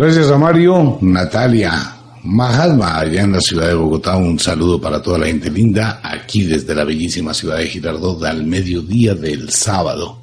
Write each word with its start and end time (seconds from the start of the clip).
Gracias 0.00 0.30
a 0.30 0.38
Mario, 0.38 0.96
Natalia, 1.02 1.94
Mahatma, 2.24 3.00
allá 3.00 3.20
en 3.20 3.32
la 3.32 3.40
ciudad 3.42 3.68
de 3.68 3.74
Bogotá, 3.74 4.16
un 4.16 4.38
saludo 4.38 4.80
para 4.80 5.02
toda 5.02 5.18
la 5.18 5.26
gente 5.26 5.50
linda, 5.50 6.00
aquí 6.02 6.44
desde 6.44 6.74
la 6.74 6.84
bellísima 6.84 7.34
ciudad 7.34 7.58
de 7.58 7.66
Girardot 7.66 8.24
al 8.24 8.46
mediodía 8.46 9.14
del 9.14 9.50
sábado. 9.50 10.20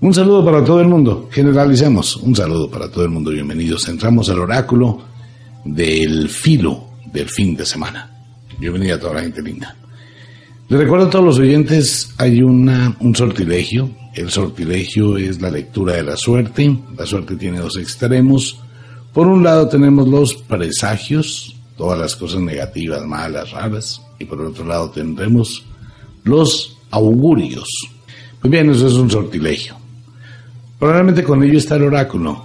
Un 0.00 0.14
saludo 0.14 0.44
para 0.44 0.62
todo 0.64 0.80
el 0.80 0.86
mundo, 0.86 1.28
generalicemos, 1.32 2.14
un 2.18 2.36
saludo 2.36 2.70
para 2.70 2.88
todo 2.88 3.02
el 3.02 3.10
mundo, 3.10 3.32
bienvenidos. 3.32 3.88
Entramos 3.88 4.30
al 4.30 4.38
oráculo 4.38 5.02
del 5.64 6.28
filo 6.28 6.90
del 7.12 7.28
fin 7.28 7.56
de 7.56 7.66
semana. 7.66 8.08
Bienvenida 8.60 8.94
a 8.94 9.00
toda 9.00 9.14
la 9.14 9.22
gente 9.22 9.42
linda. 9.42 9.74
Les 10.68 10.78
recuerdo 10.78 11.06
a 11.06 11.10
todos 11.10 11.24
los 11.24 11.38
oyentes, 11.40 12.14
hay 12.16 12.42
una, 12.42 12.96
un 13.00 13.16
sortilegio. 13.16 13.90
El 14.14 14.30
sortilegio 14.30 15.16
es 15.16 15.40
la 15.40 15.50
lectura 15.50 15.94
de 15.94 16.04
la 16.04 16.16
suerte. 16.16 16.78
La 16.96 17.04
suerte 17.04 17.34
tiene 17.34 17.58
dos 17.58 17.76
extremos. 17.76 18.60
Por 19.16 19.28
un 19.28 19.42
lado 19.42 19.66
tenemos 19.66 20.06
los 20.06 20.34
presagios, 20.34 21.56
todas 21.78 21.98
las 21.98 22.14
cosas 22.14 22.38
negativas, 22.42 23.02
malas, 23.06 23.50
raras. 23.50 24.02
Y 24.18 24.26
por 24.26 24.42
otro 24.42 24.66
lado 24.66 24.90
tendremos 24.90 25.64
los 26.24 26.76
augurios. 26.90 27.66
Muy 28.42 28.50
bien, 28.50 28.68
eso 28.68 28.86
es 28.86 28.92
un 28.92 29.10
sortilegio. 29.10 29.74
Probablemente 30.78 31.24
con 31.24 31.42
ello 31.42 31.56
está 31.56 31.76
el 31.76 31.84
oráculo, 31.84 32.44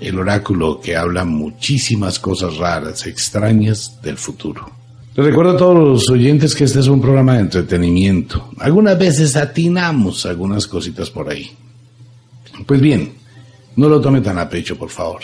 el 0.00 0.18
oráculo 0.18 0.80
que 0.80 0.96
habla 0.96 1.26
muchísimas 1.26 2.18
cosas 2.18 2.56
raras, 2.56 3.06
extrañas 3.06 4.00
del 4.00 4.16
futuro. 4.16 4.70
Les 5.16 5.26
recuerdo 5.26 5.52
a 5.52 5.58
todos 5.58 5.76
los 5.76 6.08
oyentes 6.08 6.54
que 6.54 6.64
este 6.64 6.80
es 6.80 6.86
un 6.86 7.02
programa 7.02 7.34
de 7.34 7.40
entretenimiento. 7.40 8.52
Algunas 8.60 8.98
veces 8.98 9.36
atinamos 9.36 10.24
algunas 10.24 10.66
cositas 10.66 11.10
por 11.10 11.28
ahí. 11.28 11.50
Pues 12.64 12.80
bien, 12.80 13.12
no 13.76 13.90
lo 13.90 14.00
tome 14.00 14.22
tan 14.22 14.38
a 14.38 14.48
pecho, 14.48 14.78
por 14.78 14.88
favor. 14.88 15.20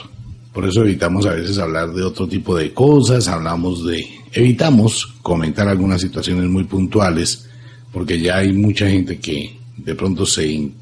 Por 0.52 0.66
eso 0.66 0.82
evitamos 0.82 1.26
a 1.26 1.34
veces 1.34 1.58
hablar 1.58 1.92
de 1.92 2.02
otro 2.02 2.28
tipo 2.28 2.56
de 2.56 2.72
cosas, 2.72 3.28
hablamos 3.28 3.86
de... 3.86 4.04
Evitamos 4.32 5.14
comentar 5.22 5.68
algunas 5.68 6.00
situaciones 6.00 6.48
muy 6.48 6.64
puntuales, 6.64 7.48
porque 7.92 8.20
ya 8.20 8.38
hay 8.38 8.52
mucha 8.52 8.88
gente 8.88 9.18
que 9.18 9.58
de 9.76 9.94
pronto 9.94 10.24
se 10.26 10.72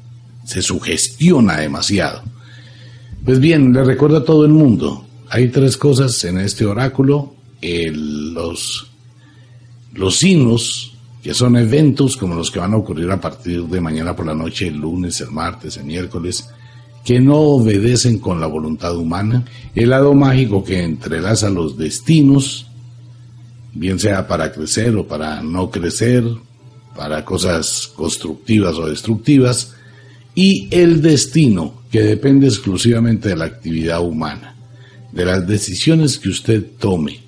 se 0.45 0.61
sugestiona 0.61 1.57
demasiado. 1.57 2.21
Pues 3.23 3.39
bien, 3.39 3.73
le 3.73 3.83
recuerdo 3.83 4.17
a 4.17 4.25
todo 4.25 4.45
el 4.45 4.51
mundo, 4.51 5.05
hay 5.29 5.49
tres 5.49 5.77
cosas 5.77 6.23
en 6.23 6.39
este 6.39 6.65
oráculo, 6.65 7.35
los, 7.61 8.87
los 9.93 10.17
signos, 10.17 10.93
que 11.21 11.33
son 11.33 11.55
eventos 11.55 12.17
como 12.17 12.33
los 12.33 12.49
que 12.49 12.59
van 12.59 12.73
a 12.73 12.77
ocurrir 12.77 13.09
a 13.11 13.21
partir 13.21 13.63
de 13.63 13.79
mañana 13.79 14.15
por 14.15 14.25
la 14.25 14.33
noche, 14.33 14.67
el 14.67 14.77
lunes, 14.77 15.21
el 15.21 15.29
martes, 15.29 15.77
el 15.77 15.85
miércoles, 15.85 16.49
que 17.03 17.19
no 17.19 17.37
obedecen 17.37 18.19
con 18.19 18.39
la 18.39 18.47
voluntad 18.47 18.95
humana, 18.95 19.45
el 19.73 19.89
lado 19.89 20.13
mágico 20.13 20.63
que 20.63 20.83
entrelaza 20.83 21.49
los 21.49 21.77
destinos, 21.77 22.67
bien 23.73 23.99
sea 23.99 24.27
para 24.27 24.51
crecer 24.51 24.95
o 24.95 25.07
para 25.07 25.41
no 25.41 25.71
crecer, 25.71 26.23
para 26.95 27.25
cosas 27.25 27.91
constructivas 27.95 28.75
o 28.75 28.87
destructivas, 28.87 29.73
y 30.35 30.67
el 30.71 31.01
destino, 31.01 31.81
que 31.91 32.01
depende 32.01 32.47
exclusivamente 32.47 33.29
de 33.29 33.35
la 33.35 33.45
actividad 33.45 34.01
humana, 34.01 34.55
de 35.11 35.25
las 35.25 35.45
decisiones 35.45 36.17
que 36.17 36.29
usted 36.29 36.65
tome, 36.79 37.19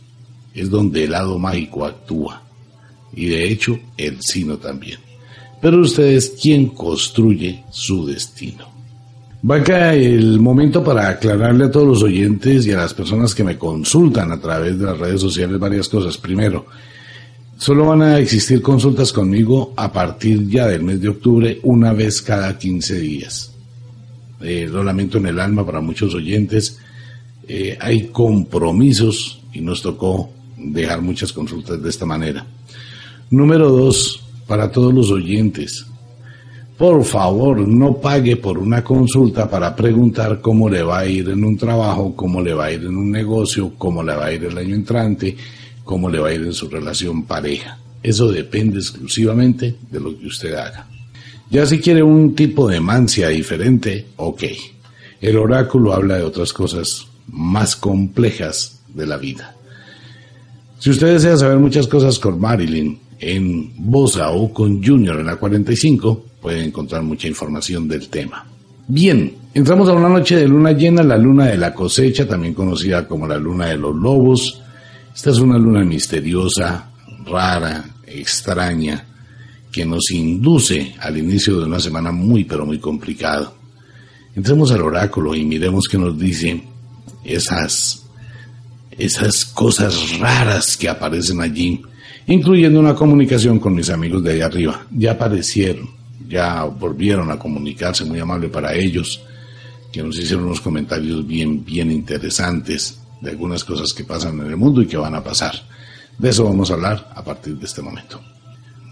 es 0.53 0.69
donde 0.69 1.05
el 1.05 1.11
lado 1.11 1.37
mágico 1.39 1.85
actúa, 1.85 2.43
y 3.13 3.25
de 3.25 3.49
hecho 3.49 3.77
el 3.97 4.21
sino 4.21 4.58
también. 4.58 4.99
Pero 5.61 5.81
usted 5.81 6.03
es 6.03 6.30
quien 6.30 6.67
construye 6.67 7.63
su 7.71 8.05
destino. 8.05 8.72
Va 9.49 9.58
acá 9.58 9.93
el 9.93 10.39
momento 10.39 10.83
para 10.83 11.09
aclararle 11.09 11.65
a 11.65 11.71
todos 11.71 11.87
los 11.87 12.04
oyentes 12.04 12.65
y 12.65 12.71
a 12.71 12.77
las 12.77 12.93
personas 12.93 13.36
que 13.36 13.43
me 13.43 13.58
consultan 13.58 14.31
a 14.31 14.39
través 14.39 14.80
de 14.80 14.86
las 14.86 14.98
redes 14.98 15.20
sociales 15.20 15.59
varias 15.59 15.89
cosas. 15.89 16.17
Primero, 16.17 16.65
Solo 17.64 17.86
van 17.86 18.02
a 18.02 18.20
existir 18.20 18.61
consultas 18.61 19.14
conmigo 19.14 19.73
a 19.77 19.89
partir 19.89 20.49
ya 20.49 20.67
del 20.67 20.83
mes 20.83 20.99
de 20.99 21.08
octubre, 21.08 21.59
una 21.64 21.93
vez 21.93 22.21
cada 22.21 22.58
15 22.58 22.99
días. 22.99 23.54
Eh, 24.42 24.67
lo 24.70 24.83
lamento 24.83 25.17
en 25.17 25.27
el 25.27 25.39
alma 25.39 25.65
para 25.65 25.80
muchos 25.80 26.14
oyentes. 26.14 26.77
Eh, 27.48 27.77
hay 27.80 28.08
compromisos 28.08 29.42
y 29.54 29.61
nos 29.61 29.81
tocó 29.81 30.30
dejar 30.58 31.02
muchas 31.02 31.31
consultas 31.31 31.81
de 31.81 31.89
esta 31.89 32.05
manera. 32.05 32.45
Número 33.30 33.70
dos, 33.70 34.21
para 34.45 34.70
todos 34.70 34.93
los 34.93 35.10
oyentes. 35.10 35.86
Por 36.78 37.04
favor, 37.04 37.67
no 37.67 37.98
pague 37.98 38.38
por 38.38 38.58
una 38.58 38.84
consulta 38.84 39.50
para 39.50 39.76
preguntar 39.76 40.42
cómo 40.42 40.70
le 40.70 40.82
va 40.82 41.00
a 41.00 41.06
ir 41.06 41.30
en 41.30 41.44
un 41.44 41.56
trabajo, 41.58 42.16
cómo 42.16 42.42
le 42.42 42.54
va 42.54 42.66
a 42.66 42.72
ir 42.72 42.82
en 42.82 42.98
un 42.98 43.11
negocio, 43.11 43.73
cómo 43.78 44.04
le 44.04 44.16
va 44.16 44.26
a 44.26 44.34
ir 44.34 44.45
el 44.45 44.58
año 44.58 44.76
entrante 44.76 45.36
cómo 45.84 46.10
le 46.10 46.20
va 46.20 46.30
a 46.30 46.34
ir 46.34 46.42
en 46.42 46.54
su 46.54 46.70
relación 46.70 47.23
pareja. 47.23 47.78
Eso 48.02 48.32
depende 48.32 48.80
exclusivamente 48.80 49.76
de 49.89 50.00
lo 50.00 50.17
que 50.17 50.28
usted 50.28 50.54
haga. 50.54 50.88
Ya 51.50 51.66
si 51.66 51.80
quiere 51.80 52.04
un 52.04 52.36
tipo 52.36 52.67
de 52.67 52.80
mancia 52.80 53.30
diferente, 53.30 54.08
ok. 54.17 54.44
El 55.22 55.38
oráculo 55.38 55.94
habla 55.94 56.17
de 56.17 56.23
otras 56.23 56.52
cosas 56.52 57.08
más 57.28 57.76
complejas 57.76 58.82
de 58.94 59.05
la 59.05 59.17
vida. 59.17 59.55
Si 60.80 60.90
usted 60.90 61.14
desea 61.14 61.38
saber 61.38 61.58
muchas 61.60 61.88
cosas 61.88 62.20
con 62.20 62.40
Marilyn 62.40 63.00
en 63.20 63.72
Bosa 63.78 64.32
o 64.32 64.54
con 64.54 64.84
Junior 64.84 65.20
en 65.20 65.28
la 65.28 65.38
45, 65.38 66.26
puede 66.43 66.64
encontrar 66.64 67.02
mucha 67.02 67.27
información 67.27 67.87
del 67.87 68.09
tema. 68.09 68.45
Bien, 68.87 69.33
entramos 69.54 69.87
a 69.87 69.93
una 69.93 70.09
noche 70.09 70.36
de 70.36 70.48
luna 70.48 70.73
llena, 70.73 71.02
la 71.02 71.17
luna 71.17 71.45
de 71.45 71.58
la 71.58 71.73
cosecha, 71.73 72.27
también 72.27 72.54
conocida 72.54 73.08
como 73.08 73.26
la 73.26 73.37
luna 73.37 73.67
de 73.67 73.77
los 73.77 73.95
lobos, 73.95 74.61
esta 75.15 75.30
es 75.30 75.37
una 75.37 75.58
luna 75.58 75.86
misteriosa, 75.86 76.92
rara, 77.26 77.86
extraña, 78.05 79.05
que 79.71 79.86
nos 79.86 80.11
induce 80.11 80.95
al 80.99 81.17
inicio 81.17 81.59
de 81.59 81.65
una 81.65 81.80
semana 81.80 82.11
muy 82.11 82.43
pero 82.43 82.65
muy 82.65 82.80
complicada. 82.80 83.54
Entremos 84.36 84.71
al 84.71 84.81
oráculo 84.81 85.33
y 85.36 85.45
miremos 85.45 85.87
qué 85.87 85.98
nos 85.98 86.17
dice 86.20 86.64
esas, 87.23 88.05
esas 88.92 89.45
cosas 89.45 90.20
raras 90.20 90.75
que 90.75 90.89
aparecen 90.89 91.39
allí, 91.39 91.81
incluyendo 92.27 92.80
una 92.80 92.95
comunicación 92.95 93.60
con 93.60 93.75
mis 93.75 93.89
amigos 93.89 94.23
de 94.23 94.33
allá 94.33 94.48
arriba. 94.48 94.86
Ya 94.92 95.11
aparecieron, 95.11 95.89
ya 96.28 96.64
volvieron 96.64 97.32
a 97.32 97.38
comunicarse, 97.38 98.06
muy 98.06 98.20
amable 98.20 98.50
para 98.50 98.73
ellos, 98.73 99.23
que 99.92 100.02
nos 100.02 100.17
hicieron 100.17 100.45
unos 100.45 100.61
comentarios 100.61 101.26
bien, 101.26 101.64
bien 101.64 101.92
interesantes 101.92 103.00
de 103.22 103.32
algunas 103.32 103.64
cosas 103.64 103.94
que 103.94 104.04
pasan 104.04 104.39
en 104.39 104.48
el 104.48 104.58
mundo 104.58 104.82
y 104.82 104.88
que 104.88 104.98
van 104.98 105.16
a 105.16 105.23
pasar. 105.23 105.54
De 106.17 106.30
eso 106.30 106.44
vamos 106.44 106.70
a 106.70 106.73
hablar 106.76 107.11
a 107.16 107.23
partir 107.23 107.56
de 107.58 107.66
este 107.66 107.82
momento. 107.82 108.20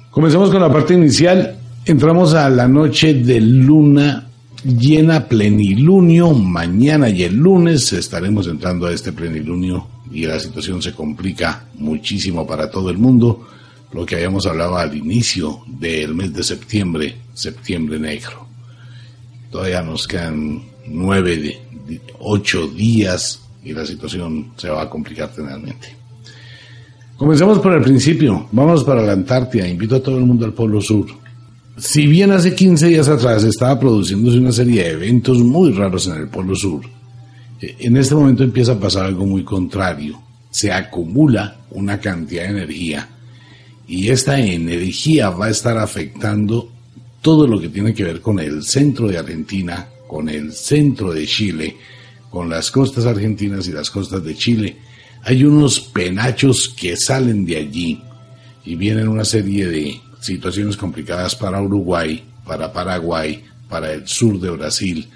Comencemos 0.09 0.49
con 0.49 0.61
la 0.61 0.71
parte 0.71 0.93
inicial. 0.93 1.57
Entramos 1.85 2.33
a 2.33 2.49
la 2.49 2.67
noche 2.67 3.13
de 3.13 3.39
luna 3.41 4.27
llena 4.63 5.27
plenilunio. 5.27 6.33
Mañana 6.33 7.09
y 7.09 7.23
el 7.23 7.35
lunes 7.35 7.91
estaremos 7.93 8.47
entrando 8.47 8.87
a 8.87 8.93
este 8.93 9.11
plenilunio 9.11 9.87
y 10.11 10.25
la 10.25 10.39
situación 10.39 10.81
se 10.81 10.93
complica 10.93 11.65
muchísimo 11.75 12.45
para 12.45 12.69
todo 12.69 12.89
el 12.89 12.97
mundo. 12.97 13.47
Lo 13.93 14.05
que 14.05 14.15
habíamos 14.15 14.45
hablado 14.45 14.77
al 14.77 14.95
inicio 14.95 15.63
del 15.67 16.15
mes 16.15 16.33
de 16.33 16.43
septiembre, 16.43 17.15
septiembre 17.33 17.99
negro. 17.99 18.47
Todavía 19.49 19.81
nos 19.81 20.07
quedan 20.07 20.63
nueve, 20.87 21.59
ocho 22.19 22.67
días 22.67 23.41
y 23.63 23.73
la 23.73 23.85
situación 23.85 24.53
se 24.55 24.69
va 24.69 24.83
a 24.83 24.89
complicar 24.89 25.29
finalmente. 25.35 25.95
Comencemos 27.17 27.59
por 27.59 27.73
el 27.73 27.83
principio. 27.83 28.47
Vamos 28.51 28.83
para 28.83 29.01
la 29.03 29.11
Antártida. 29.11 29.67
Invito 29.67 29.97
a 29.97 30.01
todo 30.01 30.17
el 30.17 30.25
mundo 30.25 30.45
al 30.45 30.53
Polo 30.53 30.81
Sur. 30.81 31.05
Si 31.77 32.07
bien 32.07 32.31
hace 32.31 32.55
15 32.55 32.87
días 32.87 33.07
atrás 33.09 33.43
estaba 33.43 33.79
produciéndose 33.79 34.39
una 34.39 34.51
serie 34.51 34.83
de 34.83 34.89
eventos 34.91 35.37
muy 35.39 35.71
raros 35.71 36.07
en 36.07 36.15
el 36.15 36.27
Polo 36.29 36.55
Sur, 36.55 36.81
eh, 37.61 37.75
en 37.79 37.97
este 37.97 38.15
momento 38.15 38.43
empieza 38.43 38.71
a 38.71 38.79
pasar 38.79 39.05
algo 39.05 39.25
muy 39.25 39.43
contrario. 39.43 40.19
Se 40.49 40.71
acumula 40.71 41.57
una 41.71 41.99
cantidad 41.99 42.43
de 42.43 42.49
energía 42.49 43.07
y 43.91 44.09
esta 44.09 44.39
energía 44.39 45.31
va 45.31 45.47
a 45.47 45.49
estar 45.49 45.77
afectando 45.77 46.71
todo 47.21 47.45
lo 47.45 47.59
que 47.59 47.67
tiene 47.67 47.93
que 47.93 48.05
ver 48.05 48.21
con 48.21 48.39
el 48.39 48.63
centro 48.63 49.09
de 49.09 49.17
Argentina, 49.17 49.85
con 50.07 50.29
el 50.29 50.53
centro 50.53 51.11
de 51.11 51.27
Chile, 51.27 51.75
con 52.29 52.49
las 52.49 52.71
costas 52.71 53.05
argentinas 53.05 53.67
y 53.67 53.73
las 53.73 53.91
costas 53.91 54.23
de 54.23 54.33
Chile. 54.33 54.77
Hay 55.23 55.43
unos 55.43 55.81
penachos 55.81 56.69
que 56.69 56.95
salen 56.95 57.45
de 57.45 57.57
allí 57.57 58.01
y 58.63 58.75
vienen 58.75 59.09
una 59.09 59.25
serie 59.25 59.67
de 59.67 59.99
situaciones 60.21 60.77
complicadas 60.77 61.35
para 61.35 61.61
Uruguay, 61.61 62.23
para 62.45 62.71
Paraguay, 62.71 63.43
para 63.67 63.91
el 63.91 64.07
sur 64.07 64.39
de 64.39 64.51
Brasil, 64.51 65.09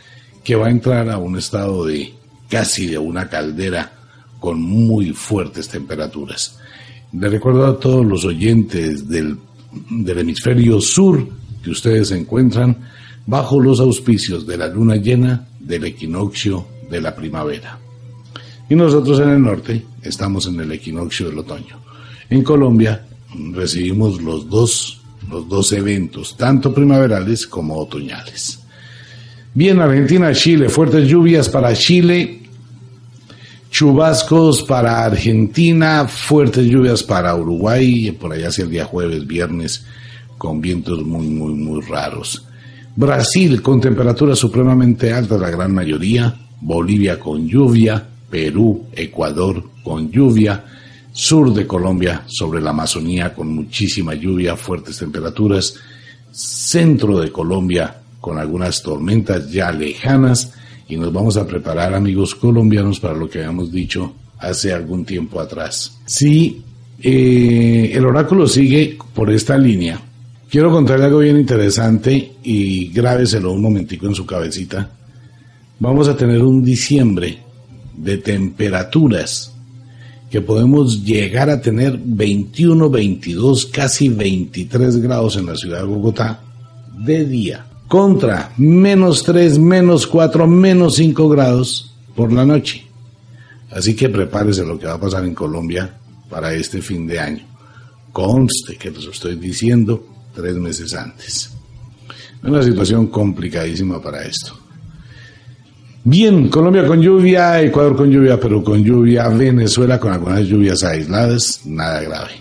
que 0.43 0.55
va 0.55 0.67
a 0.67 0.71
entrar 0.71 1.09
a 1.09 1.17
un 1.17 1.37
estado 1.37 1.85
de 1.85 2.13
casi 2.49 2.87
de 2.87 2.97
una 2.97 3.29
caldera 3.29 3.93
con 4.41 4.61
muy 4.61 5.13
fuertes 5.13 5.69
temperaturas. 5.69 6.59
Le 7.13 7.29
recuerdo 7.29 7.65
a 7.65 7.79
todos 7.79 8.05
los 8.05 8.25
oyentes 8.25 9.07
del, 9.07 9.37
del 9.89 10.17
hemisferio 10.17 10.81
sur 10.81 11.27
que 11.63 11.69
ustedes 11.69 12.09
se 12.09 12.17
encuentran 12.17 12.77
bajo 13.25 13.59
los 13.59 13.79
auspicios 13.79 14.45
de 14.45 14.57
la 14.57 14.67
luna 14.67 14.97
llena, 14.97 15.47
del 15.59 15.85
equinoccio 15.85 16.67
de 16.89 17.01
la 17.01 17.15
primavera. 17.15 17.79
Y 18.69 18.75
nosotros 18.75 19.19
en 19.19 19.29
el 19.29 19.41
norte 19.41 19.83
estamos 20.01 20.47
en 20.47 20.59
el 20.59 20.71
equinoccio 20.71 21.27
del 21.27 21.39
otoño. 21.39 21.79
En 22.29 22.43
Colombia 22.43 23.05
recibimos 23.51 24.21
los 24.21 24.49
dos, 24.49 25.01
los 25.29 25.47
dos 25.47 25.71
eventos, 25.71 26.35
tanto 26.37 26.73
primaverales 26.73 27.47
como 27.47 27.77
otoñales. 27.77 28.59
Bien, 29.53 29.79
Argentina, 29.79 30.33
Chile, 30.33 30.69
fuertes 30.69 31.07
lluvias 31.07 31.49
para 31.49 31.73
Chile, 31.73 32.41
chubascos 33.77 34.63
para 34.63 35.03
Argentina, 35.03 36.07
fuertes 36.07 36.65
lluvias 36.65 37.03
para 37.03 37.35
Uruguay, 37.35 38.09
por 38.17 38.31
allá 38.31 38.47
hacia 38.47 38.63
el 38.63 38.69
día 38.69 38.85
jueves, 38.85 39.27
viernes, 39.27 39.85
con 40.37 40.61
vientos 40.61 41.05
muy, 41.05 41.27
muy, 41.27 41.53
muy 41.55 41.81
raros. 41.81 42.47
Brasil 42.95 43.61
con 43.61 43.81
temperaturas 43.81 44.39
supremamente 44.39 45.11
altas, 45.11 45.41
la 45.41 45.49
gran 45.49 45.73
mayoría, 45.73 46.33
Bolivia 46.61 47.19
con 47.19 47.49
lluvia, 47.49 48.01
Perú, 48.29 48.85
Ecuador 48.93 49.61
con 49.83 50.09
lluvia, 50.09 50.63
sur 51.11 51.53
de 51.53 51.67
Colombia 51.67 52.23
sobre 52.27 52.61
la 52.61 52.69
Amazonía 52.69 53.33
con 53.33 53.53
muchísima 53.53 54.13
lluvia, 54.13 54.55
fuertes 54.55 54.99
temperaturas, 54.99 55.75
centro 56.31 57.19
de 57.19 57.29
Colombia 57.29 57.93
con 58.21 58.37
algunas 58.37 58.81
tormentas 58.81 59.51
ya 59.51 59.69
lejanas 59.73 60.53
y 60.87 60.97
nos 60.97 61.11
vamos 61.11 61.37
a 61.37 61.47
preparar 61.47 61.93
amigos 61.93 62.35
colombianos 62.35 62.99
para 62.99 63.15
lo 63.15 63.29
que 63.29 63.39
habíamos 63.39 63.71
dicho 63.71 64.13
hace 64.39 64.73
algún 64.73 65.05
tiempo 65.05 65.39
atrás. 65.39 65.97
Si 66.05 66.61
eh, 67.01 67.91
el 67.93 68.05
oráculo 68.05 68.47
sigue 68.47 68.97
por 69.13 69.31
esta 69.31 69.57
línea, 69.57 69.99
quiero 70.49 70.71
contarle 70.71 71.05
algo 71.05 71.19
bien 71.19 71.37
interesante 71.37 72.33
y 72.43 72.87
grábeselo 72.89 73.51
un 73.51 73.61
momentico 73.61 74.07
en 74.07 74.15
su 74.15 74.25
cabecita. 74.25 74.89
Vamos 75.79 76.07
a 76.07 76.15
tener 76.15 76.41
un 76.41 76.63
diciembre 76.63 77.39
de 77.97 78.17
temperaturas 78.17 79.53
que 80.29 80.41
podemos 80.41 81.03
llegar 81.03 81.49
a 81.49 81.61
tener 81.61 81.99
21, 82.03 82.89
22, 82.89 83.67
casi 83.67 84.09
23 84.09 84.97
grados 84.97 85.37
en 85.37 85.45
la 85.45 85.55
ciudad 85.55 85.79
de 85.79 85.85
Bogotá 85.85 86.41
de 86.97 87.25
día, 87.25 87.65
contra 87.87 88.51
menos 88.57 89.23
3, 89.23 89.59
menos 89.59 90.07
4, 90.07 90.47
menos 90.47 90.95
5 90.95 91.29
grados 91.29 91.95
por 92.15 92.31
la 92.31 92.45
noche. 92.45 92.85
Así 93.71 93.95
que 93.95 94.09
prepárese 94.09 94.63
lo 94.63 94.79
que 94.79 94.87
va 94.87 94.93
a 94.93 94.99
pasar 94.99 95.25
en 95.25 95.35
Colombia 95.35 95.97
para 96.29 96.53
este 96.53 96.81
fin 96.81 97.05
de 97.05 97.19
año. 97.19 97.45
Conste 98.11 98.77
que 98.77 98.91
los 98.91 99.07
estoy 99.07 99.35
diciendo 99.35 100.07
tres 100.33 100.55
meses 100.55 100.93
antes. 100.93 101.49
Una 102.43 102.63
situación 102.63 103.07
complicadísima 103.07 104.01
para 104.01 104.23
esto. 104.23 104.57
Bien, 106.03 106.49
Colombia 106.49 106.85
con 106.85 107.01
lluvia, 107.01 107.61
Ecuador 107.61 107.95
con 107.95 108.11
lluvia, 108.11 108.39
Perú 108.39 108.63
con 108.63 108.83
lluvia, 108.83 109.27
Venezuela 109.29 109.99
con 109.99 110.13
algunas 110.13 110.45
lluvias 110.45 110.83
aisladas, 110.83 111.61
nada 111.65 112.01
grave. 112.01 112.33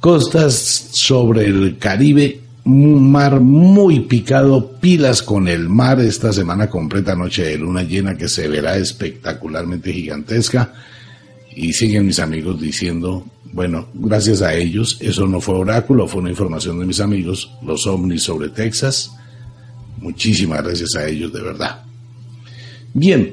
Costas 0.00 0.54
sobre 0.90 1.46
el 1.46 1.78
Caribe, 1.78 2.40
un 2.66 3.12
mar 3.12 3.40
muy 3.40 4.00
picado, 4.00 4.72
pilas 4.80 5.22
con 5.22 5.46
el 5.46 5.68
mar 5.68 6.00
esta 6.00 6.32
semana 6.32 6.68
completa, 6.68 7.14
noche 7.14 7.44
de 7.44 7.58
luna 7.58 7.84
llena 7.84 8.16
que 8.16 8.28
se 8.28 8.48
verá 8.48 8.76
espectacularmente 8.76 9.92
gigantesca. 9.92 10.72
Y 11.54 11.72
siguen 11.72 12.06
mis 12.06 12.18
amigos 12.18 12.60
diciendo, 12.60 13.24
bueno, 13.52 13.88
gracias 13.94 14.42
a 14.42 14.52
ellos, 14.52 14.98
eso 15.00 15.28
no 15.28 15.40
fue 15.40 15.54
oráculo, 15.54 16.08
fue 16.08 16.20
una 16.20 16.30
información 16.30 16.80
de 16.80 16.86
mis 16.86 16.98
amigos, 17.00 17.52
los 17.62 17.86
ovnis 17.86 18.24
sobre 18.24 18.48
Texas. 18.48 19.12
Muchísimas 19.98 20.62
gracias 20.62 20.96
a 20.96 21.06
ellos, 21.06 21.32
de 21.32 21.42
verdad. 21.42 21.84
Bien, 22.92 23.32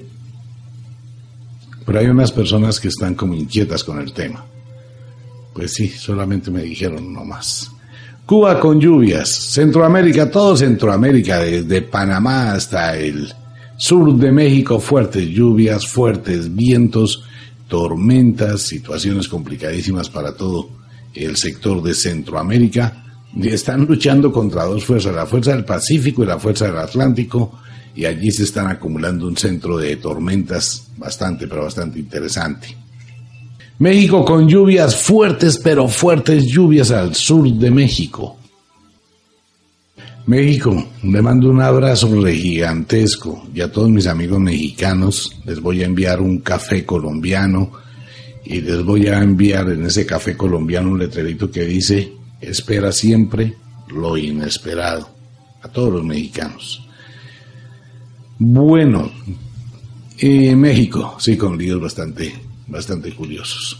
pero 1.86 2.00
hay 2.00 2.06
unas 2.06 2.32
personas 2.32 2.80
que 2.80 2.90
están 2.90 3.16
como 3.16 3.34
inquietas 3.34 3.84
con 3.84 4.00
el 4.00 4.14
tema. 4.14 4.46
Pues 5.54 5.74
sí, 5.74 5.90
solamente 5.90 6.52
me 6.52 6.62
dijeron 6.62 7.12
no 7.12 7.26
más. 7.26 7.73
Cuba 8.26 8.58
con 8.58 8.80
lluvias, 8.80 9.30
Centroamérica, 9.30 10.32
todo 10.32 10.56
Centroamérica, 10.56 11.40
desde 11.40 11.82
Panamá 11.82 12.54
hasta 12.54 12.98
el 12.98 13.34
sur 13.78 14.16
de 14.16 14.32
México, 14.32 14.80
fuertes 14.80 15.28
lluvias, 15.28 15.86
fuertes 15.86 16.56
vientos, 16.56 17.26
tormentas, 17.68 18.62
situaciones 18.62 19.28
complicadísimas 19.28 20.10
para 20.10 20.38
todo 20.38 20.70
el 21.14 21.36
sector 21.36 21.84
de 21.84 21.94
Centroamérica. 21.94 23.04
Están 23.42 23.86
luchando 23.86 24.32
contra 24.32 24.64
dos 24.64 24.86
fuerzas, 24.86 25.14
la 25.14 25.26
fuerza 25.26 25.52
del 25.52 25.66
Pacífico 25.66 26.24
y 26.24 26.28
la 26.28 26.40
fuerza 26.40 26.68
del 26.68 26.78
Atlántico, 26.78 27.60
y 27.94 28.06
allí 28.06 28.32
se 28.32 28.44
están 28.44 28.68
acumulando 28.68 29.28
un 29.28 29.36
centro 29.36 29.78
de 29.78 29.98
tormentas 29.98 30.88
bastante, 30.98 31.46
pero 31.46 31.64
bastante 31.64 32.00
interesante. 32.00 32.83
México 33.84 34.24
con 34.24 34.48
lluvias 34.48 34.96
fuertes, 34.96 35.60
pero 35.62 35.90
fuertes 35.90 36.46
lluvias 36.46 36.90
al 36.90 37.16
sur 37.16 37.52
de 37.52 37.70
México. 37.70 38.38
México, 40.26 40.88
le 41.04 41.22
mando 41.22 41.50
un 41.50 41.60
abrazo 41.60 42.08
gigantesco 42.26 43.46
y 43.54 43.60
a 43.60 43.70
todos 43.70 43.90
mis 43.90 44.08
amigos 44.08 44.40
mexicanos 44.40 45.38
les 45.44 45.60
voy 45.60 45.84
a 45.84 45.86
enviar 45.86 46.22
un 46.22 46.40
café 46.40 46.86
colombiano 46.86 47.74
y 48.46 48.62
les 48.62 48.82
voy 48.86 49.08
a 49.08 49.22
enviar 49.22 49.70
en 49.72 49.86
ese 49.86 50.06
café 50.06 50.38
colombiano 50.38 50.92
un 50.92 51.00
letrerito 51.00 51.52
que 51.52 51.66
dice, 51.66 52.14
espera 52.40 52.90
siempre 52.94 53.54
lo 53.90 54.16
inesperado, 54.16 55.10
a 55.62 55.68
todos 55.68 55.96
los 55.96 56.06
mexicanos. 56.06 56.88
Bueno, 58.40 59.12
eh, 60.20 60.56
México, 60.56 61.18
sí, 61.20 61.36
con 61.36 61.58
líos 61.58 61.82
bastante, 61.82 62.53
bastante 62.68 63.14
curiosos. 63.14 63.80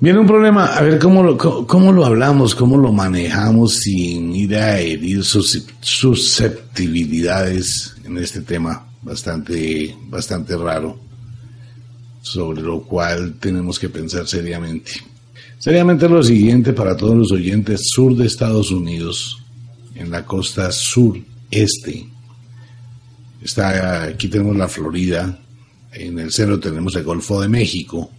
Viene 0.00 0.18
un 0.18 0.26
problema, 0.26 0.66
a 0.66 0.82
ver 0.82 0.98
cómo 0.98 1.22
lo, 1.22 1.38
cómo, 1.38 1.92
lo 1.92 2.04
hablamos, 2.04 2.54
cómo 2.54 2.76
lo 2.76 2.92
manejamos 2.92 3.76
sin 3.76 4.34
ir 4.34 4.56
a 4.56 4.78
herir 4.78 5.24
sus 5.24 5.66
susceptibilidades 5.80 7.94
en 8.04 8.18
este 8.18 8.42
tema 8.42 8.86
bastante, 9.02 9.96
bastante 10.08 10.56
raro, 10.56 10.98
sobre 12.20 12.60
lo 12.60 12.82
cual 12.82 13.36
tenemos 13.40 13.78
que 13.78 13.88
pensar 13.88 14.26
seriamente. 14.26 14.92
Seriamente 15.58 16.08
lo 16.08 16.22
siguiente 16.22 16.72
para 16.72 16.96
todos 16.96 17.16
los 17.16 17.32
oyentes 17.32 17.88
sur 17.88 18.14
de 18.16 18.26
Estados 18.26 18.70
Unidos, 18.70 19.38
en 19.94 20.10
la 20.10 20.24
costa 20.24 20.70
sureste 20.72 22.08
Está, 23.44 24.04
aquí 24.04 24.28
tenemos 24.28 24.56
la 24.56 24.68
Florida, 24.68 25.38
en 25.94 26.18
el 26.18 26.32
centro 26.32 26.58
tenemos 26.58 26.94
el 26.96 27.04
Golfo 27.04 27.40
de 27.40 27.48
México 27.48 28.10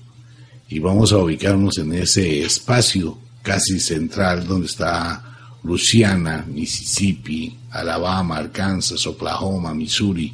y 0.70 0.80
vamos 0.80 1.12
a 1.12 1.18
ubicarnos 1.18 1.78
en 1.78 1.94
ese 1.94 2.42
espacio 2.44 3.18
casi 3.42 3.80
central 3.80 4.48
donde 4.48 4.68
está 4.68 5.22
Luciana, 5.64 6.46
Mississippi, 6.48 7.58
Alabama, 7.72 8.38
Arkansas, 8.38 9.06
Oklahoma, 9.06 9.74
Missouri, 9.74 10.34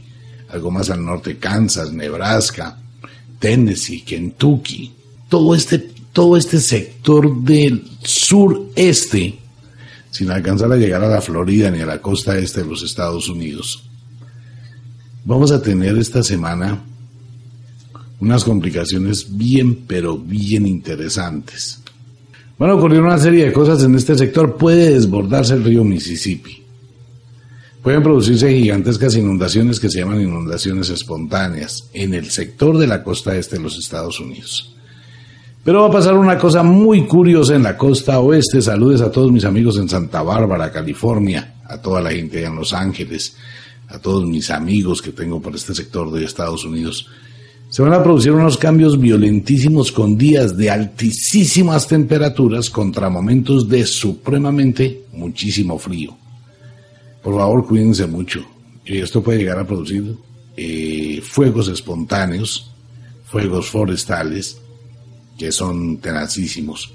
algo 0.49 0.71
más 0.71 0.89
al 0.89 1.03
norte 1.03 1.37
Kansas, 1.37 1.91
Nebraska, 1.91 2.77
Tennessee, 3.39 4.01
Kentucky, 4.01 4.93
todo 5.27 5.55
este, 5.55 5.79
todo 6.13 6.37
este 6.37 6.59
sector 6.59 7.41
del 7.41 7.83
sureste, 8.03 9.39
sin 10.11 10.29
alcanzar 10.29 10.71
a 10.71 10.77
llegar 10.77 11.03
a 11.03 11.09
la 11.09 11.21
Florida 11.21 11.71
ni 11.71 11.79
a 11.79 11.85
la 11.85 12.01
costa 12.01 12.37
este 12.37 12.61
de 12.61 12.69
los 12.69 12.83
Estados 12.83 13.29
Unidos. 13.29 13.83
Vamos 15.23 15.51
a 15.51 15.61
tener 15.61 15.97
esta 15.97 16.21
semana 16.23 16.83
unas 18.21 18.43
complicaciones 18.43 19.35
bien, 19.37 19.83
pero 19.87 20.17
bien 20.17 20.65
interesantes. 20.65 21.81
Van 22.57 22.69
a 22.69 22.75
ocurrir 22.75 23.01
una 23.01 23.17
serie 23.17 23.45
de 23.45 23.51
cosas 23.51 23.83
en 23.83 23.95
este 23.95 24.15
sector. 24.15 24.55
Puede 24.55 24.93
desbordarse 24.93 25.55
el 25.55 25.63
río 25.63 25.83
Mississippi. 25.83 26.61
Pueden 27.81 28.03
producirse 28.03 28.53
gigantescas 28.53 29.15
inundaciones 29.15 29.79
que 29.79 29.89
se 29.89 29.99
llaman 29.99 30.21
inundaciones 30.21 30.89
espontáneas 30.89 31.89
en 31.93 32.13
el 32.13 32.29
sector 32.29 32.77
de 32.77 32.85
la 32.85 33.03
costa 33.03 33.35
este 33.35 33.57
de 33.57 33.63
los 33.63 33.79
Estados 33.79 34.19
Unidos. 34.19 34.75
Pero 35.63 35.81
va 35.81 35.87
a 35.87 35.91
pasar 35.91 36.15
una 36.15 36.37
cosa 36.37 36.61
muy 36.61 37.07
curiosa 37.07 37.55
en 37.55 37.63
la 37.63 37.75
costa 37.75 38.19
oeste. 38.19 38.61
Saludes 38.61 39.01
a 39.01 39.11
todos 39.11 39.31
mis 39.31 39.45
amigos 39.45 39.77
en 39.77 39.89
Santa 39.89 40.21
Bárbara, 40.21 40.71
California, 40.71 41.55
a 41.67 41.79
toda 41.81 42.01
la 42.01 42.11
gente 42.11 42.43
en 42.43 42.55
Los 42.55 42.73
Ángeles, 42.73 43.35
a 43.87 43.97
todos 43.97 44.27
mis 44.27 44.51
amigos 44.51 45.01
que 45.01 45.11
tengo 45.11 45.41
por 45.41 45.55
este 45.55 45.73
sector 45.73 46.11
de 46.11 46.23
Estados 46.23 46.63
Unidos, 46.65 47.07
se 47.71 47.81
van 47.81 47.93
a 47.93 48.03
producir 48.03 48.33
unos 48.33 48.57
cambios 48.57 48.99
violentísimos 48.99 49.93
con 49.93 50.17
días 50.17 50.57
de 50.57 50.69
altísimas 50.69 51.87
temperaturas 51.87 52.69
contra 52.69 53.09
momentos 53.09 53.69
de 53.69 53.85
supremamente 53.85 55.05
muchísimo 55.13 55.79
frío. 55.79 56.13
Por 57.23 57.37
favor, 57.37 57.65
cuídense 57.65 58.07
mucho. 58.07 58.45
Esto 58.83 59.23
puede 59.23 59.39
llegar 59.39 59.57
a 59.57 59.65
producir 59.65 60.17
eh, 60.57 61.21
fuegos 61.23 61.69
espontáneos, 61.69 62.73
fuegos 63.23 63.69
forestales, 63.69 64.57
que 65.39 65.53
son 65.53 65.99
tenacísimos. 65.99 66.93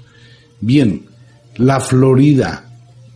Bien, 0.61 1.07
la 1.55 1.79
Florida, 1.79 2.69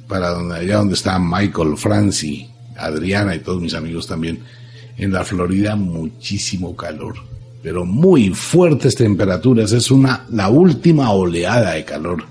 para 0.08 0.32
donde, 0.32 0.56
allá 0.56 0.78
donde 0.78 0.96
está 0.96 1.20
Michael 1.20 1.78
Franci, 1.78 2.50
Adriana 2.76 3.36
y 3.36 3.40
todos 3.42 3.62
mis 3.62 3.76
amigos 3.76 4.08
también. 4.08 4.40
En 4.98 5.14
la 5.14 5.24
Florida 5.24 5.76
muchísimo 5.76 6.76
calor. 6.76 7.30
Pero 7.62 7.86
muy 7.86 8.30
fuertes 8.30 8.96
temperaturas. 8.96 9.72
Es 9.72 9.92
una, 9.92 10.26
la 10.32 10.50
última 10.50 11.12
oleada 11.12 11.74
de 11.74 11.86
calor. 11.86 12.24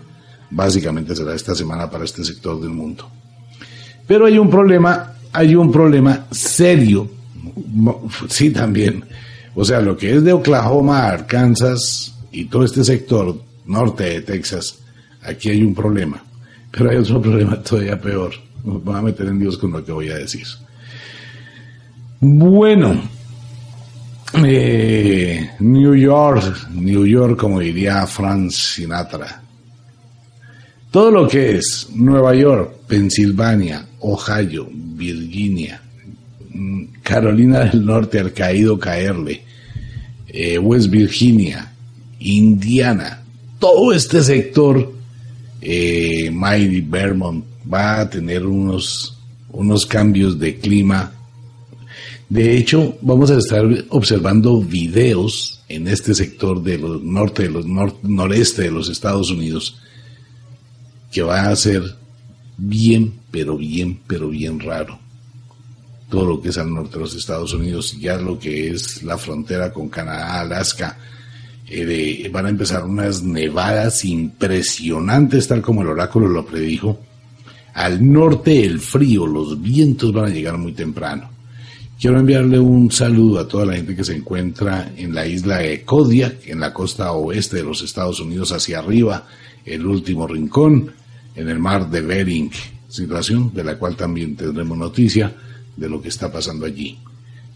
Básicamente 0.51 1.15
será 1.15 1.35
esta 1.35 1.55
semana 1.55 1.89
para 1.89 2.05
este 2.05 2.25
sector 2.25 2.61
del 2.61 2.71
mundo. 2.71 3.09
Pero 4.07 4.27
hay 4.27 4.39
un 4.39 4.51
problema, 4.51 5.15
hay 5.33 5.55
un 5.55 5.71
problema 5.71 6.27
serio. 6.31 7.09
Sí, 8.29 8.51
también. 8.51 9.05
O 9.55 9.65
sea, 9.65 9.81
lo 9.81 9.97
que 9.97 10.17
es 10.17 10.25
de 10.25 10.33
Oklahoma, 10.33 11.07
Arkansas 11.07 12.15
y 12.33 12.47
todo 12.47 12.65
este 12.65 12.85
sector 12.85 13.41
norte 13.67 14.05
de 14.05 14.23
Texas, 14.23 14.79
aquí 15.23 15.51
hay 15.51 15.63
un 15.63 15.75
problema. 15.75 16.23
Pero 16.71 16.91
hay 16.91 16.97
otro 16.97 17.21
problema 17.21 17.63
todavía 17.63 18.01
peor. 18.01 18.33
Me 18.65 18.79
voy 18.79 18.97
a 18.97 19.03
meter 19.03 19.27
en 19.27 19.39
Dios 19.39 19.57
con 19.59 19.73
lo 19.73 19.85
que 19.85 19.93
voy 19.93 20.11
a 20.11 20.17
decir. 20.17 20.47
Bueno, 22.21 23.01
eh, 24.35 25.51
New 25.61 25.95
York, 25.95 26.69
New 26.71 27.07
York, 27.07 27.39
como 27.39 27.61
diría 27.61 28.07
Frank 28.07 28.51
Sinatra. 28.51 29.43
Todo 30.91 31.11
lo 31.11 31.29
que 31.29 31.57
es 31.57 31.89
Nueva 31.95 32.35
York, 32.35 32.81
Pensilvania, 32.87 33.87
Ohio, 34.01 34.69
Virginia, 34.73 35.81
mm, 36.53 36.85
Carolina 37.03 37.61
del 37.61 37.85
Norte, 37.85 38.19
al 38.19 38.33
caído 38.33 38.79
caerle, 38.79 39.43
eh, 40.27 40.59
West 40.59 40.91
Virginia, 40.91 41.73
Indiana, 42.19 43.23
todo 43.59 43.93
este 43.93 44.23
sector, 44.23 44.93
eh, 45.61 46.31
Vermont, 46.89 47.45
va 47.73 48.01
a 48.01 48.11
tener 48.11 48.47
unos, 48.47 49.19
unos 49.53 49.87
cambios 49.87 50.39
de 50.39 50.59
clima 50.59 51.13
de 52.31 52.57
hecho, 52.57 52.97
vamos 53.03 53.29
a 53.33 53.39
estar 53.39 53.65
observando 53.89 54.63
videos 54.63 55.65
en 55.67 55.89
este 55.89 56.15
sector 56.15 56.63
del 56.63 56.83
norte, 57.03 57.43
de 57.43 57.51
los 57.51 57.67
noreste 57.67 58.63
de 58.63 58.71
los 58.71 58.89
Estados 58.89 59.33
Unidos, 59.33 59.81
que 61.11 61.23
va 61.23 61.49
a 61.49 61.57
ser 61.57 61.83
bien, 62.57 63.15
pero 63.33 63.57
bien, 63.57 63.99
pero 64.07 64.29
bien 64.29 64.61
raro. 64.61 64.97
Todo 66.09 66.25
lo 66.25 66.41
que 66.41 66.51
es 66.51 66.59
al 66.59 66.73
norte 66.73 66.95
de 66.95 67.01
los 67.01 67.17
Estados 67.17 67.53
Unidos, 67.53 67.99
ya 67.99 68.17
lo 68.17 68.39
que 68.39 68.71
es 68.71 69.03
la 69.03 69.19
frontera 69.19 69.73
con 69.73 69.89
Canadá, 69.89 70.39
Alaska, 70.39 70.99
eh, 71.67 72.31
van 72.33 72.47
a 72.47 72.51
empezar 72.51 72.85
unas 72.85 73.25
nevadas 73.25 74.05
impresionantes, 74.05 75.49
tal 75.49 75.63
como 75.63 75.83
el 75.83 75.89
oráculo 75.89 76.29
lo 76.29 76.47
predijo. 76.47 77.01
Al 77.75 78.09
norte 78.09 78.65
el 78.65 78.79
frío, 78.79 79.27
los 79.27 79.61
vientos 79.61 80.13
van 80.13 80.27
a 80.27 80.29
llegar 80.29 80.57
muy 80.59 80.75
temprano. 80.75 81.40
Quiero 82.01 82.19
enviarle 82.19 82.59
un 82.59 82.91
saludo 82.91 83.41
a 83.41 83.47
toda 83.47 83.67
la 83.67 83.75
gente 83.75 83.95
que 83.95 84.05
se 84.05 84.17
encuentra 84.17 84.91
en 84.97 85.15
la 85.15 85.27
isla 85.27 85.59
de 85.59 85.85
Kodiak, 85.85 86.49
en 86.49 86.59
la 86.59 86.73
costa 86.73 87.13
oeste 87.13 87.59
de 87.59 87.63
los 87.63 87.83
Estados 87.83 88.21
Unidos, 88.21 88.53
hacia 88.53 88.79
arriba, 88.79 89.27
el 89.67 89.85
último 89.85 90.27
rincón, 90.27 90.93
en 91.35 91.51
el 91.51 91.59
mar 91.59 91.91
de 91.91 92.01
Bering, 92.01 92.51
situación 92.89 93.53
de 93.53 93.65
la 93.65 93.77
cual 93.77 93.97
también 93.97 94.35
tendremos 94.35 94.79
noticia 94.79 95.37
de 95.77 95.91
lo 95.91 96.01
que 96.01 96.09
está 96.09 96.33
pasando 96.33 96.65
allí. 96.65 96.99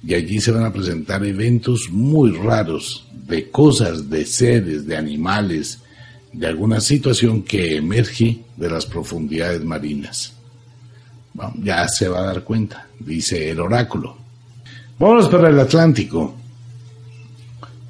Y 0.06 0.12
allí 0.12 0.38
se 0.42 0.52
van 0.52 0.64
a 0.64 0.72
presentar 0.74 1.24
eventos 1.24 1.88
muy 1.90 2.32
raros 2.32 3.08
de 3.14 3.48
cosas, 3.48 4.10
de 4.10 4.26
seres, 4.26 4.86
de 4.86 4.98
animales, 4.98 5.78
de 6.34 6.46
alguna 6.46 6.82
situación 6.82 7.44
que 7.44 7.76
emerge 7.76 8.40
de 8.58 8.68
las 8.68 8.84
profundidades 8.84 9.64
marinas. 9.64 10.34
ya 11.62 11.88
se 11.88 12.08
va 12.08 12.18
a 12.18 12.26
dar 12.26 12.44
cuenta, 12.44 12.88
dice 13.00 13.48
el 13.48 13.60
oráculo. 13.60 14.23
Vámonos 14.98 15.28
para 15.28 15.48
el 15.48 15.58
Atlántico. 15.58 16.34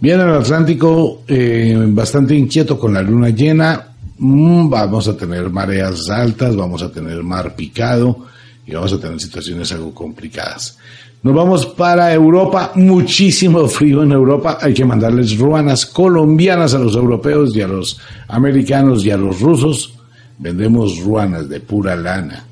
Viene 0.00 0.22
el 0.22 0.30
Atlántico 0.30 1.22
eh, 1.28 1.76
bastante 1.88 2.34
inquieto 2.34 2.78
con 2.78 2.94
la 2.94 3.02
luna 3.02 3.28
llena. 3.28 3.88
Mm, 4.18 4.68
vamos 4.70 5.08
a 5.08 5.16
tener 5.16 5.50
mareas 5.50 6.08
altas, 6.08 6.56
vamos 6.56 6.82
a 6.82 6.90
tener 6.90 7.22
mar 7.22 7.54
picado 7.54 8.26
y 8.66 8.72
vamos 8.72 8.92
a 8.94 9.00
tener 9.00 9.20
situaciones 9.20 9.70
algo 9.72 9.94
complicadas. 9.94 10.78
Nos 11.22 11.34
vamos 11.34 11.66
para 11.66 12.12
Europa, 12.12 12.72
muchísimo 12.74 13.66
frío 13.68 14.02
en 14.02 14.12
Europa. 14.12 14.58
Hay 14.60 14.72
que 14.72 14.84
mandarles 14.84 15.38
ruanas 15.38 15.86
colombianas 15.86 16.74
a 16.74 16.78
los 16.78 16.96
europeos 16.96 17.54
y 17.56 17.62
a 17.62 17.68
los 17.68 17.98
americanos 18.28 19.04
y 19.04 19.10
a 19.10 19.16
los 19.16 19.40
rusos. 19.40 19.94
Vendemos 20.38 21.00
ruanas 21.00 21.48
de 21.48 21.60
pura 21.60 21.96
lana. 21.96 22.44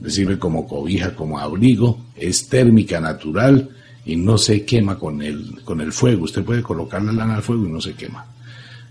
Le 0.00 0.10
sirve 0.10 0.38
como 0.38 0.66
cobija, 0.66 1.14
como 1.14 1.38
abrigo. 1.38 1.98
Es 2.16 2.48
térmica 2.48 3.00
natural 3.00 3.70
y 4.04 4.16
no 4.16 4.38
se 4.38 4.64
quema 4.64 4.98
con 4.98 5.22
el, 5.22 5.62
con 5.64 5.80
el 5.80 5.92
fuego. 5.92 6.24
Usted 6.24 6.44
puede 6.44 6.62
colocar 6.62 7.02
la 7.02 7.12
lana 7.12 7.36
al 7.36 7.42
fuego 7.42 7.66
y 7.66 7.70
no 7.70 7.80
se 7.80 7.94
quema. 7.94 8.26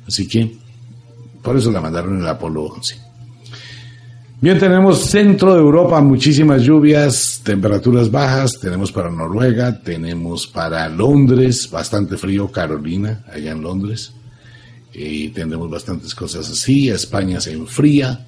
Así 0.08 0.28
que 0.28 0.58
por 1.42 1.58
eso 1.58 1.72
la 1.72 1.82
mandaron 1.82 2.16
en 2.16 2.22
el 2.22 2.28
Apolo 2.28 2.64
11. 2.64 2.98
Bien, 4.40 4.60
tenemos 4.60 5.06
centro 5.06 5.54
de 5.54 5.62
Europa, 5.62 6.02
muchísimas 6.02 6.64
lluvias, 6.64 7.42
temperaturas 7.46 8.12
bajas, 8.12 8.60
tenemos 8.60 8.92
para 8.92 9.10
Noruega, 9.10 9.82
tenemos 9.82 10.48
para 10.48 10.90
Londres, 10.90 11.70
bastante 11.72 12.18
frío, 12.18 12.52
Carolina, 12.52 13.24
allá 13.32 13.52
en 13.52 13.62
Londres, 13.62 14.12
y 14.94 15.30
tendremos 15.30 15.70
bastantes 15.70 16.14
cosas 16.14 16.50
así, 16.50 16.90
España 16.90 17.40
se 17.40 17.54
enfría, 17.54 18.26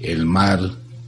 el 0.00 0.24
mar 0.24 0.58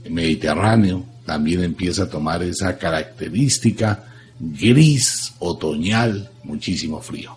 Mediterráneo 0.07 1.03
también 1.25 1.63
empieza 1.63 2.03
a 2.03 2.09
tomar 2.09 2.43
esa 2.43 2.77
característica 2.77 4.04
gris, 4.39 5.33
otoñal, 5.39 6.29
muchísimo 6.43 7.01
frío. 7.01 7.35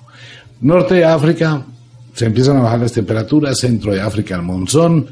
Norte 0.61 0.97
de 0.97 1.05
África, 1.05 1.65
se 2.15 2.27
empiezan 2.27 2.57
a 2.57 2.63
bajar 2.63 2.81
las 2.81 2.93
temperaturas, 2.93 3.59
centro 3.59 3.93
de 3.93 4.01
África 4.01 4.35
el 4.35 4.43
monzón, 4.43 5.07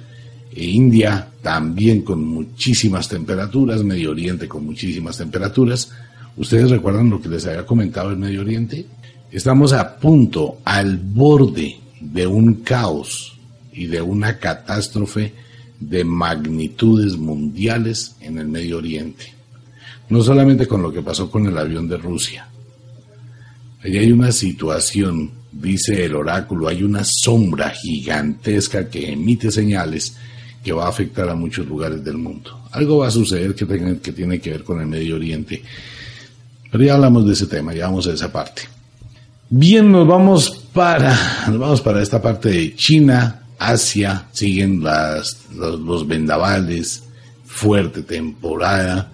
e 0.52 0.64
India 0.64 1.28
también 1.42 2.02
con 2.02 2.24
muchísimas 2.24 3.08
temperaturas, 3.08 3.84
Medio 3.84 4.10
Oriente 4.10 4.48
con 4.48 4.64
muchísimas 4.64 5.18
temperaturas. 5.18 5.92
¿Ustedes 6.36 6.70
recuerdan 6.70 7.10
lo 7.10 7.20
que 7.20 7.28
les 7.28 7.46
había 7.46 7.64
comentado 7.64 8.10
el 8.10 8.16
Medio 8.16 8.40
Oriente? 8.40 8.86
Estamos 9.30 9.72
a 9.72 9.96
punto, 9.96 10.58
al 10.64 10.96
borde 10.96 11.78
de 12.00 12.26
un 12.26 12.54
caos 12.54 13.38
y 13.72 13.86
de 13.86 14.00
una 14.02 14.38
catástrofe 14.38 15.34
de 15.78 16.04
magnitudes 16.04 17.16
mundiales 17.16 18.16
en 18.20 18.38
el 18.38 18.48
Medio 18.48 18.78
Oriente. 18.78 19.35
No 20.08 20.22
solamente 20.22 20.66
con 20.66 20.82
lo 20.82 20.92
que 20.92 21.02
pasó 21.02 21.30
con 21.30 21.46
el 21.46 21.58
avión 21.58 21.88
de 21.88 21.96
Rusia. 21.96 22.48
Allí 23.82 23.98
hay 23.98 24.12
una 24.12 24.32
situación, 24.32 25.30
dice 25.52 26.04
el 26.04 26.14
oráculo, 26.14 26.68
hay 26.68 26.82
una 26.82 27.02
sombra 27.04 27.70
gigantesca 27.70 28.88
que 28.88 29.12
emite 29.12 29.50
señales 29.50 30.16
que 30.62 30.72
va 30.72 30.86
a 30.86 30.88
afectar 30.88 31.28
a 31.28 31.36
muchos 31.36 31.66
lugares 31.66 32.02
del 32.02 32.18
mundo. 32.18 32.62
Algo 32.72 32.98
va 32.98 33.08
a 33.08 33.10
suceder 33.12 33.54
que, 33.54 33.66
que 34.02 34.12
tiene 34.12 34.40
que 34.40 34.50
ver 34.50 34.64
con 34.64 34.80
el 34.80 34.86
Medio 34.86 35.14
Oriente. 35.14 35.62
Pero 36.70 36.82
ya 36.82 36.94
hablamos 36.94 37.24
de 37.26 37.34
ese 37.34 37.46
tema, 37.46 37.72
ya 37.72 37.86
vamos 37.86 38.06
a 38.08 38.12
esa 38.12 38.32
parte. 38.32 38.62
Bien, 39.48 39.92
nos 39.92 40.08
vamos 40.08 40.50
para, 40.72 41.46
nos 41.46 41.58
vamos 41.58 41.80
para 41.80 42.02
esta 42.02 42.20
parte 42.20 42.48
de 42.48 42.74
China, 42.74 43.44
Asia, 43.58 44.26
siguen 44.32 44.82
las, 44.82 45.46
los 45.54 46.06
vendavales, 46.06 47.04
fuerte 47.44 48.02
temporada, 48.02 49.12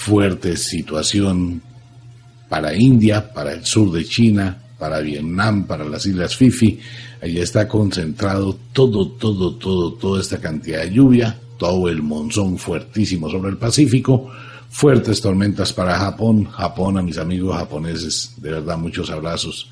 fuerte 0.00 0.56
situación 0.56 1.60
para 2.48 2.74
India, 2.74 3.32
para 3.34 3.52
el 3.52 3.66
sur 3.66 3.92
de 3.92 4.02
China, 4.06 4.56
para 4.78 5.00
Vietnam, 5.00 5.66
para 5.66 5.84
las 5.84 6.06
Islas 6.06 6.34
Fifi. 6.34 6.80
Allí 7.20 7.38
está 7.38 7.68
concentrado 7.68 8.56
todo, 8.72 9.08
todo, 9.10 9.56
todo, 9.56 9.92
toda 9.92 10.22
esta 10.22 10.40
cantidad 10.40 10.80
de 10.80 10.92
lluvia, 10.92 11.38
todo 11.58 11.86
el 11.90 12.02
monzón 12.02 12.56
fuertísimo 12.56 13.28
sobre 13.28 13.50
el 13.50 13.58
Pacífico, 13.58 14.30
fuertes 14.70 15.20
tormentas 15.20 15.70
para 15.74 15.98
Japón, 15.98 16.46
Japón 16.46 16.96
a 16.96 17.02
mis 17.02 17.18
amigos 17.18 17.54
japoneses, 17.58 18.32
de 18.38 18.52
verdad 18.52 18.78
muchos 18.78 19.10
abrazos. 19.10 19.68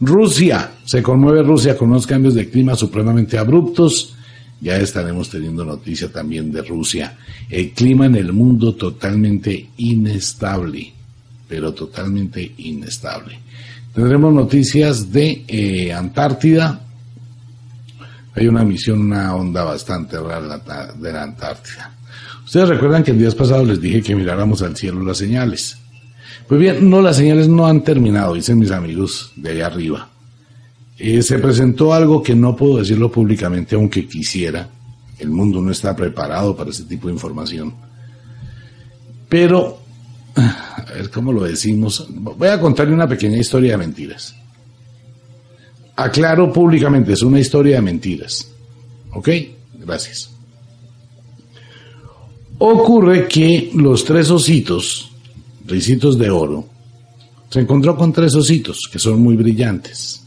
Rusia, 0.00 0.72
se 0.84 1.00
conmueve 1.00 1.44
Rusia 1.44 1.76
con 1.76 1.90
unos 1.90 2.08
cambios 2.08 2.34
de 2.34 2.50
clima 2.50 2.74
supremamente 2.74 3.38
abruptos, 3.38 4.16
ya 4.60 4.76
estaremos 4.76 5.30
teniendo 5.30 5.64
noticia 5.64 6.12
también 6.12 6.52
de 6.52 6.62
Rusia. 6.62 7.16
El 7.48 7.70
clima 7.72 8.06
en 8.06 8.16
el 8.16 8.32
mundo 8.32 8.74
totalmente 8.74 9.70
inestable, 9.78 10.92
pero 11.48 11.72
totalmente 11.72 12.52
inestable. 12.58 13.38
Tendremos 13.94 14.32
noticias 14.32 15.10
de 15.10 15.44
eh, 15.48 15.92
Antártida. 15.92 16.80
Hay 18.34 18.46
una 18.46 18.64
misión, 18.64 19.00
una 19.00 19.34
onda 19.34 19.64
bastante 19.64 20.18
rara 20.18 20.58
de 20.94 21.12
la 21.12 21.22
Antártida. 21.22 21.92
Ustedes 22.44 22.68
recuerdan 22.68 23.02
que 23.02 23.12
el 23.12 23.18
día 23.18 23.30
pasado 23.30 23.64
les 23.64 23.80
dije 23.80 24.02
que 24.02 24.14
miráramos 24.14 24.62
al 24.62 24.76
cielo 24.76 25.02
las 25.02 25.18
señales. 25.18 25.78
Pues 26.46 26.60
bien, 26.60 26.90
no, 26.90 27.00
las 27.00 27.16
señales 27.16 27.48
no 27.48 27.66
han 27.66 27.82
terminado, 27.82 28.34
dicen 28.34 28.58
mis 28.58 28.72
amigos 28.72 29.32
de 29.36 29.50
allá 29.50 29.66
arriba. 29.66 30.08
Eh, 31.02 31.22
se 31.22 31.38
presentó 31.38 31.94
algo 31.94 32.22
que 32.22 32.34
no 32.34 32.54
puedo 32.54 32.76
decirlo 32.76 33.10
públicamente, 33.10 33.74
aunque 33.74 34.06
quisiera. 34.06 34.68
El 35.18 35.30
mundo 35.30 35.62
no 35.62 35.70
está 35.70 35.96
preparado 35.96 36.54
para 36.54 36.68
ese 36.68 36.84
tipo 36.84 37.08
de 37.08 37.14
información. 37.14 37.74
Pero, 39.26 39.78
a 40.36 40.84
ver 40.92 41.08
cómo 41.08 41.32
lo 41.32 41.44
decimos. 41.44 42.06
Voy 42.10 42.48
a 42.48 42.60
contarle 42.60 42.92
una 42.92 43.08
pequeña 43.08 43.38
historia 43.38 43.72
de 43.72 43.76
mentiras. 43.78 44.34
aclaro 45.96 46.52
públicamente, 46.52 47.14
es 47.14 47.22
una 47.22 47.40
historia 47.40 47.76
de 47.76 47.82
mentiras. 47.82 48.50
¿Ok? 49.12 49.28
Gracias. 49.78 50.30
Ocurre 52.58 53.26
que 53.26 53.70
los 53.74 54.04
tres 54.04 54.30
ositos, 54.30 55.10
risitos 55.64 56.18
de 56.18 56.28
oro, 56.28 56.66
se 57.48 57.60
encontró 57.60 57.96
con 57.96 58.12
tres 58.12 58.34
ositos 58.34 58.86
que 58.92 58.98
son 58.98 59.22
muy 59.22 59.34
brillantes. 59.36 60.19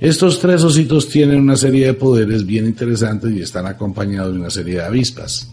Estos 0.00 0.40
tres 0.40 0.64
ositos 0.64 1.08
tienen 1.08 1.40
una 1.40 1.56
serie 1.56 1.86
de 1.86 1.94
poderes 1.94 2.46
bien 2.46 2.66
interesantes 2.66 3.30
y 3.32 3.42
están 3.42 3.66
acompañados 3.66 4.32
de 4.32 4.40
una 4.40 4.50
serie 4.50 4.76
de 4.76 4.82
avispas 4.82 5.48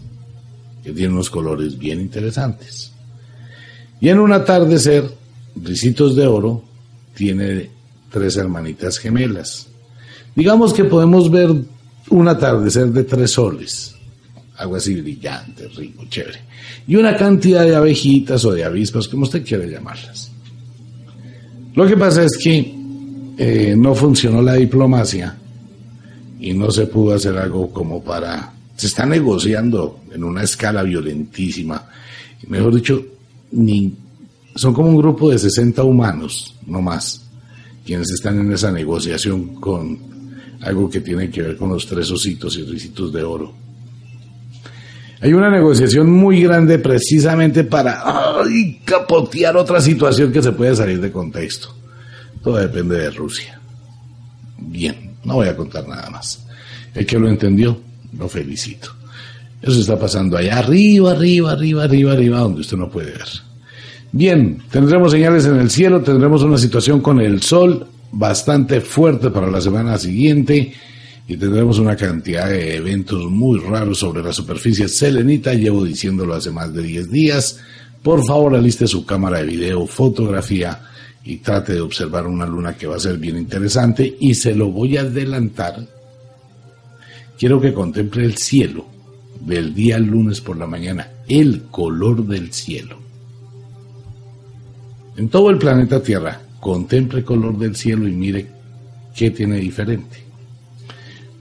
que 0.82 0.92
tienen 0.92 1.12
unos 1.12 1.28
colores 1.28 1.76
bien 1.76 2.00
interesantes. 2.00 2.92
Y 4.00 4.08
en 4.08 4.18
un 4.20 4.32
atardecer, 4.32 5.04
Risitos 5.54 6.16
de 6.16 6.26
Oro 6.26 6.64
tiene 7.14 7.68
tres 8.10 8.36
hermanitas 8.36 8.98
gemelas. 8.98 9.66
Digamos 10.34 10.72
que 10.72 10.84
podemos 10.84 11.30
ver 11.30 11.50
un 12.10 12.28
atardecer 12.28 12.86
de 12.86 13.04
tres 13.04 13.32
soles 13.32 13.98
algo 14.58 14.76
así 14.76 15.00
brillante, 15.00 15.68
rico, 15.68 16.04
chévere. 16.08 16.40
Y 16.86 16.96
una 16.96 17.16
cantidad 17.16 17.64
de 17.64 17.76
abejitas 17.76 18.44
o 18.44 18.52
de 18.52 18.64
avispas, 18.64 19.08
como 19.08 19.22
usted 19.22 19.46
quiere 19.46 19.70
llamarlas. 19.70 20.30
Lo 21.74 21.86
que 21.86 21.96
pasa 21.96 22.24
es 22.24 22.36
que 22.36 22.74
eh, 23.40 23.76
no 23.76 23.94
funcionó 23.94 24.42
la 24.42 24.54
diplomacia 24.54 25.36
y 26.40 26.52
no 26.54 26.72
se 26.72 26.86
pudo 26.86 27.14
hacer 27.14 27.38
algo 27.38 27.70
como 27.72 28.02
para... 28.02 28.52
Se 28.74 28.88
está 28.88 29.06
negociando 29.06 30.00
en 30.12 30.24
una 30.24 30.42
escala 30.42 30.82
violentísima. 30.82 31.88
Mejor 32.48 32.74
dicho, 32.74 33.04
ni, 33.52 33.94
son 34.56 34.74
como 34.74 34.88
un 34.88 34.96
grupo 34.96 35.30
de 35.30 35.38
60 35.38 35.84
humanos, 35.84 36.56
no 36.66 36.82
más, 36.82 37.22
quienes 37.86 38.10
están 38.10 38.40
en 38.40 38.52
esa 38.52 38.72
negociación 38.72 39.54
con 39.54 39.98
algo 40.60 40.90
que 40.90 41.00
tiene 41.00 41.30
que 41.30 41.42
ver 41.42 41.56
con 41.56 41.68
los 41.70 41.86
tres 41.86 42.10
ositos 42.10 42.56
y 42.56 42.64
risitos 42.64 43.12
de 43.12 43.22
oro. 43.22 43.54
Hay 45.20 45.32
una 45.32 45.50
negociación 45.50 46.10
muy 46.10 46.42
grande 46.42 46.80
precisamente 46.80 47.62
para 47.62 48.02
capotear 48.84 49.56
otra 49.56 49.80
situación 49.80 50.32
que 50.32 50.42
se 50.42 50.52
puede 50.52 50.74
salir 50.74 51.00
de 51.00 51.12
contexto. 51.12 51.77
Todo 52.48 52.56
depende 52.56 52.96
de 52.96 53.10
Rusia. 53.10 53.60
Bien, 54.56 55.18
no 55.22 55.34
voy 55.34 55.48
a 55.48 55.54
contar 55.54 55.86
nada 55.86 56.08
más. 56.08 56.46
El 56.94 57.04
que 57.04 57.18
lo 57.18 57.28
entendió, 57.28 57.78
lo 58.16 58.26
felicito. 58.26 58.88
Eso 59.60 59.78
está 59.78 59.98
pasando 59.98 60.38
allá 60.38 60.56
arriba, 60.60 61.10
arriba, 61.10 61.52
arriba, 61.52 61.84
arriba, 61.84 62.12
arriba, 62.14 62.38
donde 62.38 62.62
usted 62.62 62.78
no 62.78 62.88
puede 62.88 63.10
ver. 63.12 63.28
Bien, 64.12 64.62
tendremos 64.70 65.12
señales 65.12 65.44
en 65.44 65.56
el 65.56 65.68
cielo, 65.68 66.00
tendremos 66.00 66.42
una 66.42 66.56
situación 66.56 67.02
con 67.02 67.20
el 67.20 67.42
sol 67.42 67.86
bastante 68.12 68.80
fuerte 68.80 69.28
para 69.28 69.50
la 69.50 69.60
semana 69.60 69.98
siguiente 69.98 70.72
y 71.26 71.36
tendremos 71.36 71.78
una 71.78 71.96
cantidad 71.96 72.48
de 72.48 72.76
eventos 72.76 73.26
muy 73.26 73.60
raros 73.60 73.98
sobre 73.98 74.22
la 74.22 74.32
superficie 74.32 74.88
selenita. 74.88 75.52
Llevo 75.52 75.84
diciéndolo 75.84 76.32
hace 76.32 76.50
más 76.50 76.72
de 76.72 76.82
10 76.82 77.10
días. 77.10 77.60
Por 78.02 78.26
favor, 78.26 78.54
aliste 78.54 78.86
su 78.86 79.04
cámara 79.04 79.40
de 79.40 79.44
video, 79.44 79.86
fotografía 79.86 80.88
y 81.28 81.36
trate 81.36 81.74
de 81.74 81.80
observar 81.80 82.26
una 82.26 82.46
luna 82.46 82.76
que 82.76 82.86
va 82.86 82.96
a 82.96 83.00
ser 83.00 83.18
bien 83.18 83.36
interesante 83.36 84.16
y 84.18 84.34
se 84.34 84.54
lo 84.54 84.72
voy 84.72 84.96
a 84.96 85.02
adelantar. 85.02 85.86
Quiero 87.38 87.60
que 87.60 87.74
contemple 87.74 88.24
el 88.24 88.36
cielo 88.36 88.86
del 89.40 89.74
día 89.74 89.98
lunes 89.98 90.40
por 90.40 90.56
la 90.56 90.66
mañana, 90.66 91.08
el 91.28 91.64
color 91.70 92.26
del 92.26 92.52
cielo. 92.52 92.98
En 95.16 95.28
todo 95.28 95.50
el 95.50 95.58
planeta 95.58 96.02
Tierra, 96.02 96.40
contemple 96.60 97.20
el 97.20 97.24
color 97.24 97.58
del 97.58 97.76
cielo 97.76 98.08
y 98.08 98.12
mire 98.12 98.46
qué 99.14 99.30
tiene 99.30 99.56
diferente 99.56 100.28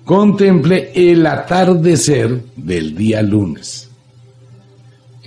contemple 0.07 0.91
el 0.95 1.27
atardecer 1.27 2.41
del 2.55 2.95
día 2.95 3.21
lunes. 3.21 3.86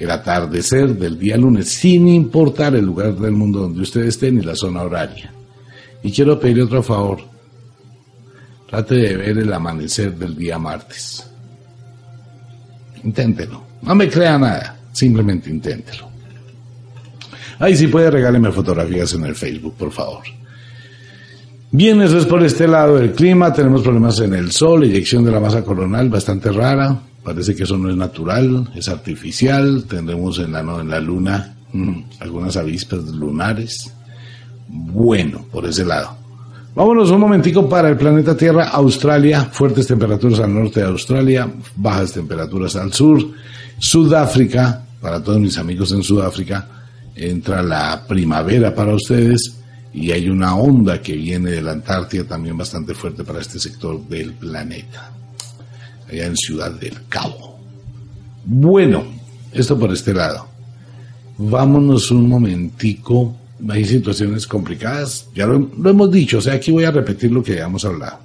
El 0.01 0.11
atardecer 0.11 0.97
del 0.97 1.19
día 1.19 1.37
lunes, 1.37 1.69
sin 1.69 2.09
importar 2.09 2.75
el 2.75 2.87
lugar 2.87 3.15
del 3.17 3.33
mundo 3.33 3.61
donde 3.61 3.83
usted 3.83 4.01
esté 4.07 4.33
ni 4.33 4.41
la 4.41 4.57
zona 4.57 4.81
horaria. 4.81 5.31
Y 6.03 6.11
quiero 6.11 6.41
pedirle 6.41 6.63
otro 6.63 6.83
favor. 6.83 7.21
Trate 8.67 8.95
de 8.95 9.17
ver 9.19 9.37
el 9.37 9.53
amanecer 9.53 10.17
del 10.17 10.35
día 10.35 10.59
martes. 10.59 11.31
Inténtelo. 13.05 13.63
No 13.83 13.95
me 13.95 14.09
crea 14.09 14.39
nada. 14.39 14.81
Simplemente 14.91 15.51
inténtelo. 15.51 16.09
Ahí 17.59 17.77
si 17.77 17.89
puede 17.89 18.11
regáleme 18.11 18.51
fotografías 18.53 19.13
en 19.13 19.27
el 19.27 19.35
Facebook, 19.35 19.75
por 19.77 19.93
favor. 19.93 20.23
Bien, 21.73 22.01
eso 22.01 22.17
es 22.17 22.25
por 22.25 22.43
este 22.43 22.67
lado 22.67 22.97
del 22.97 23.13
clima. 23.13 23.53
Tenemos 23.53 23.83
problemas 23.83 24.19
en 24.21 24.33
el 24.33 24.51
sol, 24.51 24.83
eyección 24.83 25.27
de 25.27 25.31
la 25.31 25.41
masa 25.41 25.63
coronal 25.63 26.09
bastante 26.09 26.51
rara. 26.51 27.03
Parece 27.23 27.55
que 27.55 27.65
eso 27.65 27.77
no 27.77 27.91
es 27.91 27.97
natural, 27.97 28.71
es 28.75 28.89
artificial. 28.89 29.85
Tendremos 29.89 30.39
en 30.39 30.53
la, 30.53 30.61
en 30.61 30.89
la 30.89 31.01
luna 31.01 31.55
mm, 31.73 32.03
algunas 32.21 32.57
avispas 32.57 33.05
lunares. 33.09 33.93
Bueno, 34.69 35.45
por 35.51 35.67
ese 35.67 35.85
lado. 35.85 36.21
Vámonos 36.75 37.11
un 37.11 37.21
momentico 37.21 37.69
para 37.69 37.89
el 37.89 37.97
planeta 37.97 38.37
Tierra, 38.37 38.69
Australia, 38.69 39.49
fuertes 39.51 39.89
temperaturas 39.89 40.39
al 40.39 40.55
norte 40.55 40.81
de 40.81 40.87
Australia, 40.87 41.51
bajas 41.75 42.13
temperaturas 42.13 42.77
al 42.77 42.93
sur, 42.93 43.21
Sudáfrica, 43.79 44.85
para 45.01 45.23
todos 45.23 45.41
mis 45.41 45.59
amigos 45.59 45.91
en 45.91 46.05
Sudáfrica, 46.05 46.69
entra 47.17 47.61
la 47.63 48.07
primavera 48.07 48.73
para 48.73 48.95
ustedes, 48.95 49.57
y 49.93 50.13
hay 50.13 50.29
una 50.29 50.55
onda 50.55 51.03
que 51.03 51.17
viene 51.17 51.51
de 51.51 51.63
la 51.63 51.73
Antártida 51.73 52.23
también 52.25 52.57
bastante 52.57 52.95
fuerte 52.95 53.25
para 53.25 53.41
este 53.41 53.59
sector 53.59 54.01
del 54.09 54.35
planeta, 54.35 55.13
allá 56.11 56.27
en 56.27 56.37
Ciudad 56.37 56.73
del 56.73 56.97
Cabo. 57.09 57.59
Bueno, 58.45 59.05
esto 59.53 59.79
por 59.79 59.93
este 59.93 60.15
lado. 60.15 60.47
Vámonos 61.39 62.11
un 62.11 62.29
momentico. 62.29 63.37
Hay 63.69 63.85
situaciones 63.85 64.47
complicadas, 64.47 65.29
ya 65.35 65.47
lo, 65.47 65.69
hemos 65.89 66.11
dicho, 66.11 66.39
o 66.39 66.41
sea, 66.41 66.55
aquí 66.55 66.71
voy 66.71 66.85
a 66.85 66.91
repetir 66.91 67.31
lo 67.31 67.43
que 67.43 67.53
habíamos 67.53 67.85
hablado. 67.85 68.19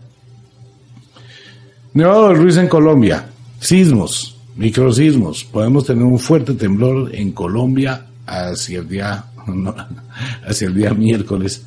Nevado 1.93 2.30
del 2.30 2.38
Ruiz 2.38 2.58
en 2.58 2.67
Colombia, 2.67 3.28
sismos, 3.60 4.38
microsismos. 4.56 5.43
Podemos 5.43 5.86
tener 5.86 6.04
un 6.04 6.19
fuerte 6.19 6.54
temblor 6.54 7.13
en 7.13 7.32
Colombia 7.34 8.06
hacia 8.26 8.80
el 8.80 8.88
día 8.88 9.26
hacia 10.48 10.67
el 10.67 10.74
día 10.74 10.93
miércoles, 10.93 11.63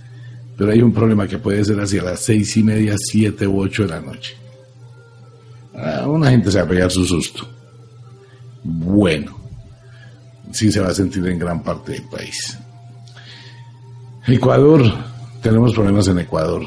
pero 0.56 0.72
hay 0.72 0.82
un 0.82 0.92
problema 0.92 1.28
que 1.28 1.38
puede 1.38 1.64
ser 1.64 1.80
hacia 1.80 2.02
las 2.02 2.20
seis 2.20 2.56
y 2.56 2.62
media, 2.62 2.94
siete 2.98 3.46
u 3.46 3.60
ocho 3.60 3.82
de 3.82 3.88
la 3.88 4.00
noche. 4.00 4.34
Ah, 5.80 6.06
una 6.08 6.30
gente 6.30 6.50
se 6.50 6.58
va 6.58 6.64
a 6.64 6.68
pegar 6.68 6.90
su 6.90 7.04
susto. 7.04 7.46
Bueno, 8.64 9.36
sí 10.52 10.72
se 10.72 10.80
va 10.80 10.88
a 10.88 10.94
sentir 10.94 11.26
en 11.26 11.38
gran 11.38 11.62
parte 11.62 11.92
del 11.92 12.02
país. 12.02 12.58
Ecuador, 14.26 14.82
tenemos 15.42 15.72
problemas 15.72 16.08
en 16.08 16.18
Ecuador. 16.18 16.62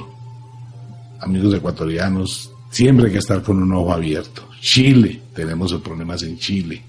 Amigos 1.20 1.54
ecuatorianos, 1.54 2.52
siempre 2.72 3.08
hay 3.08 3.12
que 3.12 3.20
estar 3.20 3.44
con 3.44 3.62
un 3.62 3.72
ojo 3.74 3.94
abierto. 3.94 4.48
Chile, 4.60 5.22
tenemos 5.36 5.74
problemas 5.76 6.24
en 6.24 6.38
Chile. 6.38 6.82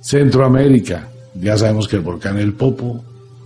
Centroamérica, 0.00 1.08
ya 1.34 1.58
sabemos 1.58 1.88
que 1.88 1.96
el 1.96 2.02
volcán 2.02 2.38
El 2.38 2.54
Popo 2.54 3.04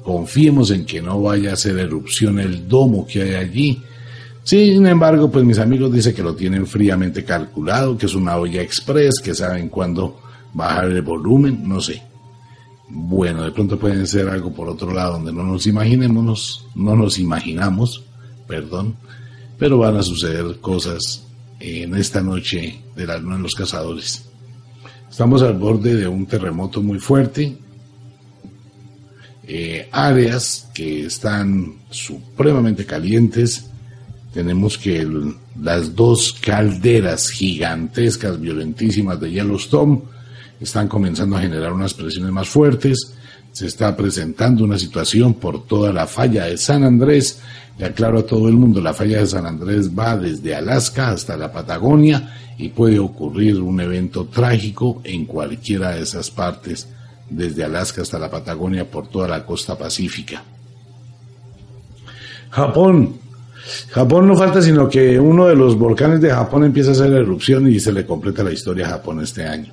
Confiemos 0.09 0.70
en 0.70 0.87
que 0.87 1.03
no 1.03 1.20
vaya 1.20 1.51
a 1.51 1.53
hacer 1.53 1.79
erupción 1.79 2.38
el 2.38 2.66
domo 2.66 3.07
que 3.07 3.20
hay 3.20 3.35
allí. 3.35 3.83
Sin 4.48 4.87
embargo, 4.87 5.30
pues 5.30 5.44
mis 5.44 5.58
amigos 5.58 5.92
dicen 5.92 6.14
que 6.14 6.22
lo 6.22 6.34
tienen 6.34 6.66
fríamente 6.66 7.22
calculado, 7.22 7.98
que 7.98 8.06
es 8.06 8.14
una 8.14 8.38
olla 8.38 8.62
express, 8.62 9.20
que 9.20 9.34
saben 9.34 9.68
cuándo 9.68 10.22
bajar 10.54 10.87
el 10.87 11.02
volumen, 11.02 11.68
no 11.68 11.82
sé. 11.82 12.02
Bueno, 12.88 13.42
de 13.42 13.50
pronto 13.50 13.78
pueden 13.78 14.06
ser 14.06 14.26
algo 14.26 14.50
por 14.50 14.66
otro 14.70 14.90
lado 14.90 15.12
donde 15.12 15.34
no 15.34 15.42
nos 15.42 15.66
imaginemos, 15.66 16.64
no 16.74 16.96
nos 16.96 17.18
imaginamos, 17.18 18.04
perdón, 18.46 18.96
pero 19.58 19.76
van 19.76 19.98
a 19.98 20.02
suceder 20.02 20.58
cosas 20.62 21.26
en 21.61 21.94
esta 21.94 22.22
noche 22.22 22.80
de 22.96 23.06
la 23.06 23.18
luna 23.18 23.37
de 23.37 23.42
los 23.42 23.54
cazadores. 23.54 24.30
Estamos 25.11 25.42
al 25.42 25.58
borde 25.58 25.94
de 25.94 26.08
un 26.08 26.24
terremoto 26.24 26.80
muy 26.80 26.98
fuerte, 26.98 27.54
eh, 29.46 29.90
áreas 29.92 30.70
que 30.72 31.04
están 31.04 31.74
supremamente 31.90 32.87
calientes. 32.87 33.68
Tenemos 34.32 34.76
que 34.76 35.06
las 35.60 35.94
dos 35.94 36.34
calderas 36.40 37.30
gigantescas, 37.30 38.40
violentísimas 38.40 39.20
de 39.20 39.30
Yellowstone 39.30 40.02
están 40.60 40.88
comenzando 40.88 41.36
a 41.36 41.40
generar 41.40 41.72
unas 41.72 41.94
presiones 41.94 42.32
más 42.32 42.48
fuertes. 42.48 43.14
Se 43.52 43.66
está 43.66 43.96
presentando 43.96 44.64
una 44.64 44.78
situación 44.78 45.34
por 45.34 45.66
toda 45.66 45.92
la 45.92 46.06
falla 46.06 46.44
de 46.46 46.58
San 46.58 46.84
Andrés. 46.84 47.40
Le 47.78 47.86
aclaro 47.86 48.20
a 48.20 48.26
todo 48.26 48.48
el 48.48 48.54
mundo, 48.54 48.80
la 48.80 48.92
falla 48.92 49.20
de 49.20 49.26
San 49.26 49.46
Andrés 49.46 49.96
va 49.96 50.16
desde 50.16 50.54
Alaska 50.54 51.10
hasta 51.10 51.36
la 51.36 51.52
Patagonia 51.52 52.34
y 52.58 52.68
puede 52.70 52.98
ocurrir 52.98 53.60
un 53.60 53.80
evento 53.80 54.26
trágico 54.26 55.00
en 55.04 55.24
cualquiera 55.26 55.92
de 55.92 56.02
esas 56.02 56.30
partes 56.30 56.88
desde 57.30 57.64
Alaska 57.64 58.02
hasta 58.02 58.18
la 58.18 58.30
Patagonia 58.30 58.90
por 58.90 59.08
toda 59.08 59.28
la 59.28 59.44
costa 59.46 59.78
pacífica. 59.78 60.42
Japón. 62.50 63.27
Japón 63.90 64.26
no 64.26 64.37
falta 64.37 64.62
sino 64.62 64.88
que 64.88 65.18
uno 65.18 65.46
de 65.46 65.54
los 65.54 65.76
volcanes 65.76 66.20
de 66.20 66.31
Japón 66.31 66.64
empieza 66.64 66.90
a 66.90 66.92
hacer 66.92 67.12
erupción 67.12 67.68
y 67.68 67.78
se 67.78 67.92
le 67.92 68.07
completa 68.07 68.42
la 68.42 68.52
historia 68.52 68.87
a 68.87 68.90
Japón 68.90 69.20
este 69.20 69.44
año. 69.44 69.72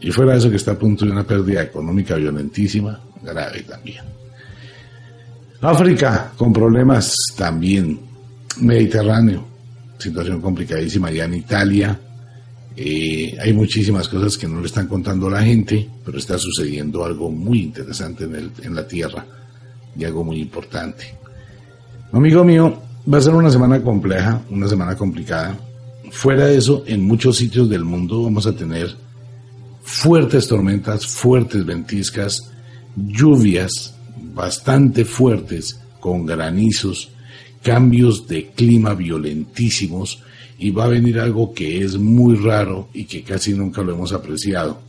Y 0.00 0.10
fuera 0.10 0.36
eso 0.36 0.50
que 0.50 0.56
está 0.56 0.72
a 0.72 0.78
punto 0.78 1.06
de 1.06 1.12
una 1.12 1.24
pérdida 1.24 1.62
económica 1.62 2.16
violentísima, 2.16 3.00
grave 3.22 3.62
también. 3.62 4.04
África, 5.62 6.32
con 6.36 6.52
problemas 6.52 7.16
también. 7.36 8.00
Mediterráneo, 8.60 9.44
situación 9.98 10.40
complicadísima 10.42 11.10
ya 11.10 11.24
en 11.24 11.34
Italia. 11.34 11.98
Eh, 12.76 13.36
hay 13.40 13.52
muchísimas 13.54 14.08
cosas 14.08 14.36
que 14.36 14.46
no 14.46 14.60
le 14.60 14.66
están 14.66 14.88
contando 14.88 15.28
a 15.28 15.30
la 15.30 15.42
gente, 15.42 15.88
pero 16.04 16.18
está 16.18 16.36
sucediendo 16.36 17.04
algo 17.04 17.30
muy 17.30 17.62
interesante 17.62 18.24
en, 18.24 18.52
en 18.62 18.74
la 18.74 18.86
Tierra 18.86 19.24
y 19.96 20.04
algo 20.04 20.22
muy 20.22 20.40
importante. 20.40 21.23
Amigo 22.14 22.44
mío, 22.44 22.80
va 23.12 23.18
a 23.18 23.20
ser 23.20 23.34
una 23.34 23.50
semana 23.50 23.82
compleja, 23.82 24.40
una 24.48 24.68
semana 24.68 24.96
complicada. 24.96 25.58
Fuera 26.12 26.46
de 26.46 26.58
eso, 26.58 26.84
en 26.86 27.02
muchos 27.02 27.36
sitios 27.36 27.68
del 27.68 27.84
mundo 27.84 28.22
vamos 28.22 28.46
a 28.46 28.54
tener 28.54 28.94
fuertes 29.82 30.46
tormentas, 30.46 31.08
fuertes 31.08 31.66
ventiscas, 31.66 32.52
lluvias 32.94 33.96
bastante 34.32 35.04
fuertes 35.04 35.80
con 35.98 36.24
granizos, 36.24 37.10
cambios 37.64 38.28
de 38.28 38.46
clima 38.50 38.94
violentísimos 38.94 40.22
y 40.56 40.70
va 40.70 40.84
a 40.84 40.90
venir 40.90 41.18
algo 41.18 41.52
que 41.52 41.82
es 41.82 41.96
muy 41.98 42.36
raro 42.36 42.90
y 42.94 43.06
que 43.06 43.24
casi 43.24 43.54
nunca 43.54 43.82
lo 43.82 43.92
hemos 43.92 44.12
apreciado. 44.12 44.80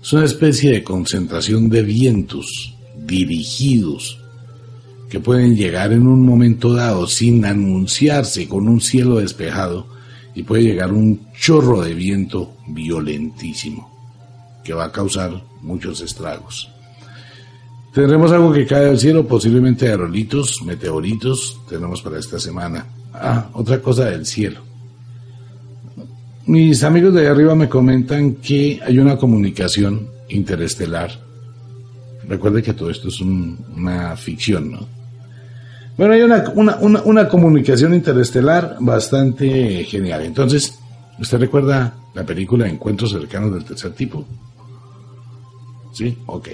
Es 0.00 0.12
una 0.12 0.26
especie 0.26 0.70
de 0.70 0.84
concentración 0.84 1.68
de 1.68 1.82
vientos 1.82 2.76
dirigidos 2.96 4.21
que 5.12 5.20
pueden 5.20 5.54
llegar 5.54 5.92
en 5.92 6.06
un 6.06 6.24
momento 6.24 6.72
dado 6.72 7.06
sin 7.06 7.44
anunciarse 7.44 8.48
con 8.48 8.66
un 8.66 8.80
cielo 8.80 9.16
despejado 9.16 9.86
y 10.34 10.42
puede 10.42 10.62
llegar 10.62 10.90
un 10.90 11.26
chorro 11.38 11.82
de 11.82 11.92
viento 11.92 12.54
violentísimo 12.68 13.92
que 14.64 14.72
va 14.72 14.86
a 14.86 14.90
causar 14.90 15.42
muchos 15.60 16.00
estragos. 16.00 16.72
Tendremos 17.92 18.32
algo 18.32 18.54
que 18.54 18.64
cae 18.64 18.86
del 18.86 18.98
cielo, 18.98 19.28
posiblemente 19.28 19.86
aerolitos, 19.86 20.62
meteoritos, 20.62 21.60
tenemos 21.68 22.00
para 22.00 22.18
esta 22.18 22.40
semana. 22.40 22.86
Ah, 23.12 23.50
otra 23.52 23.82
cosa 23.82 24.06
del 24.06 24.24
cielo. 24.24 24.62
Mis 26.46 26.82
amigos 26.84 27.12
de 27.12 27.28
arriba 27.28 27.54
me 27.54 27.68
comentan 27.68 28.36
que 28.36 28.80
hay 28.82 28.98
una 28.98 29.18
comunicación 29.18 30.08
interestelar. 30.30 31.10
Recuerde 32.26 32.62
que 32.62 32.72
todo 32.72 32.88
esto 32.88 33.08
es 33.08 33.20
una 33.20 34.16
ficción, 34.16 34.72
¿no? 34.72 35.01
Bueno, 35.96 36.14
hay 36.14 36.22
una, 36.22 36.44
una, 36.54 37.02
una, 37.04 37.28
comunicación 37.28 37.94
interestelar 37.94 38.76
bastante 38.80 39.84
genial. 39.84 40.24
Entonces, 40.24 40.78
¿usted 41.18 41.38
recuerda 41.38 41.94
la 42.14 42.24
película 42.24 42.68
Encuentros 42.68 43.12
cercanos 43.12 43.52
del 43.52 43.64
tercer 43.64 43.92
tipo? 43.92 44.24
¿Sí? 45.92 46.16
Ok. 46.26 46.48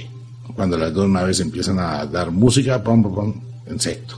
Cuando 0.54 0.76
las 0.76 0.92
dos 0.92 1.08
naves 1.08 1.38
empiezan 1.40 1.78
a 1.78 2.04
dar 2.06 2.32
música, 2.32 2.82
pom, 2.82 3.02
pom, 3.02 3.14
pom, 3.14 3.40
insecto. 3.70 4.16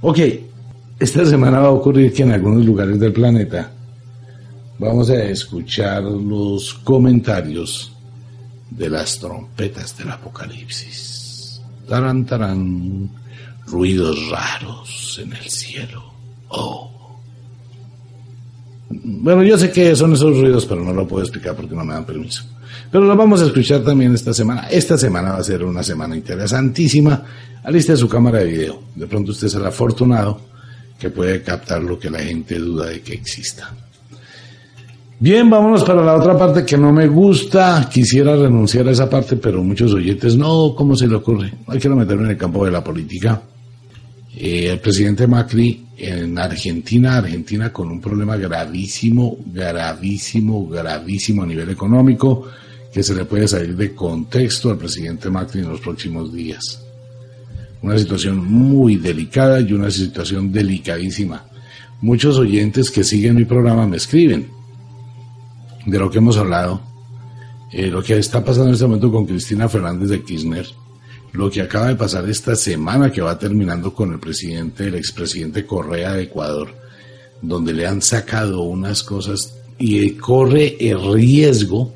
Ok. 0.00 0.18
Esta 0.98 1.24
semana 1.26 1.60
va 1.60 1.68
a 1.68 1.72
ocurrir 1.72 2.12
que 2.12 2.22
en 2.22 2.32
algunos 2.32 2.64
lugares 2.64 2.98
del 2.98 3.12
planeta 3.12 3.70
vamos 4.78 5.10
a 5.10 5.22
escuchar 5.24 6.02
los 6.02 6.72
comentarios 6.74 7.92
de 8.70 8.88
las 8.88 9.18
trompetas 9.18 9.96
del 9.98 10.10
apocalipsis. 10.10 11.60
Tarán, 11.88 12.24
tarán 12.24 13.10
ruidos 13.66 14.30
raros 14.30 15.20
en 15.22 15.32
el 15.32 15.48
cielo. 15.48 16.04
Oh. 16.48 16.90
Bueno, 18.88 19.42
yo 19.42 19.58
sé 19.58 19.70
que 19.70 19.94
son 19.96 20.12
esos 20.12 20.38
ruidos, 20.38 20.66
pero 20.66 20.82
no 20.82 20.92
lo 20.92 21.06
puedo 21.06 21.22
explicar 21.22 21.56
porque 21.56 21.74
no 21.74 21.84
me 21.84 21.94
dan 21.94 22.04
permiso. 22.04 22.44
Pero 22.90 23.04
lo 23.04 23.16
vamos 23.16 23.42
a 23.42 23.46
escuchar 23.46 23.82
también 23.82 24.14
esta 24.14 24.32
semana. 24.32 24.68
Esta 24.70 24.96
semana 24.96 25.32
va 25.32 25.38
a 25.38 25.44
ser 25.44 25.64
una 25.64 25.82
semana 25.82 26.16
interesantísima. 26.16 27.22
Aliste 27.64 27.96
su 27.96 28.08
cámara 28.08 28.38
de 28.38 28.44
video. 28.46 28.82
De 28.94 29.06
pronto 29.06 29.32
usted 29.32 29.48
será 29.48 29.68
afortunado 29.68 30.40
que 30.98 31.10
puede 31.10 31.42
captar 31.42 31.82
lo 31.82 31.98
que 31.98 32.10
la 32.10 32.20
gente 32.20 32.58
duda 32.58 32.86
de 32.86 33.00
que 33.00 33.14
exista. 33.14 33.74
Bien, 35.18 35.48
vámonos 35.48 35.84
para 35.84 36.04
la 36.04 36.14
otra 36.16 36.36
parte 36.36 36.64
que 36.64 36.76
no 36.76 36.92
me 36.92 37.06
gusta. 37.08 37.88
Quisiera 37.90 38.36
renunciar 38.36 38.86
a 38.88 38.90
esa 38.90 39.08
parte, 39.08 39.36
pero 39.36 39.62
muchos 39.62 39.92
oyentes, 39.94 40.36
no, 40.36 40.74
¿cómo 40.76 40.94
se 40.94 41.06
le 41.06 41.16
ocurre? 41.16 41.52
Hay 41.66 41.78
que 41.78 41.88
meterme 41.88 42.24
en 42.24 42.30
el 42.30 42.36
campo 42.36 42.64
de 42.64 42.70
la 42.70 42.84
política. 42.84 43.40
Eh, 44.36 44.68
el 44.70 44.80
presidente 44.80 45.26
Macri 45.26 45.86
en 45.96 46.36
Argentina, 46.38 47.18
Argentina 47.18 47.72
con 47.72 47.88
un 47.88 48.00
problema 48.00 48.36
gravísimo, 48.36 49.38
gravísimo, 49.46 50.68
gravísimo 50.68 51.42
a 51.42 51.46
nivel 51.46 51.70
económico, 51.70 52.48
que 52.92 53.02
se 53.02 53.14
le 53.14 53.24
puede 53.24 53.46
salir 53.46 53.76
de 53.76 53.94
contexto 53.94 54.70
al 54.70 54.78
presidente 54.78 55.30
Macri 55.30 55.60
en 55.60 55.68
los 55.68 55.80
próximos 55.80 56.32
días. 56.32 56.80
Una 57.82 57.98
situación 57.98 58.44
muy 58.44 58.96
delicada 58.96 59.60
y 59.60 59.72
una 59.72 59.90
situación 59.90 60.50
delicadísima. 60.50 61.44
Muchos 62.00 62.38
oyentes 62.38 62.90
que 62.90 63.04
siguen 63.04 63.36
mi 63.36 63.44
programa 63.44 63.86
me 63.86 63.98
escriben 63.98 64.48
de 65.86 65.98
lo 65.98 66.10
que 66.10 66.18
hemos 66.18 66.36
hablado, 66.38 66.80
eh, 67.72 67.86
lo 67.86 68.02
que 68.02 68.18
está 68.18 68.44
pasando 68.44 68.68
en 68.68 68.74
este 68.74 68.86
momento 68.86 69.12
con 69.12 69.26
Cristina 69.26 69.68
Fernández 69.68 70.08
de 70.08 70.22
Kirchner, 70.22 70.66
lo 71.34 71.50
que 71.50 71.60
acaba 71.60 71.88
de 71.88 71.96
pasar 71.96 72.28
esta 72.30 72.54
semana 72.54 73.10
que 73.10 73.20
va 73.20 73.36
terminando 73.36 73.92
con 73.92 74.12
el 74.12 74.20
presidente, 74.20 74.86
el 74.86 74.94
expresidente 74.94 75.66
Correa 75.66 76.12
de 76.12 76.22
Ecuador, 76.22 76.72
donde 77.42 77.72
le 77.72 77.88
han 77.88 78.00
sacado 78.00 78.62
unas 78.62 79.02
cosas 79.02 79.52
y 79.76 80.12
corre 80.12 80.76
el 80.78 81.12
riesgo, 81.12 81.92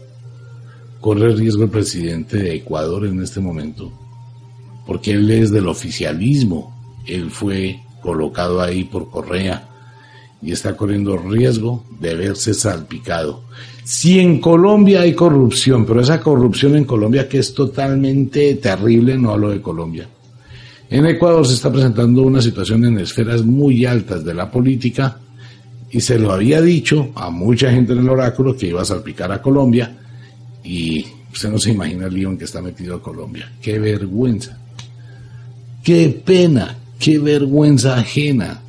corre 1.01 1.31
el 1.31 1.39
riesgo 1.39 1.63
el 1.63 1.71
presidente 1.71 2.37
de 2.37 2.57
Ecuador 2.57 3.07
en 3.07 3.23
este 3.23 3.39
momento, 3.39 3.93
porque 4.85 5.13
él 5.13 5.31
es 5.31 5.53
del 5.53 5.69
oficialismo, 5.69 6.77
él 7.07 7.31
fue 7.31 7.81
colocado 8.03 8.61
ahí 8.61 8.83
por 8.83 9.09
Correa 9.09 9.69
y 10.43 10.51
está 10.51 10.77
corriendo 10.77 11.17
riesgo 11.17 11.85
de 12.01 12.17
verse 12.17 12.55
salpicado. 12.55 13.45
Si 13.89 14.21
en 14.21 14.39
Colombia 14.39 15.01
hay 15.01 15.15
corrupción, 15.15 15.87
pero 15.87 16.03
esa 16.03 16.21
corrupción 16.21 16.77
en 16.77 16.85
Colombia 16.85 17.27
que 17.27 17.39
es 17.39 17.55
totalmente 17.55 18.57
terrible, 18.57 19.17
no 19.17 19.31
hablo 19.31 19.49
de 19.49 19.63
Colombia. 19.63 20.07
En 20.91 21.07
Ecuador 21.07 21.47
se 21.47 21.55
está 21.55 21.73
presentando 21.73 22.21
una 22.21 22.43
situación 22.43 22.85
en 22.85 22.99
esferas 22.99 23.43
muy 23.43 23.87
altas 23.87 24.27
de 24.27 24.35
la 24.35 24.51
política 24.51 25.17
y 25.91 26.03
se 26.03 26.19
lo 26.19 26.33
había 26.33 26.61
dicho 26.61 27.13
a 27.15 27.31
mucha 27.31 27.71
gente 27.71 27.95
en 27.95 28.01
el 28.01 28.11
oráculo 28.11 28.55
que 28.55 28.67
iba 28.67 28.83
a 28.83 28.85
salpicar 28.85 29.33
a 29.33 29.41
Colombia 29.41 29.91
y 30.63 31.07
usted 31.33 31.49
no 31.49 31.59
se 31.59 31.71
imagina 31.71 32.09
el 32.09 32.15
lío 32.15 32.29
en 32.29 32.37
que 32.37 32.45
está 32.45 32.61
metido 32.61 33.01
Colombia. 33.01 33.51
¡Qué 33.63 33.79
vergüenza! 33.79 34.59
¡Qué 35.83 36.11
pena! 36.27 36.77
¡Qué 36.99 37.19
vergüenza 37.19 37.97
ajena! 37.97 38.61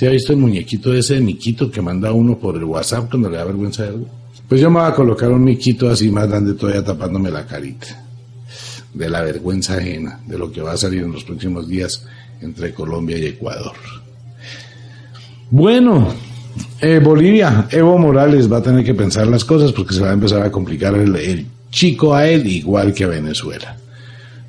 ¿Se 0.00 0.06
ha 0.06 0.10
visto 0.12 0.32
el 0.32 0.38
muñequito 0.38 0.94
ese 0.94 1.16
de 1.16 1.20
Miquito 1.20 1.70
que 1.70 1.82
manda 1.82 2.10
uno 2.10 2.38
por 2.38 2.56
el 2.56 2.64
WhatsApp 2.64 3.10
cuando 3.10 3.28
le 3.28 3.36
da 3.36 3.44
vergüenza 3.44 3.82
de 3.82 3.88
algo? 3.90 4.06
Pues 4.48 4.58
yo 4.58 4.70
me 4.70 4.80
voy 4.80 4.88
a 4.88 4.94
colocar 4.94 5.30
un 5.30 5.44
Miquito 5.44 5.90
así 5.90 6.10
más 6.10 6.26
grande 6.26 6.54
todavía 6.54 6.82
tapándome 6.82 7.30
la 7.30 7.44
carita. 7.44 8.02
De 8.94 9.10
la 9.10 9.20
vergüenza 9.20 9.74
ajena, 9.74 10.18
de 10.26 10.38
lo 10.38 10.50
que 10.50 10.62
va 10.62 10.72
a 10.72 10.78
salir 10.78 11.02
en 11.02 11.12
los 11.12 11.22
próximos 11.22 11.68
días 11.68 12.06
entre 12.40 12.72
Colombia 12.72 13.18
y 13.18 13.26
Ecuador. 13.26 13.74
Bueno, 15.50 16.08
eh, 16.80 16.98
Bolivia, 16.98 17.68
Evo 17.70 17.98
Morales 17.98 18.50
va 18.50 18.56
a 18.56 18.62
tener 18.62 18.82
que 18.82 18.94
pensar 18.94 19.26
las 19.26 19.44
cosas 19.44 19.70
porque 19.70 19.92
se 19.92 20.00
va 20.00 20.08
a 20.08 20.14
empezar 20.14 20.40
a 20.40 20.50
complicar 20.50 20.94
el 20.94 21.46
chico 21.70 22.14
a 22.14 22.26
él 22.26 22.46
igual 22.46 22.94
que 22.94 23.04
a 23.04 23.08
Venezuela. 23.08 23.76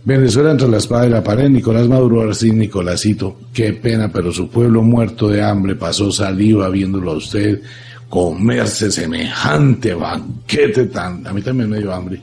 Venezuela 0.03 0.51
entre 0.51 0.67
la 0.67 0.77
espada 0.77 1.05
y 1.05 1.09
la 1.09 1.23
pared, 1.23 1.49
Nicolás 1.49 1.87
Maduro, 1.87 2.33
sí, 2.33 2.51
Nicolásito, 2.51 3.37
qué 3.53 3.73
pena, 3.73 4.11
pero 4.11 4.31
su 4.31 4.49
pueblo 4.49 4.81
muerto 4.81 5.27
de 5.27 5.43
hambre 5.43 5.75
pasó 5.75 6.11
saliva 6.11 6.69
viéndolo 6.69 7.11
a 7.11 7.15
usted 7.17 7.61
comerse 8.09 8.91
semejante 8.91 9.93
banquete 9.93 10.87
tan... 10.87 11.25
A 11.25 11.33
mí 11.33 11.41
también 11.41 11.69
me 11.69 11.77
dio 11.77 11.93
hambre 11.93 12.21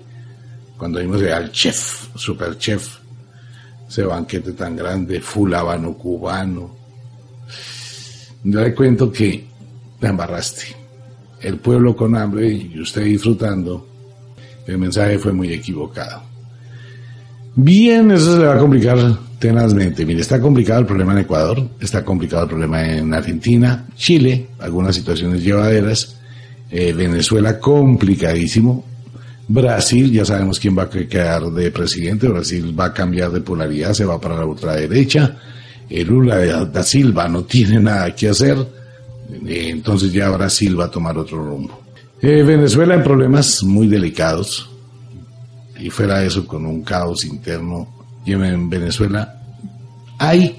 cuando 0.79 1.01
vimos 1.01 1.21
al 1.23 1.51
chef, 1.51 2.09
super 2.14 2.57
chef, 2.57 2.99
ese 3.88 4.05
banquete 4.05 4.53
tan 4.53 4.77
grande, 4.77 5.21
full 5.21 5.53
habano 5.53 5.95
cubano. 5.95 6.77
Yo 8.45 8.61
le 8.61 8.75
cuento 8.75 9.11
que 9.11 9.45
te 9.99 10.07
embarraste. 10.07 10.77
El 11.41 11.59
pueblo 11.59 11.97
con 11.97 12.17
hambre 12.17 12.49
y 12.49 12.81
usted 12.81 13.03
disfrutando, 13.05 13.88
el 14.67 14.79
mensaje 14.79 15.19
fue 15.19 15.33
muy 15.33 15.53
equivocado. 15.53 16.23
Bien, 17.61 18.09
eso 18.12 18.35
se 18.35 18.38
le 18.38 18.47
va 18.47 18.55
a 18.55 18.59
complicar 18.59 18.99
tenazmente. 19.40 20.07
Mire, 20.07 20.21
está 20.21 20.40
complicado 20.40 20.79
el 20.79 20.87
problema 20.87 21.11
en 21.11 21.18
Ecuador, 21.18 21.68
está 21.81 22.05
complicado 22.05 22.44
el 22.44 22.51
problema 22.51 22.87
en 22.87 23.12
Argentina, 23.12 23.85
Chile, 23.97 24.51
algunas 24.61 24.94
situaciones 24.94 25.42
llevaderas, 25.42 26.21
eh, 26.71 26.92
Venezuela 26.92 27.59
complicadísimo, 27.59 28.85
Brasil, 29.49 30.12
ya 30.12 30.25
sabemos 30.25 30.61
quién 30.61 30.79
va 30.79 30.85
a 30.85 30.88
quedar 30.88 31.51
de 31.51 31.73
presidente, 31.73 32.29
Brasil 32.29 32.79
va 32.79 32.85
a 32.85 32.92
cambiar 32.92 33.33
de 33.33 33.40
polaridad, 33.40 33.92
se 33.92 34.05
va 34.05 34.21
para 34.21 34.37
la 34.37 34.47
ultraderecha, 34.47 35.37
el 35.90 36.07
Lula 36.07 36.37
da 36.64 36.83
Silva 36.85 37.27
no 37.27 37.42
tiene 37.42 37.81
nada 37.81 38.14
que 38.14 38.29
hacer, 38.29 38.57
eh, 39.49 39.71
entonces 39.71 40.12
ya 40.12 40.31
Brasil 40.31 40.79
va 40.79 40.85
a 40.85 40.90
tomar 40.92 41.18
otro 41.18 41.44
rumbo. 41.44 41.81
Eh, 42.23 42.44
Venezuela 42.44 42.94
en 42.94 43.03
problemas 43.03 43.64
muy 43.64 43.88
delicados 43.88 44.78
y 45.79 45.91
fuera 45.91 46.19
de 46.19 46.27
eso 46.27 46.47
con 46.47 46.67
un 46.67 46.83
caos 46.83 47.25
interno 47.25 47.99
en 48.27 48.69
Venezuela 48.69 49.41
hay 50.19 50.57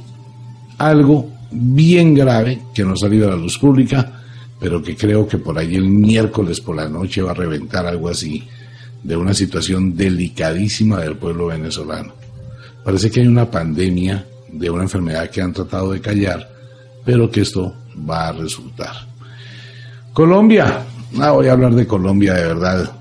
algo 0.77 1.29
bien 1.51 2.13
grave 2.13 2.61
que 2.73 2.83
no 2.83 2.93
ha 2.93 2.97
salido 2.97 3.27
a 3.27 3.31
la 3.31 3.37
luz 3.37 3.57
pública, 3.57 4.21
pero 4.59 4.81
que 4.81 4.95
creo 4.95 5.27
que 5.27 5.37
por 5.37 5.57
ahí 5.57 5.75
el 5.75 5.89
miércoles 5.89 6.61
por 6.61 6.75
la 6.75 6.87
noche 6.87 7.21
va 7.21 7.31
a 7.31 7.35
reventar 7.35 7.85
algo 7.85 8.09
así 8.09 8.47
de 9.03 9.15
una 9.15 9.33
situación 9.33 9.95
delicadísima 9.95 10.99
del 11.01 11.17
pueblo 11.17 11.47
venezolano. 11.47 12.13
Parece 12.83 13.11
que 13.11 13.21
hay 13.21 13.27
una 13.27 13.49
pandemia 13.49 14.25
de 14.51 14.69
una 14.69 14.83
enfermedad 14.83 15.29
que 15.29 15.41
han 15.41 15.53
tratado 15.53 15.91
de 15.91 16.01
callar, 16.01 16.49
pero 17.05 17.29
que 17.29 17.41
esto 17.41 17.75
va 18.09 18.29
a 18.29 18.31
resultar. 18.31 18.93
Colombia, 20.13 20.83
ah, 21.19 21.31
voy 21.31 21.47
a 21.47 21.53
hablar 21.53 21.73
de 21.73 21.87
Colombia 21.87 22.33
de 22.33 22.43
verdad. 22.43 22.98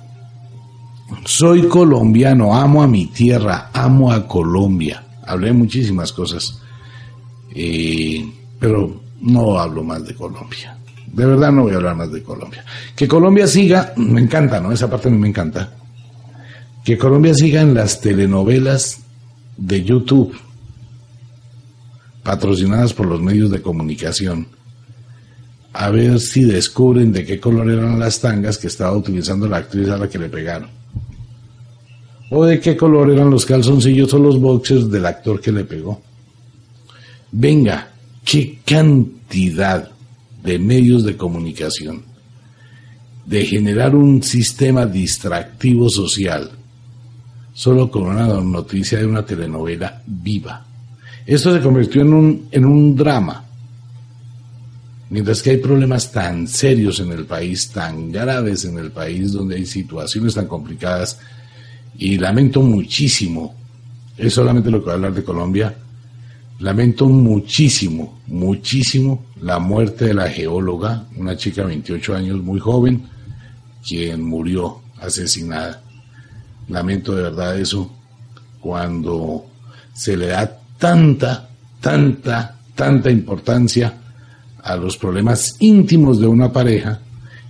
Soy 1.24 1.68
colombiano, 1.68 2.54
amo 2.54 2.82
a 2.82 2.86
mi 2.86 3.06
tierra, 3.06 3.70
amo 3.72 4.12
a 4.12 4.26
Colombia. 4.26 5.04
Hablé 5.26 5.52
muchísimas 5.52 6.12
cosas, 6.12 6.60
eh, 7.54 8.26
pero 8.58 9.00
no 9.20 9.58
hablo 9.58 9.82
más 9.82 10.06
de 10.06 10.14
Colombia. 10.14 10.76
De 11.06 11.26
verdad 11.26 11.50
no 11.50 11.62
voy 11.62 11.72
a 11.72 11.76
hablar 11.76 11.96
más 11.96 12.12
de 12.12 12.22
Colombia. 12.22 12.64
Que 12.94 13.08
Colombia 13.08 13.46
siga, 13.46 13.92
me 13.96 14.20
encanta, 14.20 14.60
¿no? 14.60 14.70
Esa 14.72 14.90
parte 14.90 15.08
a 15.08 15.10
mí 15.10 15.18
me 15.18 15.28
encanta. 15.28 15.72
Que 16.84 16.98
Colombia 16.98 17.34
siga 17.34 17.62
en 17.62 17.74
las 17.74 18.00
telenovelas 18.00 19.00
de 19.56 19.82
YouTube, 19.82 20.36
patrocinadas 22.22 22.92
por 22.92 23.06
los 23.06 23.20
medios 23.20 23.50
de 23.50 23.62
comunicación, 23.62 24.48
a 25.72 25.90
ver 25.90 26.20
si 26.20 26.44
descubren 26.44 27.12
de 27.12 27.24
qué 27.24 27.40
color 27.40 27.70
eran 27.70 27.98
las 27.98 28.20
tangas 28.20 28.58
que 28.58 28.68
estaba 28.68 28.96
utilizando 28.96 29.48
la 29.48 29.58
actriz 29.58 29.88
a 29.88 29.96
la 29.98 30.08
que 30.08 30.18
le 30.18 30.28
pegaron. 30.28 30.77
O 32.30 32.44
de 32.44 32.60
qué 32.60 32.76
color 32.76 33.10
eran 33.10 33.30
los 33.30 33.46
calzoncillos 33.46 34.12
o 34.12 34.18
los 34.18 34.38
boxers 34.38 34.90
del 34.90 35.06
actor 35.06 35.40
que 35.40 35.52
le 35.52 35.64
pegó. 35.64 36.00
Venga, 37.32 37.90
qué 38.24 38.58
cantidad 38.64 39.90
de 40.42 40.58
medios 40.58 41.04
de 41.04 41.16
comunicación, 41.16 42.02
de 43.26 43.44
generar 43.44 43.94
un 43.94 44.22
sistema 44.22 44.86
distractivo 44.86 45.88
social, 45.88 46.50
solo 47.52 47.90
con 47.90 48.04
una 48.04 48.26
noticia 48.26 48.98
de 48.98 49.06
una 49.06 49.24
telenovela 49.24 50.02
viva. 50.06 50.64
Esto 51.26 51.54
se 51.54 51.60
convirtió 51.60 52.02
en 52.02 52.12
un, 52.14 52.48
en 52.50 52.64
un 52.64 52.96
drama, 52.96 53.44
mientras 55.10 55.42
que 55.42 55.50
hay 55.50 55.56
problemas 55.58 56.10
tan 56.10 56.46
serios 56.46 57.00
en 57.00 57.12
el 57.12 57.26
país, 57.26 57.68
tan 57.70 58.10
graves 58.12 58.64
en 58.64 58.78
el 58.78 58.90
país, 58.90 59.32
donde 59.32 59.56
hay 59.56 59.66
situaciones 59.66 60.34
tan 60.34 60.46
complicadas, 60.46 61.18
y 61.98 62.16
lamento 62.16 62.62
muchísimo, 62.62 63.54
es 64.16 64.32
solamente 64.32 64.70
lo 64.70 64.78
que 64.78 64.84
voy 64.84 64.92
a 64.92 64.94
hablar 64.94 65.14
de 65.14 65.24
Colombia, 65.24 65.76
lamento 66.60 67.08
muchísimo, 67.08 68.20
muchísimo 68.28 69.26
la 69.42 69.58
muerte 69.58 70.06
de 70.06 70.14
la 70.14 70.28
geóloga, 70.28 71.06
una 71.16 71.36
chica 71.36 71.62
de 71.62 71.68
28 71.68 72.14
años 72.14 72.42
muy 72.42 72.60
joven, 72.60 73.02
quien 73.86 74.22
murió 74.22 74.80
asesinada. 75.00 75.82
Lamento 76.68 77.14
de 77.14 77.22
verdad 77.22 77.58
eso, 77.58 77.90
cuando 78.60 79.46
se 79.92 80.16
le 80.16 80.28
da 80.28 80.60
tanta, 80.78 81.48
tanta, 81.80 82.56
tanta 82.76 83.10
importancia 83.10 83.94
a 84.62 84.76
los 84.76 84.96
problemas 84.96 85.56
íntimos 85.58 86.20
de 86.20 86.28
una 86.28 86.52
pareja 86.52 87.00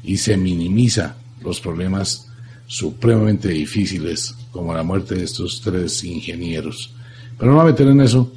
y 0.03 0.17
se 0.17 0.37
minimiza 0.39 1.17
los 1.43 1.61
problemas 1.61 2.28
supremamente 2.69 3.49
difíciles 3.49 4.37
como 4.53 4.75
la 4.75 4.83
muerte 4.83 5.17
de 5.17 5.25
estos 5.25 5.61
tres 5.61 6.05
ingenieros. 6.05 6.95
Pero 7.37 7.51
no 7.51 7.57
voy 7.57 7.67
a 7.67 7.73
meter 7.73 7.89
en 7.89 8.01
eso. 8.03 8.31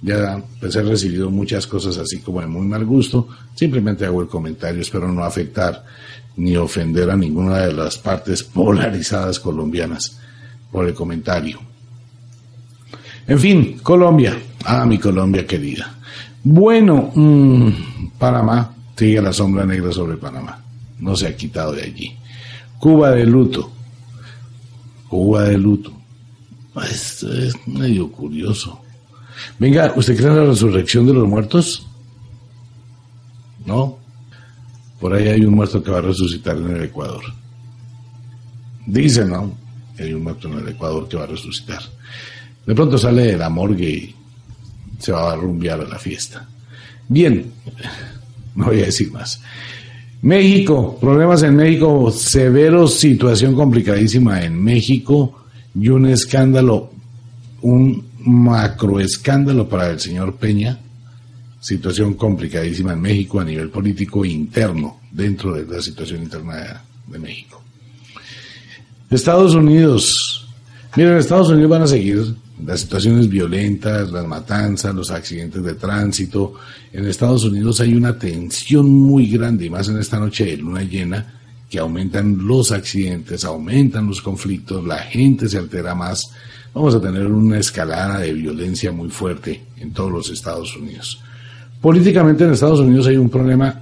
Ya 0.00 0.42
pues 0.58 0.74
he 0.74 0.82
recibido 0.82 1.30
muchas 1.30 1.66
cosas 1.66 1.96
así 1.98 2.20
como 2.20 2.40
de 2.40 2.46
muy 2.48 2.66
mal 2.66 2.84
gusto. 2.84 3.28
Simplemente 3.54 4.04
hago 4.04 4.22
el 4.22 4.28
comentario, 4.28 4.80
espero 4.80 5.12
no 5.12 5.22
afectar 5.22 5.84
ni 6.36 6.56
ofender 6.56 7.10
a 7.10 7.16
ninguna 7.16 7.58
de 7.58 7.72
las 7.74 7.98
partes 7.98 8.42
polarizadas 8.54 9.38
colombianas 9.38 10.18
por 10.72 10.88
el 10.88 10.94
comentario. 10.94 11.60
En 13.28 13.38
fin, 13.38 13.78
Colombia. 13.82 14.36
Ah, 14.64 14.86
mi 14.86 14.98
Colombia 14.98 15.46
querida. 15.46 15.98
Bueno, 16.42 17.12
mmm, 17.14 17.70
Panamá, 18.18 18.74
sigue 18.96 19.20
la 19.20 19.32
sombra 19.32 19.66
negra 19.66 19.92
sobre 19.92 20.16
Panamá. 20.16 20.60
No 20.98 21.14
se 21.14 21.26
ha 21.26 21.36
quitado 21.36 21.72
de 21.72 21.82
allí. 21.82 22.16
Cuba 22.82 23.12
de 23.12 23.24
luto. 23.24 23.70
Cuba 25.08 25.44
de 25.44 25.56
luto. 25.56 25.92
Esto 26.90 27.32
es 27.32 27.54
medio 27.68 28.10
curioso. 28.10 28.82
Venga, 29.56 29.92
¿usted 29.94 30.16
cree 30.16 30.30
en 30.30 30.36
la 30.38 30.44
resurrección 30.46 31.06
de 31.06 31.14
los 31.14 31.28
muertos? 31.28 31.86
¿No? 33.64 33.98
Por 34.98 35.14
ahí 35.14 35.28
hay 35.28 35.44
un 35.44 35.54
muerto 35.54 35.80
que 35.80 35.92
va 35.92 35.98
a 35.98 36.02
resucitar 36.02 36.56
en 36.56 36.74
el 36.74 36.82
Ecuador. 36.82 37.22
Dicen, 38.84 39.30
¿no? 39.30 39.56
Hay 40.00 40.12
un 40.12 40.24
muerto 40.24 40.48
en 40.48 40.58
el 40.58 40.68
Ecuador 40.70 41.08
que 41.08 41.18
va 41.18 41.22
a 41.22 41.28
resucitar. 41.28 41.82
De 42.66 42.74
pronto 42.74 42.98
sale 42.98 43.26
de 43.26 43.38
la 43.38 43.48
morgue 43.48 43.90
y 43.90 44.16
se 44.98 45.12
va 45.12 45.30
a 45.30 45.36
rumbear 45.36 45.82
a 45.82 45.86
la 45.86 46.00
fiesta. 46.00 46.48
Bien, 47.06 47.52
no 48.56 48.64
voy 48.64 48.82
a 48.82 48.86
decir 48.86 49.12
más. 49.12 49.40
México, 50.22 50.96
problemas 51.00 51.42
en 51.42 51.56
México, 51.56 52.12
severo 52.12 52.86
situación 52.86 53.56
complicadísima 53.56 54.44
en 54.44 54.62
México 54.62 55.44
y 55.74 55.88
un 55.88 56.06
escándalo, 56.06 56.92
un 57.62 58.06
macroescándalo 58.20 59.68
para 59.68 59.90
el 59.90 59.98
señor 59.98 60.36
Peña, 60.36 60.78
situación 61.60 62.14
complicadísima 62.14 62.92
en 62.92 63.00
México 63.00 63.40
a 63.40 63.44
nivel 63.44 63.68
político 63.70 64.24
interno, 64.24 65.00
dentro 65.10 65.54
de 65.54 65.66
la 65.66 65.82
situación 65.82 66.22
interna 66.22 66.84
de, 67.08 67.18
México. 67.18 67.60
Estados 69.10 69.54
Unidos, 69.54 70.46
miren, 70.96 71.16
Estados 71.16 71.50
Unidos 71.50 71.70
van 71.70 71.82
a 71.82 71.86
seguir 71.88 72.34
las 72.64 72.80
situaciones 72.80 73.28
violentas, 73.28 74.10
las 74.10 74.26
matanzas, 74.26 74.94
los 74.94 75.10
accidentes 75.10 75.62
de 75.62 75.74
tránsito. 75.74 76.54
En 76.92 77.06
Estados 77.06 77.44
Unidos 77.44 77.80
hay 77.80 77.94
una 77.94 78.18
tensión 78.18 78.90
muy 78.90 79.26
grande, 79.26 79.66
y 79.66 79.70
más 79.70 79.88
en 79.88 79.98
esta 79.98 80.18
noche 80.18 80.44
de 80.44 80.56
luna 80.56 80.82
llena, 80.82 81.40
que 81.68 81.78
aumentan 81.78 82.36
los 82.46 82.70
accidentes, 82.70 83.44
aumentan 83.44 84.06
los 84.06 84.20
conflictos, 84.20 84.84
la 84.84 84.98
gente 84.98 85.48
se 85.48 85.58
altera 85.58 85.94
más. 85.94 86.30
Vamos 86.74 86.94
a 86.94 87.00
tener 87.00 87.26
una 87.26 87.58
escalada 87.58 88.18
de 88.18 88.32
violencia 88.32 88.92
muy 88.92 89.10
fuerte 89.10 89.64
en 89.78 89.92
todos 89.92 90.12
los 90.12 90.30
Estados 90.30 90.76
Unidos. 90.76 91.20
Políticamente 91.80 92.44
en 92.44 92.52
Estados 92.52 92.80
Unidos 92.80 93.06
hay 93.06 93.16
un 93.16 93.28
problema 93.28 93.80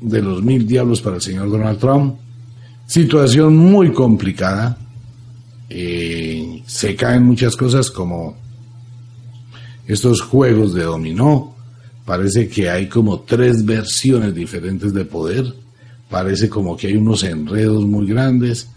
de 0.00 0.22
los 0.22 0.42
mil 0.42 0.66
diablos 0.66 1.00
para 1.00 1.16
el 1.16 1.22
señor 1.22 1.50
Donald 1.50 1.78
Trump. 1.78 2.14
Situación 2.86 3.56
muy 3.56 3.92
complicada 3.92 4.78
eh, 5.68 6.19
se 6.80 6.96
caen 6.96 7.24
muchas 7.24 7.56
cosas 7.56 7.90
como 7.90 8.38
estos 9.86 10.22
juegos 10.22 10.72
de 10.72 10.84
dominó. 10.84 11.54
Parece 12.06 12.48
que 12.48 12.70
hay 12.70 12.88
como 12.88 13.20
tres 13.20 13.66
versiones 13.66 14.34
diferentes 14.34 14.94
de 14.94 15.04
poder. 15.04 15.44
Parece 16.08 16.48
como 16.48 16.78
que 16.78 16.86
hay 16.86 16.96
unos 16.96 17.22
enredos 17.22 17.84
muy 17.84 18.06
grandes. 18.06 18.70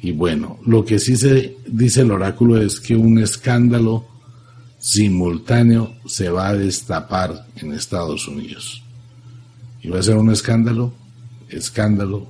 Y 0.00 0.12
bueno, 0.12 0.60
lo 0.66 0.84
que 0.84 1.00
sí 1.00 1.16
se 1.16 1.56
dice 1.66 2.02
el 2.02 2.12
oráculo 2.12 2.62
es 2.62 2.78
que 2.78 2.94
un 2.94 3.18
escándalo 3.18 4.06
simultáneo 4.78 5.94
se 6.06 6.30
va 6.30 6.50
a 6.50 6.54
destapar 6.54 7.44
en 7.56 7.72
Estados 7.72 8.28
Unidos. 8.28 8.84
Y 9.82 9.88
va 9.88 9.98
a 9.98 10.02
ser 10.04 10.16
un 10.16 10.30
escándalo, 10.30 10.92
escándalo, 11.48 12.28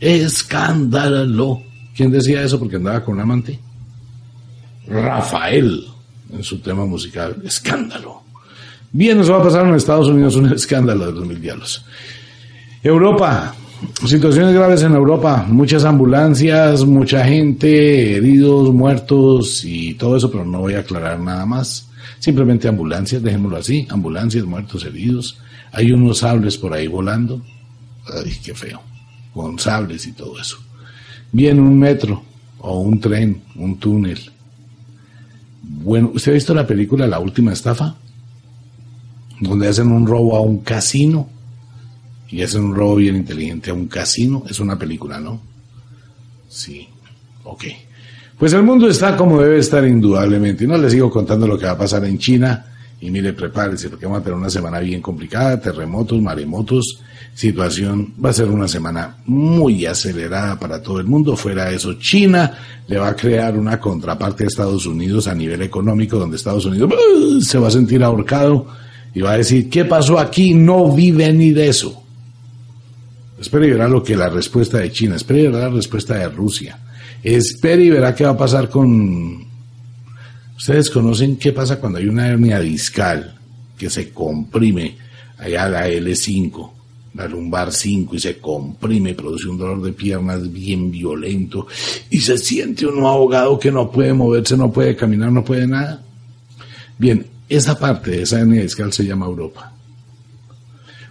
escándalo 0.00 1.62
¿Quién 1.96 2.10
decía 2.10 2.42
eso 2.42 2.58
porque 2.58 2.76
andaba 2.76 3.02
con 3.02 3.14
un 3.14 3.20
amante? 3.20 3.58
Rafael, 4.86 5.84
en 6.32 6.42
su 6.42 6.58
tema 6.58 6.84
musical, 6.84 7.36
escándalo. 7.44 8.22
Bien, 8.92 9.18
nos 9.18 9.30
va 9.30 9.38
a 9.38 9.42
pasar 9.42 9.66
en 9.66 9.74
Estados 9.74 10.08
Unidos 10.08 10.36
un 10.36 10.52
escándalo 10.52 11.06
de 11.06 11.12
los 11.12 11.26
mil 11.26 11.40
diablos. 11.40 11.84
Europa, 12.82 13.54
situaciones 14.06 14.54
graves 14.54 14.82
en 14.82 14.92
Europa, 14.92 15.44
muchas 15.48 15.84
ambulancias, 15.84 16.84
mucha 16.84 17.24
gente, 17.24 18.16
heridos, 18.16 18.72
muertos 18.72 19.64
y 19.64 19.94
todo 19.94 20.16
eso, 20.16 20.30
pero 20.30 20.44
no 20.44 20.60
voy 20.60 20.74
a 20.74 20.80
aclarar 20.80 21.18
nada 21.18 21.46
más. 21.46 21.88
Simplemente 22.18 22.68
ambulancias, 22.68 23.22
dejémoslo 23.22 23.56
así, 23.56 23.86
ambulancias, 23.90 24.44
muertos, 24.44 24.84
heridos. 24.84 25.38
Hay 25.72 25.90
unos 25.92 26.18
sables 26.18 26.56
por 26.56 26.72
ahí 26.72 26.86
volando. 26.86 27.42
Ay, 28.06 28.38
qué 28.44 28.54
feo. 28.54 28.80
Con 29.32 29.58
sables 29.58 30.06
y 30.06 30.12
todo 30.12 30.38
eso 30.38 30.58
bien 31.34 31.58
un 31.58 31.76
metro 31.76 32.22
o 32.60 32.80
un 32.80 33.00
tren, 33.00 33.42
un 33.56 33.76
túnel. 33.78 34.20
Bueno, 35.66 36.12
¿usted 36.14 36.32
ha 36.32 36.34
visto 36.34 36.54
la 36.54 36.66
película 36.66 37.06
La 37.06 37.18
Última 37.18 37.52
Estafa? 37.52 37.96
donde 39.40 39.68
hacen 39.68 39.90
un 39.90 40.06
robo 40.06 40.36
a 40.36 40.40
un 40.40 40.58
casino 40.58 41.28
y 42.28 42.42
hacen 42.42 42.64
un 42.64 42.74
robo 42.74 42.96
bien 42.96 43.16
inteligente 43.16 43.70
a 43.70 43.74
un 43.74 43.86
casino. 43.86 44.44
Es 44.48 44.60
una 44.60 44.78
película, 44.78 45.20
¿no? 45.20 45.40
Sí, 46.48 46.88
ok. 47.44 47.64
Pues 48.38 48.52
el 48.52 48.62
mundo 48.62 48.88
está 48.88 49.16
como 49.16 49.40
debe 49.40 49.58
estar 49.58 49.86
indudablemente. 49.86 50.64
Y 50.64 50.66
no 50.66 50.76
les 50.76 50.92
sigo 50.92 51.10
contando 51.10 51.46
lo 51.46 51.58
que 51.58 51.66
va 51.66 51.72
a 51.72 51.78
pasar 51.78 52.04
en 52.04 52.18
China. 52.18 52.66
Y 53.00 53.10
mire, 53.10 53.32
prepárese, 53.32 53.90
porque 53.90 54.06
vamos 54.06 54.20
a 54.20 54.24
tener 54.24 54.38
una 54.38 54.50
semana 54.50 54.78
bien 54.80 55.02
complicada, 55.02 55.60
terremotos, 55.60 56.20
maremotos, 56.22 57.00
situación, 57.34 58.14
va 58.24 58.30
a 58.30 58.32
ser 58.32 58.48
una 58.48 58.68
semana 58.68 59.16
muy 59.26 59.84
acelerada 59.84 60.58
para 60.58 60.80
todo 60.82 61.00
el 61.00 61.06
mundo. 61.06 61.36
Fuera 61.36 61.66
de 61.66 61.76
eso, 61.76 61.94
China 61.94 62.52
le 62.86 62.98
va 62.98 63.08
a 63.08 63.16
crear 63.16 63.58
una 63.58 63.78
contraparte 63.78 64.44
a 64.44 64.46
Estados 64.46 64.86
Unidos 64.86 65.26
a 65.26 65.34
nivel 65.34 65.62
económico, 65.62 66.18
donde 66.18 66.36
Estados 66.36 66.64
Unidos 66.64 66.92
¡uh! 66.92 67.40
se 67.40 67.58
va 67.58 67.68
a 67.68 67.72
sentir 67.72 68.02
ahorcado 68.02 68.66
y 69.14 69.20
va 69.20 69.32
a 69.32 69.38
decir, 69.38 69.68
¿qué 69.68 69.84
pasó 69.84 70.18
aquí? 70.18 70.54
No 70.54 70.94
vive 70.94 71.32
ni 71.32 71.50
de 71.50 71.68
eso. 71.68 72.02
Espere 73.40 73.66
y 73.66 73.70
verá 73.70 73.88
lo 73.88 74.02
que 74.02 74.16
la 74.16 74.28
respuesta 74.28 74.78
de 74.78 74.90
China, 74.90 75.16
espere 75.16 75.40
y 75.40 75.46
verá 75.48 75.68
la 75.68 75.74
respuesta 75.74 76.14
de 76.14 76.28
Rusia, 76.28 76.78
espere 77.22 77.84
y 77.84 77.90
verá 77.90 78.14
qué 78.14 78.24
va 78.24 78.30
a 78.30 78.36
pasar 78.36 78.68
con... 78.68 79.53
Ustedes 80.56 80.88
conocen 80.90 81.36
qué 81.36 81.52
pasa 81.52 81.80
cuando 81.80 81.98
hay 81.98 82.06
una 82.06 82.28
hernia 82.28 82.60
discal 82.60 83.34
que 83.76 83.90
se 83.90 84.10
comprime 84.10 84.96
allá 85.38 85.68
la 85.68 85.88
L5, 85.88 86.70
la 87.14 87.26
lumbar 87.26 87.72
5 87.72 88.14
y 88.16 88.20
se 88.20 88.38
comprime, 88.38 89.14
produce 89.14 89.48
un 89.48 89.58
dolor 89.58 89.82
de 89.82 89.92
piernas 89.92 90.50
bien 90.52 90.90
violento 90.90 91.66
y 92.10 92.20
se 92.20 92.38
siente 92.38 92.86
uno 92.86 93.08
ahogado 93.08 93.58
que 93.58 93.70
no 93.70 93.90
puede 93.90 94.12
moverse, 94.12 94.56
no 94.56 94.72
puede 94.72 94.96
caminar, 94.96 95.32
no 95.32 95.44
puede 95.44 95.66
nada. 95.66 96.02
Bien, 96.98 97.26
esa 97.48 97.78
parte 97.78 98.12
de 98.12 98.22
esa 98.22 98.40
hernia 98.40 98.62
discal 98.62 98.92
se 98.92 99.04
llama 99.04 99.26
Europa. 99.26 99.72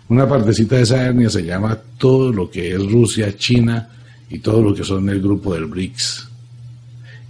Una 0.09 0.27
partecita 0.27 0.77
de 0.77 0.83
esa 0.83 1.03
hernia 1.03 1.29
se 1.29 1.43
llama 1.43 1.77
todo 1.97 2.31
lo 2.31 2.49
que 2.49 2.71
es 2.71 2.91
Rusia, 2.91 3.35
China 3.35 3.89
y 4.29 4.39
todo 4.39 4.61
lo 4.61 4.73
que 4.73 4.83
son 4.83 5.09
el 5.09 5.21
grupo 5.21 5.53
del 5.53 5.65
BRICS. 5.65 6.29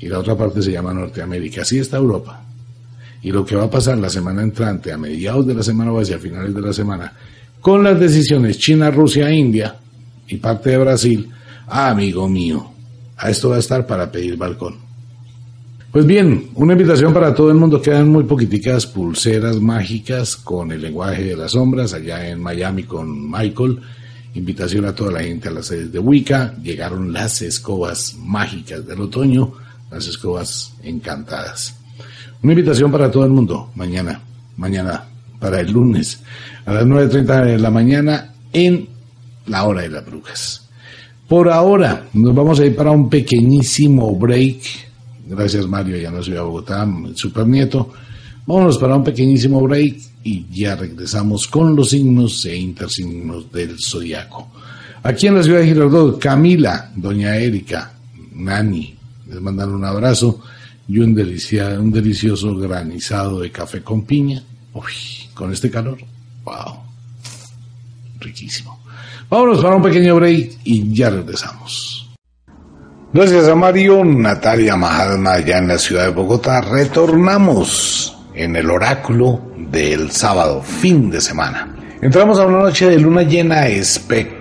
Y 0.04 0.10
la 0.10 0.20
otra 0.20 0.38
parte 0.38 0.62
se 0.62 0.70
llama 0.70 0.94
Norteamérica. 0.94 1.62
Así 1.62 1.80
está 1.80 1.96
Europa. 1.96 2.44
Y 3.22 3.32
lo 3.32 3.46
que 3.46 3.56
va 3.56 3.64
a 3.64 3.70
pasar 3.70 3.98
la 3.98 4.10
semana 4.10 4.42
entrante, 4.42 4.92
a 4.92 4.98
mediados 4.98 5.48
de 5.48 5.54
la 5.54 5.64
semana 5.64 5.94
o 5.94 6.02
hacia 6.02 6.20
finales 6.20 6.54
de 6.54 6.60
la 6.60 6.74
semana, 6.74 7.14
con 7.62 7.82
las 7.86 7.98
decisiones 7.98 8.58
China, 8.58 8.92
Rusia, 8.92 9.32
India 9.32 9.78
y 10.28 10.36
parte 10.36 10.72
de 10.72 10.78
Brasil, 10.78 11.30
ah, 11.68 11.92
amigo 11.92 12.28
mío, 12.28 12.70
a 13.16 13.30
esto 13.30 13.52
va 13.52 13.56
a 13.56 13.60
estar 13.60 13.88
para 13.88 14.12
pedir 14.12 14.36
balcón. 14.36 14.76
Pues 15.90 16.06
bien, 16.06 16.50
una 16.56 16.74
invitación 16.74 17.14
para 17.14 17.34
todo 17.34 17.50
el 17.50 17.56
mundo. 17.56 17.82
Quedan 17.82 18.10
muy 18.10 18.26
poquiticas 18.26 18.86
pulseras 18.86 19.62
mágicas 19.62 20.36
con 20.36 20.74
el 20.74 20.82
lenguaje 20.82 21.24
de 21.24 21.38
las 21.38 21.52
sombras 21.54 21.94
allá 21.94 22.28
en 22.28 22.42
Miami 22.42 22.84
con 22.84 23.32
Michael. 23.32 23.80
Invitación 24.34 24.84
a 24.84 24.94
toda 24.94 25.14
la 25.14 25.24
gente 25.24 25.48
a 25.48 25.52
las 25.52 25.68
sedes 25.68 25.94
de 25.94 26.00
Wicca. 26.00 26.56
Llegaron 26.62 27.14
las 27.14 27.42
escobas 27.42 28.18
mágicas 28.20 28.86
del 28.86 29.00
otoño, 29.00 29.54
las 29.94 30.08
escobas 30.08 30.74
encantadas. 30.84 31.76
Una 32.42 32.54
invitación 32.54 32.92
para 32.92 33.10
todo 33.10 33.26
el 33.26 33.32
mundo. 33.32 33.72
Mañana, 33.76 34.22
mañana, 34.58 35.06
para 35.40 35.60
el 35.60 35.72
lunes, 35.72 36.20
a 36.66 36.74
las 36.74 36.86
9.30 36.86 37.46
de 37.46 37.58
la 37.60 37.70
mañana 37.70 38.34
en 38.52 38.88
la 39.48 39.64
hora 39.64 39.82
de 39.82 39.90
las 39.90 40.06
brujas. 40.06 40.70
Por 41.28 41.50
ahora, 41.50 42.08
nos 42.14 42.36
vamos 42.36 42.60
a 42.60 42.66
ir 42.66 42.76
para 42.76 42.92
un 42.92 43.10
pequeñísimo 43.10 44.16
break 44.16 44.84
Gracias 45.26 45.68
Mario, 45.68 45.98
ya 45.98 46.12
no 46.12 46.22
soy 46.22 46.36
a 46.36 46.42
Bogotá, 46.42 46.88
super 47.16 47.48
nieto. 47.48 47.92
Vámonos 48.46 48.78
para 48.78 48.96
un 48.96 49.04
pequeñísimo 49.04 49.62
break 49.62 49.98
y 50.24 50.46
ya 50.52 50.76
regresamos 50.76 51.48
con 51.48 51.76
los 51.76 51.92
signos 51.92 52.46
e 52.46 52.58
intersignos 52.58 53.52
del 53.52 53.78
zodiaco. 53.80 54.52
Aquí 55.02 55.28
en 55.28 55.36
la 55.36 55.44
ciudad 55.44 55.60
de 55.60 55.68
Girardot, 55.68 56.20
Camila, 56.20 56.92
Doña 56.96 57.38
Erika, 57.38 57.94
Nani, 58.36 58.93
les 59.34 59.42
mandan 59.42 59.74
un 59.74 59.84
abrazo 59.84 60.42
y 60.88 61.00
un, 61.00 61.10
un 61.10 61.92
delicioso 61.92 62.56
granizado 62.56 63.40
de 63.40 63.52
café 63.52 63.82
con 63.82 64.04
piña. 64.04 64.44
Uy, 64.74 65.30
con 65.34 65.52
este 65.52 65.70
calor, 65.70 65.98
wow, 66.44 66.78
riquísimo. 68.20 68.80
Vámonos 69.30 69.62
para 69.62 69.76
un 69.76 69.82
pequeño 69.82 70.16
break 70.16 70.60
y 70.64 70.94
ya 70.94 71.10
regresamos. 71.10 72.12
Gracias 73.14 73.48
a 73.48 73.56
Mario, 73.56 74.04
Natalia 74.04 74.76
Mahalma, 74.76 75.34
allá 75.34 75.60
en 75.60 75.68
la 75.68 75.78
ciudad 75.78 76.06
de 76.06 76.12
Bogotá. 76.12 76.62
Retornamos 76.62 78.18
en 78.34 78.56
el 78.56 78.70
oráculo 78.70 79.54
del 79.72 80.12
sábado, 80.12 80.62
fin 80.62 81.12
de 81.12 81.22
semana. 81.22 81.76
Entramos 82.02 82.40
a 82.40 82.46
una 82.46 82.60
noche 82.60 82.90
de 82.90 83.00
luna 83.00 83.22
llena 83.24 83.68
espectacular, 83.68 84.33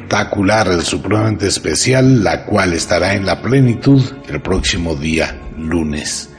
supremamente 0.82 1.46
especial, 1.46 2.22
la 2.22 2.44
cual 2.44 2.72
estará 2.72 3.14
en 3.14 3.26
la 3.26 3.40
plenitud 3.40 4.02
el 4.28 4.40
próximo 4.40 4.94
día 4.94 5.40
lunes. 5.56 6.30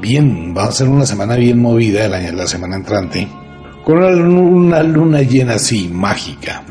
Bien, 0.00 0.54
va 0.56 0.64
a 0.64 0.72
ser 0.72 0.88
una 0.88 1.06
semana 1.06 1.36
bien 1.36 1.60
movida 1.60 2.08
la 2.08 2.46
semana 2.46 2.76
entrante, 2.76 3.28
con 3.84 4.02
una 4.02 4.82
luna 4.82 5.22
llena 5.22 5.54
así, 5.54 5.88
mágica, 5.88 6.62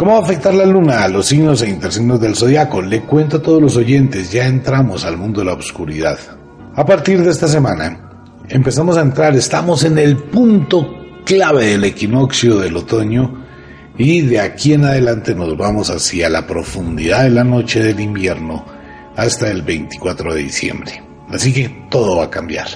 ¿Cómo 0.00 0.12
va 0.12 0.20
a 0.20 0.22
afectar 0.22 0.54
la 0.54 0.64
luna 0.64 1.04
a 1.04 1.08
los 1.08 1.26
signos 1.26 1.60
e 1.60 1.68
intersignos 1.68 2.18
del 2.18 2.34
zodiaco? 2.34 2.80
Le 2.80 3.02
cuento 3.02 3.36
a 3.36 3.42
todos 3.42 3.60
los 3.60 3.76
oyentes, 3.76 4.32
ya 4.32 4.46
entramos 4.46 5.04
al 5.04 5.18
mundo 5.18 5.40
de 5.40 5.44
la 5.44 5.52
oscuridad. 5.52 6.18
A 6.74 6.86
partir 6.86 7.22
de 7.22 7.30
esta 7.30 7.46
semana, 7.46 8.08
empezamos 8.48 8.96
a 8.96 9.02
entrar, 9.02 9.36
estamos 9.36 9.84
en 9.84 9.98
el 9.98 10.16
punto 10.16 10.88
clave 11.26 11.66
del 11.66 11.84
equinoccio 11.84 12.58
del 12.58 12.78
otoño 12.78 13.39
y 14.02 14.22
de 14.22 14.40
aquí 14.40 14.72
en 14.72 14.86
adelante 14.86 15.34
nos 15.34 15.54
vamos 15.58 15.90
hacia 15.90 16.30
la 16.30 16.46
profundidad 16.46 17.24
de 17.24 17.30
la 17.30 17.44
noche 17.44 17.82
del 17.82 18.00
invierno 18.00 18.64
hasta 19.14 19.50
el 19.50 19.60
24 19.60 20.32
de 20.32 20.42
diciembre. 20.42 21.02
Así 21.28 21.52
que 21.52 21.68
todo 21.90 22.16
va 22.16 22.24
a 22.24 22.30
cambiar. 22.30 22.66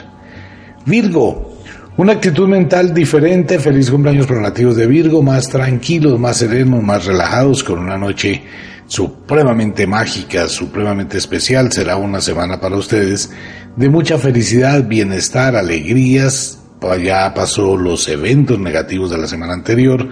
Virgo, 0.85 1.57
una 1.97 2.13
actitud 2.13 2.47
mental 2.47 2.93
diferente, 2.93 3.59
feliz 3.59 3.91
cumpleaños 3.91 4.27
para 4.27 4.51
de 4.51 4.87
Virgo, 4.87 5.23
más 5.23 5.49
tranquilos, 5.49 6.21
más 6.21 6.37
serenos, 6.37 6.83
más 6.83 7.07
relajados, 7.07 7.65
con 7.65 7.79
una 7.79 7.97
noche 7.97 8.43
supremamente 8.87 9.87
mágica, 9.87 10.47
supremamente 10.47 11.17
especial. 11.17 11.73
Será 11.73 11.97
una 11.97 12.21
semana 12.21 12.61
para 12.61 12.77
ustedes 12.77 13.31
de 13.77 13.89
mucha 13.89 14.19
felicidad, 14.19 14.85
bienestar, 14.87 15.57
alegrías. 15.57 16.61
Ya 17.03 17.33
pasó 17.33 17.79
los 17.79 18.07
eventos 18.09 18.59
negativos 18.59 19.11
de 19.11 19.17
la 19.17 19.27
semana 19.27 19.55
anterior 19.55 20.07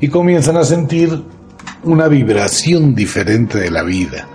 y 0.00 0.08
comienzan 0.08 0.56
a 0.56 0.64
sentir 0.64 1.22
una 1.84 2.08
vibración 2.08 2.94
diferente 2.94 3.58
de 3.58 3.70
la 3.70 3.82
vida. 3.82 4.28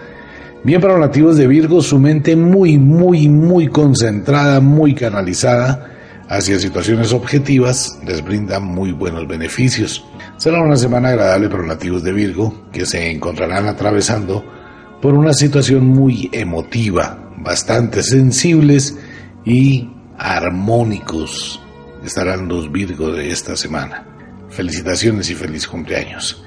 Bien 0.63 0.79
para 0.79 0.93
los 0.93 1.07
nativos 1.07 1.37
de 1.37 1.47
Virgo, 1.47 1.81
su 1.81 1.99
mente 1.99 2.35
muy, 2.35 2.77
muy, 2.77 3.27
muy 3.27 3.67
concentrada, 3.67 4.61
muy 4.61 4.95
canalizada 4.95 5.89
hacia 6.29 6.57
situaciones 6.57 7.11
objetivas 7.11 7.99
les 8.05 8.23
brinda 8.23 8.59
muy 8.59 8.91
buenos 8.91 9.27
beneficios. 9.27 10.05
Será 10.37 10.61
una 10.61 10.77
semana 10.77 11.09
agradable 11.09 11.49
para 11.49 11.59
los 11.63 11.67
nativos 11.67 12.03
de 12.03 12.13
Virgo 12.13 12.69
que 12.71 12.85
se 12.85 13.11
encontrarán 13.11 13.67
atravesando 13.67 14.43
por 15.01 15.13
una 15.13 15.33
situación 15.33 15.85
muy 15.85 16.29
emotiva, 16.31 17.31
bastante 17.37 18.01
sensibles 18.03 18.97
y 19.43 19.89
armónicos. 20.17 21.61
Estarán 22.05 22.47
los 22.47 22.71
Virgo 22.71 23.11
de 23.11 23.31
esta 23.31 23.55
semana. 23.55 24.12
Felicitaciones 24.55 25.29
y 25.29 25.35
feliz 25.35 25.67
cumpleaños. 25.67 26.43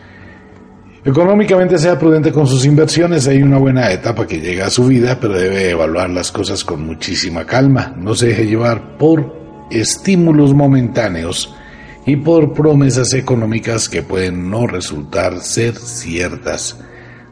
Económicamente 1.04 1.78
sea 1.78 1.98
prudente 1.98 2.32
con 2.32 2.46
sus 2.46 2.64
inversiones, 2.64 3.28
hay 3.28 3.42
una 3.42 3.59
buena 3.59 3.92
etapa 3.92 4.26
que 4.26 4.40
llega 4.40 4.66
a 4.66 4.70
su 4.70 4.86
vida, 4.86 5.18
pero 5.20 5.34
debe 5.34 5.70
evaluar 5.70 6.11
las 6.11 6.32
cosas 6.32 6.64
con 6.64 6.84
muchísima 6.84 7.44
calma. 7.44 7.94
No 7.96 8.14
se 8.14 8.28
deje 8.28 8.46
llevar 8.46 8.96
por 8.98 9.66
estímulos 9.70 10.52
momentáneos 10.52 11.54
y 12.07 12.16
por 12.16 12.52
promesas 12.54 13.12
económicas 13.12 13.88
que 13.88 14.02
pueden 14.02 14.50
no 14.50 14.66
resultar 14.66 15.40
ser 15.40 15.76
ciertas. 15.76 16.78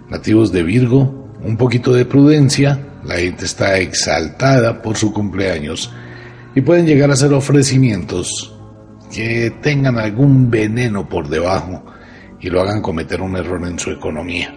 Nativos 0.09 0.53
de 0.53 0.63
Virgo, 0.63 1.29
un 1.43 1.57
poquito 1.57 1.93
de 1.93 2.05
prudencia, 2.05 2.79
la 3.05 3.17
gente 3.17 3.45
está 3.45 3.79
exaltada 3.79 4.83
por 4.83 4.97
su 4.97 5.13
cumpleaños 5.13 5.93
y 6.55 6.61
pueden 6.61 6.87
llegar 6.87 7.11
a 7.11 7.15
hacer 7.15 7.33
ofrecimientos 7.33 8.54
que 9.13 9.53
tengan 9.63 9.99
algún 9.99 10.51
veneno 10.51 11.09
por 11.09 11.29
debajo 11.29 11.85
y 12.41 12.51
lo 12.51 12.61
hagan 12.61 12.83
cometer 12.83 13.21
un 13.21 13.37
error 13.37 13.67
en 13.67 13.79
su 13.79 13.91
economía. 13.91 14.55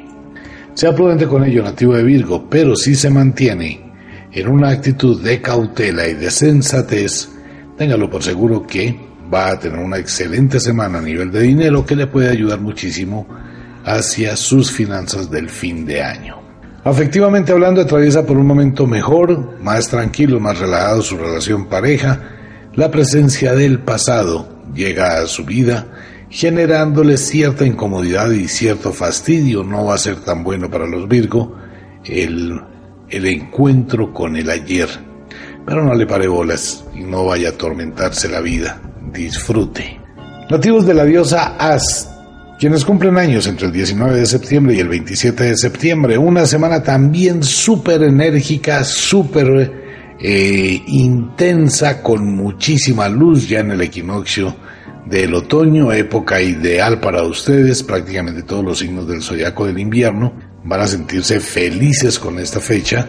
Sea 0.74 0.94
prudente 0.94 1.28
con 1.28 1.44
ello, 1.44 1.64
nativo 1.64 1.96
de 1.96 2.04
Virgo, 2.04 2.48
pero 2.50 2.76
si 2.76 2.96
se 2.96 3.10
mantiene 3.10 3.82
en 4.32 4.48
una 4.48 4.70
actitud 4.70 5.22
de 5.24 5.42
cautela 5.42 6.08
y 6.08 6.14
de 6.14 6.30
sensatez, 6.30 7.30
téngalo 7.78 8.10
por 8.10 8.22
seguro 8.22 8.68
que 8.68 8.96
va 9.34 9.52
a 9.52 9.60
tener 9.60 9.80
una 9.80 9.98
excelente 9.98 10.60
semana 10.60 11.00
a 11.00 11.02
nivel 11.02 11.32
de 11.32 11.42
dinero 11.42 11.86
que 11.86 11.96
le 11.96 12.08
puede 12.08 12.30
ayudar 12.30 12.60
muchísimo 12.60 13.28
hacia 13.86 14.36
sus 14.36 14.72
finanzas 14.72 15.32
del 15.32 15.50
fin 15.50 15.86
de 15.86 16.04
año. 16.04 16.38
Afectivamente 16.84 17.52
hablando, 17.52 17.82
atraviesa 17.82 18.26
por 18.26 18.38
un 18.38 18.48
momento 18.48 18.88
mejor, 18.88 19.62
más 19.62 19.90
tranquilo, 19.90 20.40
más 20.40 20.60
relajado 20.60 21.02
su 21.02 21.18
relación 21.18 21.66
pareja. 21.66 22.37
La 22.78 22.92
presencia 22.92 23.56
del 23.56 23.80
pasado 23.80 24.48
llega 24.76 25.18
a 25.18 25.26
su 25.26 25.44
vida 25.44 25.88
generándole 26.30 27.18
cierta 27.18 27.66
incomodidad 27.66 28.30
y 28.30 28.48
cierto 28.48 28.94
fastidio. 28.94 29.64
No 29.64 29.86
va 29.86 29.96
a 29.96 29.98
ser 29.98 30.18
tan 30.18 30.44
bueno 30.44 30.70
para 30.70 30.86
los 30.86 31.08
Virgo 31.08 31.58
el, 32.06 32.62
encuentro 33.10 34.14
con 34.14 34.38
el 34.38 34.48
ayer. 34.52 34.90
Pero 35.66 35.84
no 35.84 35.96
le 35.96 36.06
pare 36.06 36.28
bolas 36.28 36.86
y 36.96 37.00
no 37.00 37.26
vaya 37.26 37.50
a 37.50 37.52
atormentarse 37.54 38.30
la 38.30 38.42
vida. 38.42 38.80
Disfrute. 39.12 40.00
Nativos 40.48 40.86
de 40.86 40.94
la 40.94 41.04
diosa 41.04 41.56
As, 41.58 42.08
quienes 42.60 42.86
cumplen 42.86 43.18
años 43.18 43.48
entre 43.48 43.66
el 43.66 43.74
19 43.74 44.20
de 44.20 44.26
septiembre 44.28 44.76
y 44.76 44.82
el 44.82 44.90
27 44.90 45.46
de 45.46 45.58
septiembre. 45.58 46.20
Una 46.20 46.46
semana 46.46 46.84
también 46.84 47.42
súper 47.42 48.04
enérgica, 48.04 48.84
súper 48.84 49.87
eh, 50.20 50.84
intensa, 50.88 52.02
con 52.02 52.36
muchísima 52.36 53.08
luz 53.08 53.48
ya 53.48 53.60
en 53.60 53.72
el 53.72 53.82
equinoccio 53.82 54.56
del 55.06 55.34
otoño, 55.34 55.92
época 55.92 56.42
ideal 56.42 57.00
para 57.00 57.24
ustedes, 57.24 57.84
prácticamente 57.84 58.44
todos 58.44 58.64
los 58.64 58.80
signos 58.80 59.08
del 59.08 59.22
zodiaco 59.22 59.66
del 59.66 59.80
invierno 59.80 60.34
van 60.64 60.82
a 60.82 60.88
sentirse 60.88 61.40
felices 61.40 62.20
con 62.20 62.40
esta 62.40 62.60
fecha. 62.60 63.08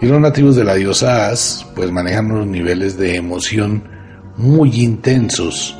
Y 0.00 0.06
los 0.06 0.20
nativos 0.20 0.56
de 0.56 0.64
la 0.64 0.74
diosa 0.74 1.28
As 1.28 1.64
pues 1.74 1.90
manejan 1.90 2.32
unos 2.32 2.48
niveles 2.48 2.98
de 2.98 3.14
emoción 3.14 3.84
muy 4.36 4.82
intensos. 4.82 5.76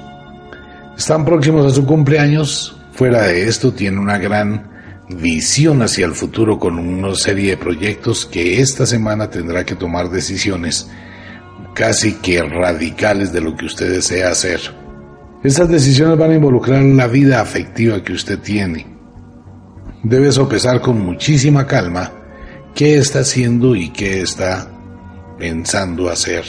Están 0.97 1.25
próximos 1.25 1.67
a 1.67 1.75
su 1.75 1.85
cumpleaños, 1.85 2.77
fuera 2.93 3.23
de 3.23 3.49
esto 3.49 3.73
tiene 3.73 3.99
una 3.99 4.19
gran 4.19 4.72
visión 5.09 5.83
hacia 5.83 6.07
el 6.07 6.13
futuro 6.13 6.59
con 6.59 6.79
una 6.79 7.15
serie 7.15 7.51
de 7.51 7.57
proyectos 7.57 8.27
que 8.27 8.61
esta 8.61 8.87
semana 8.87 9.31
tendrá 9.31 9.65
que 9.65 9.75
tomar 9.75 10.11
decisiones 10.11 10.89
casi 11.75 12.15
que 12.15 12.43
radicales 12.43 13.33
de 13.33 13.41
lo 13.41 13.57
que 13.57 13.67
usted 13.67 13.91
desea 13.91 14.31
hacer. 14.31 14.61
Estas 15.43 15.69
decisiones 15.69 16.19
van 16.19 16.31
a 16.31 16.35
involucrar 16.37 16.83
la 16.83 17.09
vida 17.09 17.41
afectiva 17.41 18.03
que 18.03 18.13
usted 18.13 18.39
tiene. 18.39 18.87
Debe 20.03 20.31
sopesar 20.31 20.81
con 20.81 21.01
muchísima 21.01 21.67
calma 21.67 22.13
qué 22.75 22.99
está 22.99 23.21
haciendo 23.21 23.75
y 23.75 23.91
qué 23.91 24.21
está 24.21 24.69
pensando 25.39 26.09
hacer. 26.09 26.45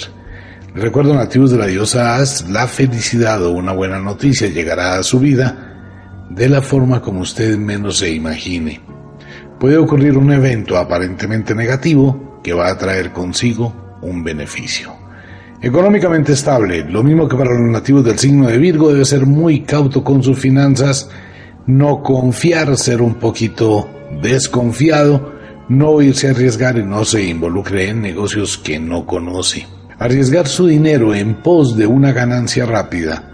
Recuerdo 0.76 1.14
nativos 1.14 1.52
de 1.52 1.58
la 1.58 1.68
diosa 1.68 2.16
As, 2.16 2.50
la 2.50 2.68
felicidad 2.68 3.44
o 3.44 3.52
una 3.52 3.74
buena 3.74 4.00
noticia 4.00 4.48
llegará 4.48 4.96
a 4.96 5.04
su 5.04 5.20
vida 5.20 5.63
de 6.36 6.50
la 6.50 6.62
forma 6.62 7.02
como 7.02 7.22
usted 7.22 7.58
menos 7.58 8.00
se 8.00 8.12
imagine. 8.12 8.82
Puede 9.60 9.78
ocurrir 9.78 10.18
un 10.18 10.32
evento 10.32 10.78
aparentemente 10.78 11.54
negativo 11.54 12.42
que 12.44 12.54
va 12.54 12.70
a 12.70 12.78
traer 12.78 13.12
consigo 13.12 14.00
un 14.02 14.24
beneficio. 14.24 14.94
Económicamente 15.62 16.34
estable, 16.34 16.84
lo 16.84 17.04
mismo 17.04 17.30
que 17.30 17.38
para 17.38 17.54
los 17.54 17.72
nativos 17.72 18.04
del 18.04 18.20
signo 18.20 18.48
de 18.48 18.58
Virgo, 18.58 18.92
debe 18.92 19.06
ser 19.06 19.26
muy 19.26 19.62
cauto 19.62 20.04
con 20.04 20.22
sus 20.22 20.38
finanzas, 20.38 21.10
no 21.68 22.02
confiar, 22.02 22.76
ser 22.78 23.02
un 23.02 23.16
poquito 23.16 23.90
desconfiado, 24.22 25.34
no 25.70 26.02
irse 26.02 26.28
a 26.28 26.32
arriesgar 26.32 26.78
y 26.78 26.84
no 26.84 27.06
se 27.06 27.24
involucre 27.24 27.90
en 27.90 28.02
negocios 28.02 28.58
que 28.58 28.80
no 28.80 29.06
conoce. 29.06 29.66
Arriesgar 30.00 30.48
su 30.48 30.68
dinero 30.68 31.16
en 31.16 31.36
pos 31.36 31.78
de 31.78 31.86
una 31.88 32.12
ganancia 32.12 32.66
rápida 32.66 33.30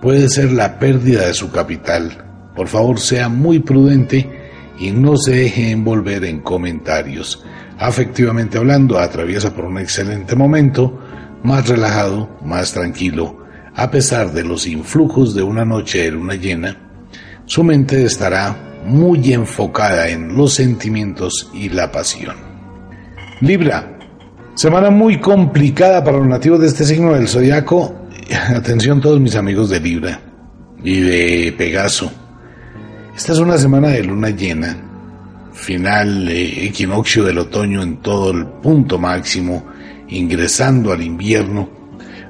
puede 0.00 0.28
ser 0.28 0.52
la 0.52 0.78
pérdida 0.78 1.26
de 1.26 1.34
su 1.34 1.50
capital. 1.50 2.25
Por 2.56 2.68
favor, 2.68 2.98
sea 2.98 3.28
muy 3.28 3.58
prudente 3.58 4.28
y 4.78 4.90
no 4.90 5.16
se 5.16 5.32
deje 5.32 5.70
envolver 5.70 6.24
en 6.24 6.40
comentarios. 6.40 7.44
Afectivamente 7.78 8.58
hablando, 8.58 8.98
atraviesa 8.98 9.54
por 9.54 9.66
un 9.66 9.78
excelente 9.78 10.34
momento, 10.34 10.98
más 11.42 11.68
relajado, 11.68 12.38
más 12.42 12.72
tranquilo, 12.72 13.44
a 13.74 13.90
pesar 13.90 14.32
de 14.32 14.42
los 14.42 14.66
influjos 14.66 15.34
de 15.34 15.42
una 15.42 15.64
noche 15.64 16.04
de 16.04 16.10
luna 16.12 16.34
llena, 16.34 16.76
su 17.44 17.62
mente 17.62 18.04
estará 18.04 18.82
muy 18.86 19.32
enfocada 19.32 20.08
en 20.08 20.34
los 20.34 20.54
sentimientos 20.54 21.50
y 21.52 21.68
la 21.68 21.92
pasión. 21.92 22.36
Libra, 23.40 23.98
semana 24.54 24.88
muy 24.90 25.20
complicada 25.20 26.02
para 26.02 26.18
los 26.18 26.26
nativos 26.26 26.60
de 26.60 26.68
este 26.68 26.84
signo 26.84 27.12
del 27.12 27.28
zodiaco. 27.28 28.06
Atención 28.54 29.00
todos 29.00 29.20
mis 29.20 29.36
amigos 29.36 29.68
de 29.68 29.80
Libra 29.80 30.20
y 30.82 31.00
de 31.00 31.54
Pegaso. 31.56 32.10
Esta 33.16 33.32
es 33.32 33.38
una 33.38 33.56
semana 33.56 33.88
de 33.88 34.04
luna 34.04 34.28
llena, 34.28 34.76
final 35.54 36.28
equinoccio 36.28 37.24
del 37.24 37.38
otoño 37.38 37.82
en 37.82 37.96
todo 38.02 38.30
el 38.30 38.44
punto 38.44 38.98
máximo 38.98 39.64
ingresando 40.08 40.92
al 40.92 41.00
invierno. 41.00 41.66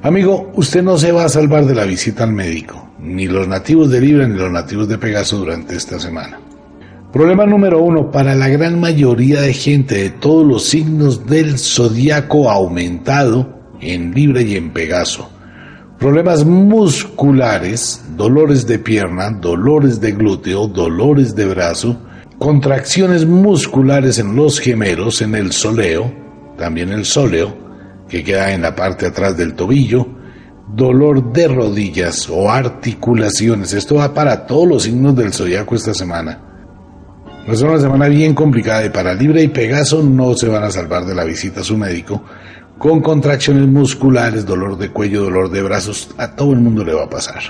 Amigo, 0.03 0.53
usted 0.55 0.85
no 0.85 0.97
se 0.97 1.11
va 1.11 1.25
a 1.25 1.29
salvar 1.29 1.67
de 1.67 1.75
la 1.75 1.85
visita 1.87 2.23
al 2.23 2.33
médico, 2.33 2.89
ni 3.01 3.27
los 3.27 3.49
nativos 3.49 3.91
de 3.91 4.01
Libra 4.01 4.29
ni 4.29 4.39
los 4.39 4.53
nativos 4.53 4.87
de 4.87 4.97
Pegaso 4.97 5.39
durante 5.39 5.75
esta 5.75 5.99
semana. 5.99 6.39
Problema 7.13 7.47
número 7.47 7.83
uno, 7.83 8.13
para 8.13 8.37
la 8.37 8.49
gran 8.49 8.79
mayoría 8.79 9.41
de 9.41 9.55
gente 9.55 9.97
de 9.97 10.11
todos 10.11 10.47
los 10.47 10.67
signos 10.67 11.27
del 11.27 11.59
zodiaco 11.59 12.49
aumentado 12.49 13.73
en 13.81 14.15
Libra 14.15 14.41
y 14.41 14.55
en 14.55 14.71
Pegaso. 14.71 15.36
Problemas 15.99 16.45
musculares, 16.45 18.05
dolores 18.17 18.67
de 18.67 18.79
pierna, 18.79 19.31
dolores 19.31 19.99
de 19.99 20.13
glúteo, 20.13 20.69
dolores 20.69 21.35
de 21.35 21.47
brazo, 21.47 21.99
contracciones 22.39 23.25
musculares 23.25 24.19
en 24.19 24.37
los 24.37 24.61
gemelos, 24.61 25.23
en 25.23 25.35
el 25.35 25.53
soleo, 25.53 26.13
también 26.59 26.91
el 26.91 27.07
soleo, 27.07 27.57
que 28.11 28.23
queda 28.23 28.53
en 28.53 28.61
la 28.61 28.77
parte 28.77 29.07
atrás 29.07 29.39
del 29.39 29.55
tobillo, 29.55 30.07
dolor 30.69 31.33
de 31.33 31.49
rodillas 31.49 32.29
o 32.29 32.51
articulaciones. 32.51 33.73
Esto 33.73 33.95
va 33.95 34.13
para 34.13 34.47
todos 34.47 34.69
los 34.69 34.83
signos 34.83 35.17
del 35.17 35.33
zodiaco 35.33 35.75
esta 35.75 35.95
semana. 35.95 36.41
Es 37.47 37.63
una 37.63 37.79
semana 37.79 38.09
bien 38.09 38.35
complicada 38.35 38.85
y 38.85 38.91
para 38.91 39.15
Libra 39.15 39.41
y 39.41 39.49
Pegaso 39.49 40.03
no 40.03 40.35
se 40.35 40.49
van 40.49 40.65
a 40.65 40.71
salvar 40.71 41.07
de 41.07 41.15
la 41.15 41.25
visita 41.25 41.61
a 41.61 41.65
su 41.65 41.79
médico. 41.79 42.23
Con 42.79 43.01
contracciones 43.01 43.67
musculares, 43.67 44.45
dolor 44.45 44.77
de 44.77 44.91
cuello, 44.91 45.25
dolor 45.25 45.51
de 45.51 45.63
brazos, 45.63 46.11
a 46.19 46.37
todo 46.37 46.53
el 46.53 46.61
mundo 46.61 46.85
le 46.85 46.93
va 46.93 47.05
a 47.05 47.11
pasar. 47.11 47.41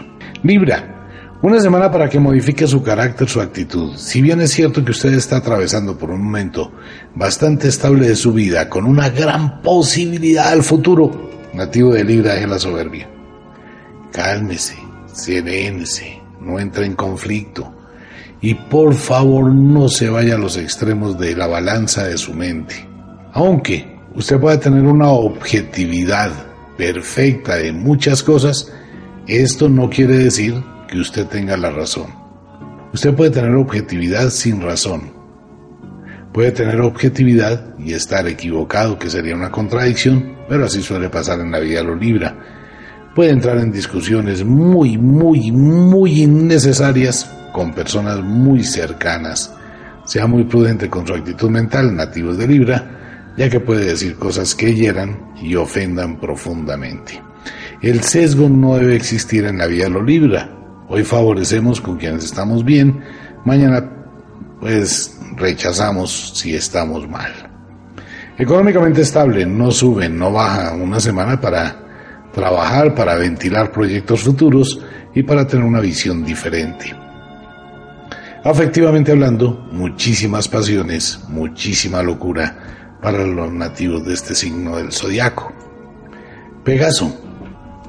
Libra, 0.42 0.96
una 1.42 1.60
semana 1.60 1.90
para 1.90 2.08
que 2.08 2.20
modifique 2.20 2.66
su 2.66 2.82
carácter, 2.82 3.28
su 3.28 3.40
actitud. 3.40 3.96
Si 3.96 4.22
bien 4.22 4.40
es 4.40 4.52
cierto 4.52 4.84
que 4.84 4.92
usted 4.92 5.12
está 5.14 5.38
atravesando 5.38 5.98
por 5.98 6.10
un 6.10 6.22
momento 6.22 6.72
bastante 7.14 7.68
estable 7.68 8.08
de 8.08 8.16
su 8.16 8.32
vida, 8.32 8.68
con 8.68 8.84
una 8.84 9.10
gran 9.10 9.62
posibilidad 9.62 10.48
al 10.48 10.62
futuro, 10.62 11.30
nativo 11.52 11.92
de 11.92 12.04
Libra 12.04 12.36
es 12.36 12.48
la 12.48 12.58
soberbia. 12.58 13.08
Cálmese, 14.12 14.76
serénese, 15.12 16.20
no 16.40 16.58
entre 16.58 16.86
en 16.86 16.94
conflicto 16.94 17.76
y 18.40 18.54
por 18.54 18.94
favor 18.94 19.52
no 19.52 19.88
se 19.88 20.08
vaya 20.08 20.34
a 20.34 20.38
los 20.38 20.56
extremos 20.56 21.18
de 21.18 21.34
la 21.34 21.46
balanza 21.46 22.04
de 22.04 22.18
su 22.18 22.34
mente. 22.34 22.88
Aunque 23.32 23.95
usted 24.16 24.40
pueda 24.40 24.58
tener 24.58 24.82
una 24.82 25.10
objetividad 25.10 26.30
perfecta 26.76 27.56
de 27.56 27.72
muchas 27.72 28.22
cosas, 28.22 28.72
esto 29.26 29.68
no 29.68 29.88
quiere 29.90 30.18
decir 30.18 30.54
que 30.88 30.98
usted 30.98 31.26
tenga 31.26 31.56
la 31.56 31.70
razón. 31.70 32.06
Usted 32.92 33.14
puede 33.14 33.30
tener 33.30 33.54
objetividad 33.54 34.30
sin 34.30 34.62
razón. 34.62 35.12
Puede 36.32 36.52
tener 36.52 36.80
objetividad 36.80 37.78
y 37.78 37.92
estar 37.92 38.26
equivocado, 38.26 38.98
que 38.98 39.10
sería 39.10 39.34
una 39.34 39.50
contradicción, 39.50 40.36
pero 40.48 40.64
así 40.64 40.82
suele 40.82 41.08
pasar 41.08 41.40
en 41.40 41.50
la 41.50 41.60
vida 41.60 41.82
lo 41.82 41.94
libra. 41.94 42.36
Puede 43.14 43.30
entrar 43.30 43.58
en 43.58 43.72
discusiones 43.72 44.44
muy, 44.44 44.98
muy, 44.98 45.50
muy 45.50 46.22
innecesarias 46.22 47.30
con 47.52 47.72
personas 47.72 48.20
muy 48.20 48.62
cercanas. 48.62 49.52
Sea 50.04 50.26
muy 50.26 50.44
prudente 50.44 50.88
con 50.88 51.06
su 51.06 51.14
actitud 51.14 51.50
mental, 51.50 51.96
nativos 51.96 52.36
de 52.38 52.46
Libra, 52.46 52.96
ya 53.36 53.50
que 53.50 53.60
puede 53.60 53.84
decir 53.84 54.16
cosas 54.16 54.54
que 54.54 54.74
hieran 54.74 55.32
y 55.40 55.54
ofendan 55.54 56.18
profundamente. 56.18 57.22
El 57.82 58.02
sesgo 58.02 58.48
no 58.48 58.76
debe 58.76 58.96
existir 58.96 59.44
en 59.44 59.58
la 59.58 59.66
vida 59.66 59.88
lo 59.88 60.02
Libra. 60.02 60.50
Hoy 60.88 61.04
favorecemos 61.04 61.80
con 61.80 61.98
quienes 61.98 62.24
estamos 62.24 62.64
bien, 62.64 63.00
mañana 63.44 63.92
pues 64.60 65.18
rechazamos 65.36 66.32
si 66.34 66.54
estamos 66.54 67.08
mal. 67.08 67.32
Económicamente 68.38 69.02
estable, 69.02 69.44
no 69.46 69.70
sube, 69.70 70.08
no 70.08 70.32
baja 70.32 70.74
una 70.74 71.00
semana 71.00 71.40
para 71.40 72.28
trabajar, 72.32 72.94
para 72.94 73.16
ventilar 73.16 73.72
proyectos 73.72 74.22
futuros 74.22 74.80
y 75.14 75.22
para 75.22 75.46
tener 75.46 75.64
una 75.64 75.80
visión 75.80 76.24
diferente. 76.24 76.94
Afectivamente 78.44 79.10
hablando, 79.10 79.66
muchísimas 79.72 80.46
pasiones, 80.46 81.20
muchísima 81.28 82.02
locura 82.02 82.76
para 83.00 83.24
los 83.24 83.52
nativos 83.52 84.04
de 84.04 84.14
este 84.14 84.34
signo 84.34 84.76
del 84.76 84.92
zodiaco. 84.92 85.52
Pegaso, 86.64 87.26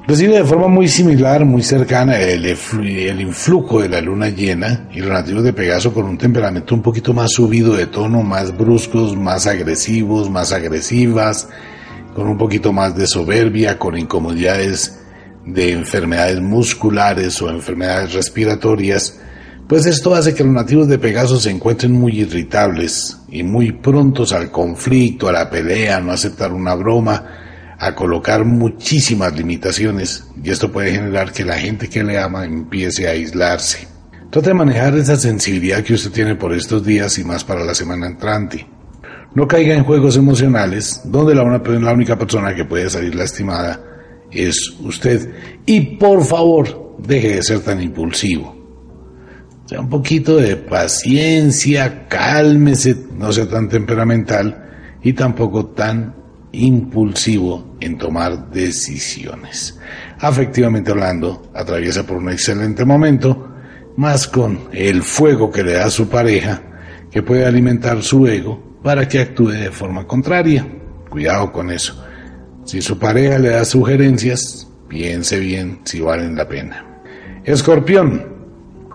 Recibe 0.07 0.37
de 0.37 0.45
forma 0.45 0.69
muy 0.69 0.87
similar, 0.87 1.43
muy 1.43 1.61
cercana, 1.61 2.17
el, 2.17 2.45
el, 2.45 3.19
influjo 3.19 3.81
de 3.81 3.89
la 3.89 3.99
luna 3.99 4.29
llena 4.29 4.87
y 4.93 5.01
los 5.01 5.09
nativos 5.09 5.43
de 5.43 5.51
Pegaso 5.51 5.93
con 5.93 6.05
un 6.05 6.17
temperamento 6.17 6.73
un 6.73 6.81
poquito 6.81 7.13
más 7.13 7.33
subido 7.33 7.75
de 7.75 7.87
tono, 7.87 8.23
más 8.23 8.55
bruscos, 8.55 9.17
más 9.17 9.47
agresivos, 9.47 10.29
más 10.29 10.53
agresivas, 10.53 11.49
con 12.15 12.29
un 12.29 12.37
poquito 12.37 12.71
más 12.71 12.95
de 12.95 13.05
soberbia, 13.05 13.77
con 13.77 13.97
incomodidades 13.97 14.97
de 15.45 15.73
enfermedades 15.73 16.39
musculares 16.39 17.41
o 17.41 17.49
enfermedades 17.49 18.13
respiratorias, 18.13 19.19
pues 19.67 19.85
esto 19.85 20.15
hace 20.15 20.33
que 20.33 20.45
los 20.45 20.53
nativos 20.53 20.87
de 20.87 20.97
Pegaso 20.97 21.39
se 21.39 21.51
encuentren 21.51 21.91
muy 21.91 22.21
irritables 22.21 23.17
y 23.29 23.43
muy 23.43 23.73
prontos 23.73 24.31
al 24.31 24.49
conflicto, 24.49 25.27
a 25.27 25.33
la 25.33 25.49
pelea, 25.49 25.97
a 25.97 26.01
no 26.01 26.13
aceptar 26.13 26.53
una 26.53 26.73
broma, 26.73 27.25
a 27.77 27.93
colocar 27.93 28.45
muchísimas 28.45 29.35
limitaciones 29.35 30.25
y 30.41 30.51
esto 30.51 30.71
puede 30.71 30.91
generar 30.91 31.33
que 31.33 31.43
la 31.43 31.57
gente 31.57 31.89
que 31.89 32.03
le 32.03 32.17
ama 32.17 32.45
empiece 32.45 33.07
a 33.07 33.11
aislarse. 33.11 33.87
Trate 34.31 34.49
de 34.49 34.53
manejar 34.53 34.97
esa 34.97 35.17
sensibilidad 35.17 35.83
que 35.83 35.93
usted 35.93 36.11
tiene 36.11 36.35
por 36.35 36.53
estos 36.53 36.85
días 36.85 37.17
y 37.19 37.23
más 37.25 37.43
para 37.43 37.63
la 37.63 37.75
semana 37.75 38.07
entrante. 38.07 38.65
No 39.35 39.47
caiga 39.47 39.75
en 39.75 39.83
juegos 39.83 40.15
emocionales 40.15 41.01
donde 41.03 41.35
la, 41.35 41.43
la 41.43 41.93
única 41.93 42.17
persona 42.17 42.55
que 42.55 42.65
puede 42.65 42.89
salir 42.89 43.15
lastimada 43.15 43.81
es 44.31 44.73
usted. 44.79 45.29
Y 45.65 45.97
por 45.97 46.23
favor, 46.23 46.95
deje 46.99 47.35
de 47.35 47.43
ser 47.43 47.59
tan 47.59 47.81
impulsivo. 47.81 48.56
Sea 49.67 49.81
un 49.81 49.89
poquito 49.89 50.37
de 50.37 50.55
paciencia, 50.55 52.07
cálmese, 52.07 52.95
no 53.17 53.33
sea 53.33 53.49
tan 53.49 53.67
temperamental 53.67 54.97
y 55.03 55.11
tampoco 55.11 55.65
tan 55.67 56.15
impulsivo 56.53 57.75
en 57.81 57.97
tomar 57.97 58.49
decisiones. 58.49 59.77
Afectivamente 60.19 60.91
hablando, 60.91 61.51
atraviesa 61.53 62.07
por 62.07 62.15
un 62.15 62.29
excelente 62.29 62.85
momento, 62.85 63.55
más 63.97 64.29
con 64.29 64.69
el 64.71 65.03
fuego 65.03 65.51
que 65.51 65.63
le 65.63 65.73
da 65.73 65.87
a 65.87 65.89
su 65.89 66.07
pareja, 66.07 66.61
que 67.11 67.21
puede 67.21 67.45
alimentar 67.45 68.01
su 68.03 68.25
ego 68.25 68.79
para 68.81 69.05
que 69.05 69.19
actúe 69.19 69.49
de 69.49 69.71
forma 69.71 70.07
contraria. 70.07 70.65
Cuidado 71.09 71.51
con 71.51 71.71
eso. 71.71 72.01
Si 72.63 72.81
su 72.81 72.97
pareja 72.97 73.37
le 73.37 73.49
da 73.49 73.65
sugerencias, 73.65 74.69
piense 74.87 75.39
bien 75.39 75.81
si 75.83 75.99
valen 75.99 76.37
la 76.37 76.47
pena. 76.47 77.01
Escorpión. 77.43 78.36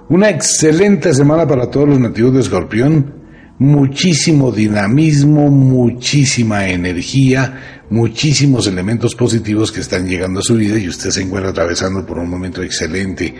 Una 0.09 0.29
excelente 0.29 1.15
semana 1.15 1.47
para 1.47 1.71
todos 1.71 1.89
los 1.89 2.01
nativos 2.01 2.35
de 2.35 2.41
Escorpión. 2.41 3.23
Muchísimo 3.59 4.51
dinamismo, 4.51 5.49
muchísima 5.49 6.69
energía, 6.69 7.85
muchísimos 7.89 8.67
elementos 8.67 9.15
positivos 9.15 9.71
que 9.71 9.81
están 9.81 10.09
llegando 10.09 10.41
a 10.41 10.43
su 10.43 10.57
vida 10.57 10.77
y 10.77 10.89
usted 10.89 11.11
se 11.11 11.23
encuentra 11.23 11.51
atravesando 11.51 12.05
por 12.05 12.19
un 12.19 12.29
momento 12.29 12.63
excelente 12.63 13.33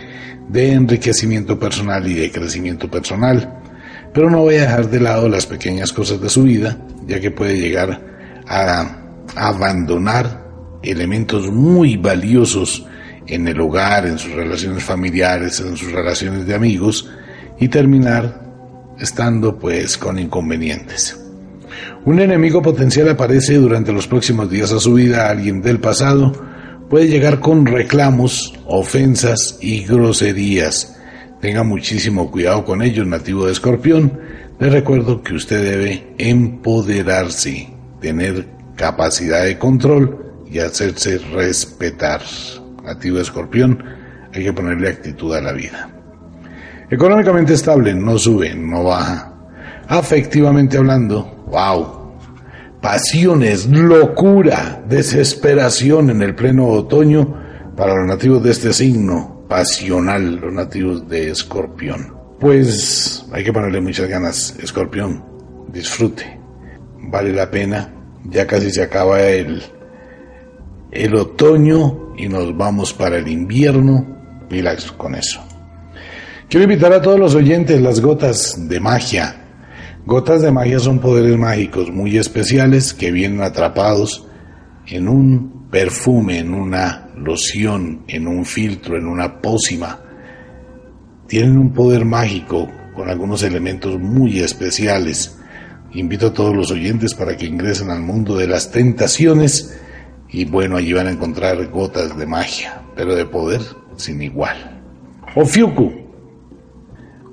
de 0.47 0.71
enriquecimiento 0.71 1.59
personal 1.59 2.07
y 2.07 2.13
de 2.13 2.31
crecimiento 2.31 2.89
personal. 2.89 3.61
Pero 4.13 4.29
no 4.29 4.39
voy 4.39 4.55
a 4.55 4.61
dejar 4.61 4.89
de 4.89 5.01
lado 5.01 5.27
las 5.27 5.45
pequeñas 5.45 5.91
cosas 5.91 6.21
de 6.21 6.29
su 6.29 6.43
vida, 6.43 6.77
ya 7.05 7.19
que 7.19 7.31
puede 7.31 7.59
llegar 7.59 8.41
a 8.47 8.99
abandonar 9.35 10.47
elementos 10.81 11.51
muy 11.51 11.97
valiosos 11.97 12.85
en 13.27 13.47
el 13.47 13.59
hogar, 13.59 14.05
en 14.05 14.17
sus 14.17 14.31
relaciones 14.31 14.83
familiares, 14.83 15.59
en 15.59 15.77
sus 15.77 15.91
relaciones 15.91 16.45
de 16.45 16.55
amigos 16.55 17.09
y 17.59 17.67
terminar 17.67 18.41
estando 18.99 19.57
pues 19.57 19.97
con 19.97 20.19
inconvenientes. 20.19 21.19
Un 22.05 22.19
enemigo 22.19 22.61
potencial 22.61 23.09
aparece 23.09 23.55
durante 23.55 23.91
los 23.91 24.07
próximos 24.07 24.49
días 24.49 24.71
a 24.71 24.79
su 24.79 24.93
vida, 24.93 25.29
alguien 25.29 25.61
del 25.61 25.79
pasado 25.79 26.33
puede 26.93 27.07
llegar 27.07 27.39
con 27.39 27.65
reclamos, 27.65 28.53
ofensas 28.67 29.57
y 29.59 29.83
groserías. 29.83 30.95
Tenga 31.41 31.63
muchísimo 31.63 32.29
cuidado 32.29 32.63
con 32.63 32.83
ellos, 32.83 33.07
nativo 33.07 33.47
de 33.47 33.51
escorpión. 33.51 34.19
Le 34.59 34.69
recuerdo 34.69 35.23
que 35.23 35.33
usted 35.33 35.63
debe 35.63 36.13
empoderarse, 36.19 37.67
tener 37.99 38.45
capacidad 38.75 39.43
de 39.43 39.57
control 39.57 40.45
y 40.51 40.59
hacerse 40.59 41.17
respetar. 41.17 42.21
Nativo 42.83 43.19
escorpión, 43.19 43.83
hay 44.33 44.43
que 44.43 44.53
ponerle 44.53 44.89
actitud 44.89 45.33
a 45.33 45.41
la 45.41 45.53
vida. 45.53 45.89
Económicamente 46.89 47.53
estable, 47.53 47.93
no 47.93 48.17
sube, 48.17 48.53
no 48.53 48.83
baja. 48.83 49.33
Afectivamente 49.87 50.77
hablando, 50.77 51.45
wow. 51.47 52.13
Pasiones, 52.81 53.67
locura, 53.67 54.83
desesperación 54.87 56.09
en 56.09 56.21
el 56.21 56.35
pleno 56.35 56.67
otoño 56.67 57.41
para 57.75 57.95
los 57.95 58.07
nativos 58.07 58.43
de 58.43 58.51
este 58.51 58.73
signo, 58.73 59.45
pasional, 59.47 60.35
los 60.35 60.53
nativos 60.53 61.07
de 61.07 61.29
escorpión. 61.31 62.13
Pues 62.39 63.25
hay 63.31 63.43
que 63.43 63.53
ponerle 63.53 63.79
muchas 63.79 64.09
ganas, 64.09 64.55
escorpión, 64.61 65.23
disfrute, 65.71 66.39
vale 66.99 67.31
la 67.31 67.49
pena 67.49 67.89
ya 68.25 68.47
casi 68.47 68.71
se 68.71 68.81
acaba 68.81 69.21
el, 69.21 69.61
el 70.91 71.15
otoño 71.15 72.02
y 72.17 72.27
nos 72.27 72.55
vamos 72.55 72.93
para 72.93 73.17
el 73.17 73.27
invierno. 73.27 74.45
Pilas 74.49 74.91
con 74.91 75.15
eso. 75.15 75.41
Quiero 76.49 76.65
invitar 76.65 76.93
a 76.93 77.01
todos 77.01 77.19
los 77.19 77.35
oyentes 77.35 77.81
las 77.81 77.99
gotas 77.99 78.67
de 78.69 78.79
magia. 78.79 79.35
Gotas 80.05 80.41
de 80.41 80.51
magia 80.51 80.79
son 80.79 80.99
poderes 80.99 81.37
mágicos 81.37 81.89
muy 81.89 82.17
especiales 82.17 82.93
que 82.93 83.11
vienen 83.11 83.41
atrapados 83.41 84.27
en 84.85 85.07
un 85.07 85.69
perfume, 85.71 86.39
en 86.39 86.53
una 86.53 87.09
loción, 87.15 88.03
en 88.07 88.27
un 88.27 88.45
filtro, 88.45 88.97
en 88.97 89.07
una 89.07 89.41
pócima. 89.41 89.99
Tienen 91.27 91.57
un 91.57 91.73
poder 91.73 92.05
mágico 92.05 92.69
con 92.93 93.09
algunos 93.09 93.41
elementos 93.43 93.97
muy 93.99 94.39
especiales 94.39 95.39
Invito 95.93 96.27
a 96.27 96.33
todos 96.33 96.55
los 96.55 96.71
oyentes 96.71 97.13
para 97.13 97.37
que 97.37 97.45
ingresen 97.45 97.91
al 97.91 98.01
mundo 98.01 98.35
de 98.35 98.47
las 98.47 98.71
tentaciones 98.71 99.79
y 100.33 100.45
bueno, 100.45 100.77
allí 100.77 100.91
van 100.93 101.07
a 101.07 101.11
encontrar 101.11 101.69
gotas 101.69 102.17
de 102.17 102.25
magia, 102.25 102.81
pero 102.95 103.15
de 103.15 103.23
poder 103.25 103.61
sin 103.95 104.19
igual. 104.21 104.81
Ofiuku. 105.35 105.93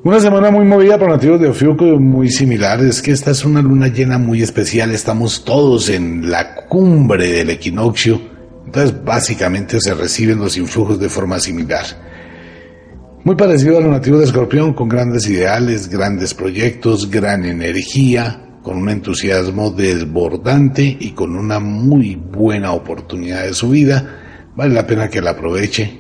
Una 0.05 0.21
semana 0.21 0.51
muy 0.51 0.67
movida 0.67 0.99
por 0.99 1.09
nativos 1.09 1.41
de 1.41 1.49
Ofiuku, 1.49 1.99
muy 1.99 2.31
similar. 2.31 2.81
Es 2.85 3.01
que 3.01 3.13
esta 3.13 3.31
es 3.31 3.45
una 3.45 3.63
luna 3.63 3.89
llena 3.89 4.19
muy 4.19 4.43
especial. 4.43 4.93
Estamos 4.93 5.45
todos 5.45 5.89
en 5.89 6.31
la 6.31 6.67
cumbre 6.67 7.33
del 7.33 7.51
equinoccio. 7.51 8.21
Entonces, 8.67 9.03
básicamente 9.03 9.81
se 9.81 9.95
reciben 9.95 10.39
los 10.39 10.59
influjos 10.59 11.01
de 11.01 11.09
forma 11.09 11.41
similar. 11.41 11.85
Muy 13.25 13.35
parecido 13.35 13.79
a 13.79 13.81
los 13.81 13.91
nativos 13.91 14.21
de 14.21 14.27
Escorpión, 14.27 14.75
con 14.75 14.89
grandes 14.89 15.27
ideales, 15.29 15.89
grandes 15.89 16.35
proyectos, 16.35 17.11
gran 17.11 17.47
energía, 17.47 18.50
con 18.63 18.77
un 18.77 18.91
entusiasmo 18.91 19.71
desbordante 19.71 20.97
y 20.99 21.13
con 21.13 21.37
una 21.37 21.61
muy 21.61 22.17
buena 22.17 22.73
oportunidad 22.73 23.45
de 23.45 23.55
su 23.55 23.71
vida. 23.71 24.51
Vale 24.55 24.75
la 24.75 24.87
pena 24.87 25.09
que 25.09 25.23
la 25.23 25.31
aproveche, 25.31 25.99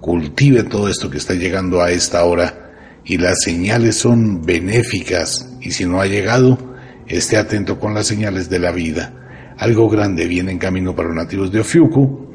cultive 0.00 0.64
todo 0.64 0.88
esto 0.88 1.08
que 1.10 1.18
está 1.18 1.34
llegando 1.34 1.80
a 1.80 1.90
esta 1.90 2.24
hora 2.24 2.72
y 3.04 3.18
las 3.18 3.42
señales 3.42 3.96
son 3.96 4.42
benéficas 4.42 5.56
y 5.60 5.70
si 5.70 5.84
no 5.84 6.00
ha 6.00 6.06
llegado, 6.06 6.58
esté 7.06 7.36
atento 7.36 7.78
con 7.78 7.94
las 7.94 8.06
señales 8.06 8.48
de 8.50 8.58
la 8.58 8.72
vida. 8.72 9.54
Algo 9.58 9.88
grande 9.88 10.26
viene 10.26 10.50
en 10.50 10.58
camino 10.58 10.96
para 10.96 11.08
los 11.08 11.16
nativos 11.16 11.52
de 11.52 11.60
Ofiuku 11.60 12.32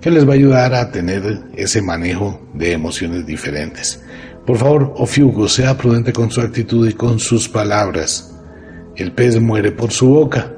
que 0.00 0.10
les 0.10 0.26
va 0.28 0.32
a 0.32 0.36
ayudar 0.36 0.74
a 0.74 0.90
tener 0.90 1.44
ese 1.56 1.80
manejo 1.80 2.40
de 2.52 2.72
emociones 2.72 3.24
diferentes. 3.24 4.02
Por 4.44 4.58
favor, 4.58 4.92
Ofiuku, 4.96 5.48
sea 5.48 5.76
prudente 5.76 6.12
con 6.12 6.30
su 6.30 6.40
actitud 6.40 6.86
y 6.86 6.92
con 6.92 7.18
sus 7.18 7.48
palabras 7.48 8.35
el 8.96 9.12
pez 9.12 9.40
muere 9.40 9.72
por 9.72 9.90
su 9.90 10.08
boca. 10.08 10.52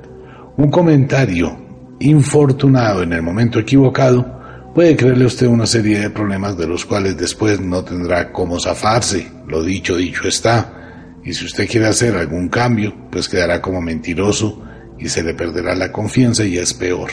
Un 0.57 0.70
comentario 0.70 1.57
infortunado 2.01 3.03
en 3.03 3.12
el 3.12 3.22
momento 3.22 3.59
equivocado 3.59 4.39
puede 4.74 4.97
creerle 4.97 5.24
usted 5.24 5.47
una 5.47 5.66
serie 5.66 5.99
de 5.99 6.11
problemas 6.11 6.57
de 6.57 6.66
los 6.66 6.84
cuales 6.84 7.16
después 7.16 7.61
no 7.61 7.82
tendrá 7.84 8.32
cómo 8.32 8.61
zafarse. 8.61 9.30
Lo 9.47 9.62
dicho, 9.62 9.97
dicho 9.97 10.28
está. 10.28 11.18
Y 11.24 11.32
si 11.32 11.47
usted 11.47 11.68
quiere 11.68 11.86
hacer 11.86 12.16
algún 12.16 12.49
cambio, 12.49 12.95
pues 13.11 13.28
quedará 13.28 13.61
como 13.61 13.80
mentiroso 13.80 14.62
y 14.99 15.09
se 15.09 15.22
le 15.22 15.34
perderá 15.34 15.74
la 15.74 15.93
confianza 15.93 16.45
y 16.45 16.59
es 16.59 16.74
peor. 16.74 17.11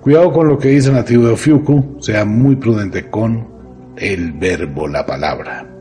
Cuidado 0.00 0.32
con 0.32 0.48
lo 0.48 0.58
que 0.58 0.68
dice 0.68 0.88
el 0.88 0.96
nativo 0.96 1.26
de 1.26 1.32
Ofiuku, 1.32 1.98
sea 2.00 2.24
muy 2.24 2.56
prudente 2.56 3.08
con 3.08 3.48
el 3.96 4.32
verbo, 4.32 4.88
la 4.88 5.06
palabra. 5.06 5.71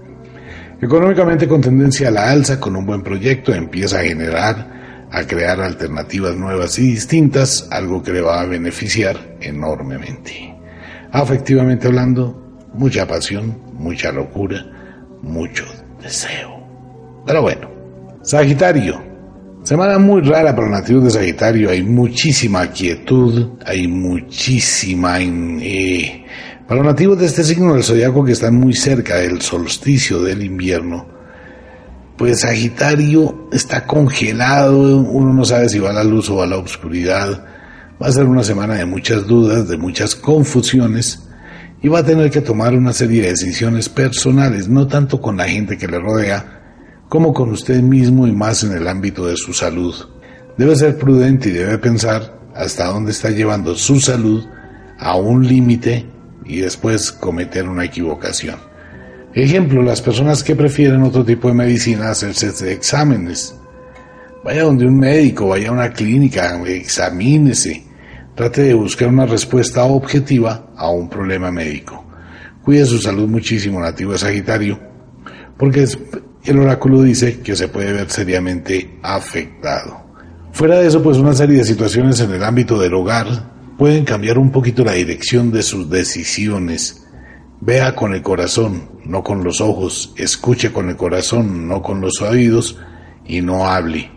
Económicamente 0.82 1.47
con 1.47 1.61
tendencia 1.61 2.07
a 2.07 2.11
la 2.11 2.32
alza, 2.32 2.59
con 2.59 2.75
un 2.75 2.88
buen 2.88 3.03
proyecto, 3.03 3.53
empieza 3.53 3.99
a 3.99 4.03
generar, 4.03 5.07
a 5.11 5.23
crear 5.27 5.61
alternativas 5.61 6.36
nuevas 6.36 6.79
y 6.79 6.93
distintas, 6.93 7.67
algo 7.69 8.01
que 8.01 8.11
le 8.11 8.21
va 8.21 8.41
a 8.41 8.45
beneficiar 8.45 9.38
enormemente. 9.41 10.55
Afectivamente 11.11 11.88
hablando, 11.88 12.57
mucha 12.73 13.05
pasión, 13.07 13.61
mucha 13.73 14.11
locura, 14.11 14.65
mucho 15.21 15.65
deseo. 16.01 16.63
Pero 17.27 17.43
bueno, 17.43 17.69
Sagitario. 18.23 19.03
Semana 19.63 19.99
muy 19.99 20.21
rara 20.23 20.55
para 20.55 20.67
nativos 20.67 21.03
de 21.03 21.11
Sagitario, 21.11 21.69
hay 21.69 21.84
muchísima 21.84 22.65
quietud, 22.71 23.51
hay 23.63 23.88
muchísima... 23.88 25.19
Eh, 25.19 26.25
para 26.72 26.84
los 26.84 26.93
nativos 26.93 27.19
de 27.19 27.26
este 27.26 27.43
signo 27.43 27.74
del 27.74 27.84
zodiaco 27.84 28.24
que 28.24 28.32
están 28.32 28.55
muy 28.55 28.74
cerca 28.74 29.17
del 29.17 29.41
solsticio 29.41 30.22
del 30.22 30.41
invierno, 30.41 31.05
pues 32.17 32.39
Sagitario 32.39 33.49
está 33.51 33.86
congelado, 33.86 34.99
uno 34.99 35.34
no 35.34 35.43
sabe 35.43 35.67
si 35.67 35.80
va 35.80 35.89
a 35.89 35.95
la 35.95 36.05
luz 36.05 36.30
o 36.30 36.41
a 36.41 36.47
la 36.47 36.57
oscuridad. 36.57 37.45
Va 38.01 38.07
a 38.07 38.11
ser 38.13 38.24
una 38.24 38.45
semana 38.45 38.76
de 38.76 38.86
muchas 38.86 39.28
dudas, 39.28 39.67
de 39.67 39.76
muchas 39.76 40.15
confusiones 40.15 41.28
y 41.82 41.89
va 41.89 41.99
a 41.99 42.05
tener 42.05 42.32
que 42.32 42.39
tomar 42.39 42.74
una 42.74 42.93
serie 42.93 43.24
de 43.24 43.32
decisiones 43.32 43.89
personales, 43.89 44.69
no 44.69 44.88
tanto 44.88 45.19
con 45.19 45.36
la 45.36 45.49
gente 45.49 45.78
que 45.78 45.89
le 45.89 45.99
rodea, 45.99 46.61
como 47.09 47.34
con 47.34 47.49
usted 47.49 47.82
mismo 47.82 48.28
y 48.28 48.32
más 48.32 48.63
en 48.63 48.72
el 48.72 48.88
ámbito 48.88 49.26
de 49.26 49.36
su 49.36 49.51
salud. 49.51 49.93
Debe 50.57 50.78
ser 50.78 50.97
prudente 50.97 51.49
y 51.49 51.51
debe 51.51 51.80
pensar 51.80 52.39
hasta 52.55 52.86
dónde 52.86 53.11
está 53.11 53.30
llevando 53.30 53.76
su 53.76 53.99
salud 53.99 54.45
a 54.97 55.17
un 55.17 55.45
límite 55.45 56.20
y 56.52 56.60
después 56.60 57.12
cometer 57.12 57.68
una 57.68 57.86
equivocación. 57.86 58.60
Ejemplo, 59.34 59.82
las 59.82 60.02
personas 60.02 60.43
que 60.43 60.56
prefieren 60.56 61.04
otro 61.04 61.24
tipo 61.24 61.47
de 61.47 61.54
medicina 61.54 62.10
hacerse 62.10 62.74
exámenes. 62.74 63.56
Vaya 64.43 64.64
donde 64.64 64.86
un 64.86 64.99
médico, 64.99 65.47
vaya 65.47 65.70
a 65.70 65.72
una 65.72 65.93
clínica, 65.93 66.62
examínese, 66.68 67.86
trate 68.36 68.64
de 68.64 68.74
buscar 68.74 69.08
una 69.08 69.26
respuesta 69.26 69.84
objetiva 69.86 70.68
a 70.76 70.89
un 70.89 71.08
problema 71.08 71.49
médico. 71.49 72.04
Cuide 72.62 72.86
su 72.86 72.97
salud 72.97 73.30
muchísimo, 73.30 73.80
nativo 73.80 74.12
de 74.12 74.18
Sagitario, 74.18 74.80
porque 75.58 75.88
el 76.43 76.60
oráculo 76.60 77.02
dice 77.02 77.39
que 77.39 77.56
se 77.56 77.70
puede 77.70 77.93
ver 77.93 78.10
seriamente 78.10 78.97
afectado. 79.02 80.02
Fuera 80.52 80.80
de 80.80 80.88
eso, 80.88 81.02
pues 81.02 81.18
una 81.18 81.34
serie 81.34 81.60
de 81.60 81.64
situaciones 81.64 82.20
en 82.20 82.32
el 82.32 82.43
ámbito 82.43 82.78
del 82.78 82.93
hogar 82.93 83.28
pueden 83.82 84.05
cambiar 84.05 84.38
un 84.38 84.51
poquito 84.51 84.84
la 84.84 84.91
dirección 84.91 85.51
de 85.51 85.63
sus 85.63 85.89
decisiones. 85.89 87.03
Vea 87.61 87.95
con 87.95 88.13
el 88.13 88.21
corazón, 88.21 88.91
no 89.05 89.23
con 89.23 89.43
los 89.43 89.59
ojos, 89.59 90.13
escuche 90.17 90.71
con 90.71 90.89
el 90.89 90.97
corazón, 90.97 91.67
no 91.67 91.82
con 91.82 91.99
los 91.99 92.21
oídos, 92.21 92.77
y 93.25 93.41
no 93.41 93.65
hable. 93.65 94.11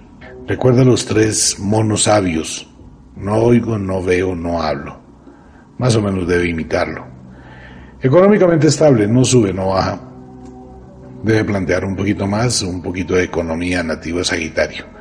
Recuerda 0.47 0.85
los 0.85 1.07
tres 1.07 1.59
monos 1.59 2.03
sabios, 2.03 2.71
no 3.17 3.37
oigo, 3.37 3.79
no 3.79 4.03
veo, 4.03 4.35
no 4.35 4.61
hablo. 4.61 5.01
Más 5.79 5.97
o 5.97 6.03
menos 6.03 6.29
debe 6.29 6.47
imitarlo. 6.47 7.07
Económicamente 8.03 8.67
estable, 8.67 9.09
no 9.09 9.25
sube, 9.25 9.55
no 9.55 9.69
baja. 9.69 9.99
Debe 11.23 11.43
plantear 11.43 11.87
un 11.87 11.97
poquito 11.97 12.27
más, 12.27 12.61
un 12.61 12.83
poquito 12.83 13.15
de 13.15 13.25
economía 13.25 13.83
nativa 13.83 14.25
Sagitario. 14.25 14.94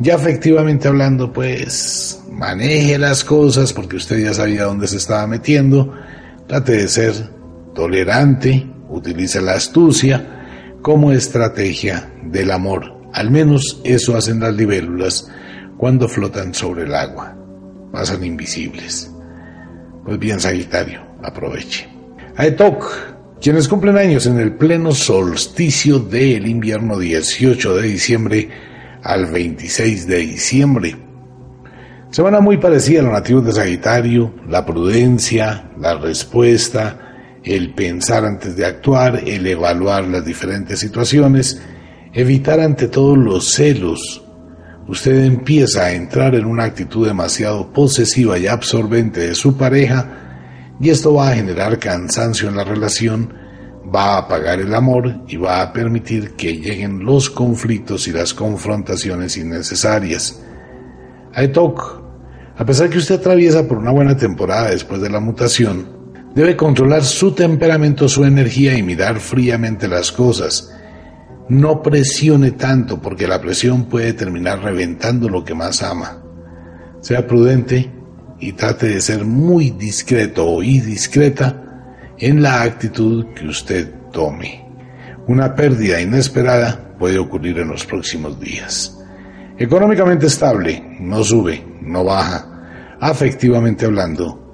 Ya 0.00 0.14
efectivamente 0.14 0.88
hablando, 0.88 1.32
pues 1.32 2.22
maneje 2.30 2.98
las 2.98 3.24
cosas 3.24 3.72
porque 3.72 3.96
usted 3.96 4.18
ya 4.18 4.32
sabía 4.32 4.64
dónde 4.64 4.86
se 4.86 4.96
estaba 4.96 5.26
metiendo. 5.26 5.92
Trate 6.46 6.72
de 6.72 6.88
ser 6.88 7.14
tolerante, 7.74 8.66
utilice 8.88 9.40
la 9.40 9.54
astucia 9.54 10.76
como 10.82 11.12
estrategia 11.12 12.12
del 12.22 12.50
amor. 12.52 12.96
Al 13.12 13.30
menos 13.30 13.80
eso 13.84 14.16
hacen 14.16 14.40
las 14.40 14.54
libélulas 14.54 15.28
cuando 15.76 16.08
flotan 16.08 16.54
sobre 16.54 16.84
el 16.84 16.94
agua 16.94 17.38
pasan 17.92 18.24
invisibles. 18.24 19.10
Pues 20.04 20.18
bien, 20.18 20.40
Sagitario, 20.40 21.02
aproveche. 21.22 21.88
Aetok, 22.36 22.86
quienes 23.40 23.68
cumplen 23.68 23.96
años 23.98 24.26
en 24.26 24.38
el 24.38 24.52
pleno 24.54 24.92
solsticio 24.92 25.98
del 25.98 26.46
invierno 26.46 26.98
18 26.98 27.76
de 27.76 27.82
diciembre 27.82 28.48
al 29.08 29.24
26 29.24 30.06
de 30.06 30.18
diciembre. 30.18 30.94
Semana 32.10 32.40
muy 32.40 32.58
parecida 32.58 33.00
a 33.00 33.04
los 33.04 33.12
nativos 33.12 33.46
de 33.46 33.52
Sagitario, 33.52 34.34
la 34.46 34.66
prudencia, 34.66 35.70
la 35.78 35.94
respuesta, 35.94 37.40
el 37.42 37.72
pensar 37.72 38.26
antes 38.26 38.54
de 38.54 38.66
actuar, 38.66 39.22
el 39.26 39.46
evaluar 39.46 40.04
las 40.04 40.26
diferentes 40.26 40.78
situaciones, 40.78 41.58
evitar 42.12 42.60
ante 42.60 42.88
todo 42.88 43.16
los 43.16 43.50
celos, 43.52 44.22
usted 44.88 45.24
empieza 45.24 45.86
a 45.86 45.92
entrar 45.92 46.34
en 46.34 46.44
una 46.44 46.64
actitud 46.64 47.06
demasiado 47.06 47.72
posesiva 47.72 48.38
y 48.38 48.46
absorbente 48.46 49.20
de 49.20 49.34
su 49.34 49.56
pareja 49.56 50.74
y 50.78 50.90
esto 50.90 51.14
va 51.14 51.30
a 51.30 51.34
generar 51.34 51.78
cansancio 51.78 52.50
en 52.50 52.56
la 52.56 52.64
relación, 52.64 53.32
va 53.94 54.14
a 54.14 54.18
apagar 54.18 54.60
el 54.60 54.74
amor 54.74 55.22
y 55.28 55.36
va 55.36 55.62
a 55.62 55.72
permitir 55.72 56.32
que 56.32 56.56
lleguen 56.56 57.04
los 57.04 57.30
conflictos 57.30 58.08
y 58.08 58.12
las 58.12 58.34
confrontaciones 58.34 59.36
innecesarias. 59.36 60.42
Aetok, 61.34 62.02
a 62.56 62.64
pesar 62.64 62.90
que 62.90 62.98
usted 62.98 63.16
atraviesa 63.16 63.66
por 63.66 63.78
una 63.78 63.90
buena 63.90 64.16
temporada 64.16 64.70
después 64.70 65.00
de 65.00 65.10
la 65.10 65.20
mutación, 65.20 65.86
debe 66.34 66.56
controlar 66.56 67.04
su 67.04 67.32
temperamento, 67.32 68.08
su 68.08 68.24
energía 68.24 68.76
y 68.76 68.82
mirar 68.82 69.20
fríamente 69.20 69.88
las 69.88 70.12
cosas 70.12 70.74
no 71.48 71.82
presione 71.82 72.52
tanto 72.52 73.00
porque 73.00 73.26
la 73.26 73.40
presión 73.40 73.86
puede 73.86 74.12
terminar 74.12 74.62
reventando 74.62 75.28
lo 75.28 75.44
que 75.44 75.54
más 75.54 75.82
ama. 75.82 76.22
Sea 77.00 77.26
prudente 77.26 77.90
y 78.38 78.52
trate 78.52 78.88
de 78.88 79.00
ser 79.00 79.24
muy 79.24 79.70
discreto 79.70 80.62
y 80.62 80.80
discreta 80.80 81.67
en 82.20 82.42
la 82.42 82.62
actitud 82.62 83.26
que 83.34 83.46
usted 83.46 83.92
tome. 84.12 84.64
Una 85.26 85.54
pérdida 85.54 86.00
inesperada 86.00 86.94
puede 86.98 87.18
ocurrir 87.18 87.58
en 87.58 87.68
los 87.68 87.84
próximos 87.84 88.40
días. 88.40 88.96
Económicamente 89.58 90.26
estable, 90.26 90.96
no 91.00 91.22
sube, 91.22 91.64
no 91.82 92.04
baja. 92.04 92.96
Afectivamente 93.00 93.86
hablando, 93.86 94.48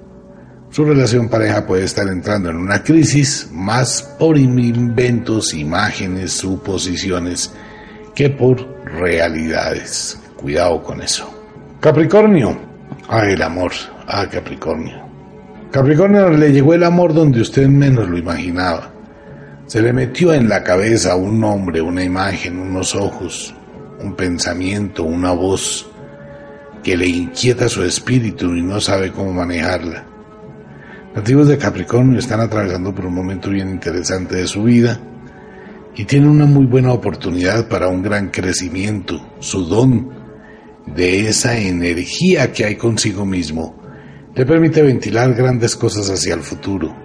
su 0.69 0.83
relación 0.83 1.29
pareja 1.29 1.65
puede 1.65 1.85
estar 1.85 2.07
entrando 2.07 2.49
en 2.49 2.57
una 2.57 2.83
crisis 2.83 3.49
más 3.51 4.01
por 4.19 4.37
inventos, 4.37 5.53
imágenes, 5.53 6.33
suposiciones 6.33 7.53
que 8.13 8.29
por 8.29 8.67
realidades. 8.85 10.19
Cuidado 10.35 10.83
con 10.83 11.01
eso. 11.01 11.31
Capricornio. 11.79 12.57
Ah, 13.07 13.25
el 13.25 13.41
amor. 13.41 13.71
Ah, 14.07 14.27
Capricornio. 14.29 15.04
Capricornio 15.75 16.29
le 16.29 16.53
llegó 16.53 16.73
el 16.73 16.85
amor 16.85 17.13
donde 17.13 17.41
usted 17.41 17.67
menos 17.67 18.07
lo 18.07 18.17
imaginaba. 18.17 18.93
Se 19.65 19.81
le 19.81 19.91
metió 19.91 20.33
en 20.33 20.47
la 20.47 20.63
cabeza 20.63 21.17
un 21.17 21.41
nombre, 21.41 21.81
una 21.81 22.01
imagen, 22.01 22.59
unos 22.59 22.95
ojos, 22.95 23.53
un 24.01 24.15
pensamiento, 24.15 25.03
una 25.03 25.33
voz 25.33 25.85
que 26.81 26.95
le 26.95 27.07
inquieta 27.07 27.67
su 27.67 27.83
espíritu 27.83 28.55
y 28.55 28.61
no 28.61 28.79
sabe 28.79 29.11
cómo 29.11 29.33
manejarla. 29.33 30.05
Nativos 31.13 31.49
de 31.49 31.57
Capricornio 31.57 32.19
están 32.19 32.39
atravesando 32.39 32.95
por 32.95 33.07
un 33.07 33.13
momento 33.13 33.49
bien 33.49 33.69
interesante 33.69 34.37
de 34.37 34.47
su 34.47 34.63
vida 34.63 34.97
y 35.93 36.05
tienen 36.05 36.29
una 36.29 36.45
muy 36.45 36.67
buena 36.67 36.93
oportunidad 36.93 37.67
para 37.67 37.89
un 37.89 38.01
gran 38.01 38.29
crecimiento, 38.29 39.19
su 39.39 39.65
don 39.65 40.09
de 40.85 41.27
esa 41.27 41.57
energía 41.57 42.53
que 42.53 42.63
hay 42.63 42.77
consigo 42.77 43.25
mismo 43.25 43.84
le 44.35 44.45
permite 44.45 44.81
ventilar 44.81 45.33
grandes 45.33 45.75
cosas 45.75 46.09
hacia 46.09 46.33
el 46.33 46.41
futuro. 46.41 46.95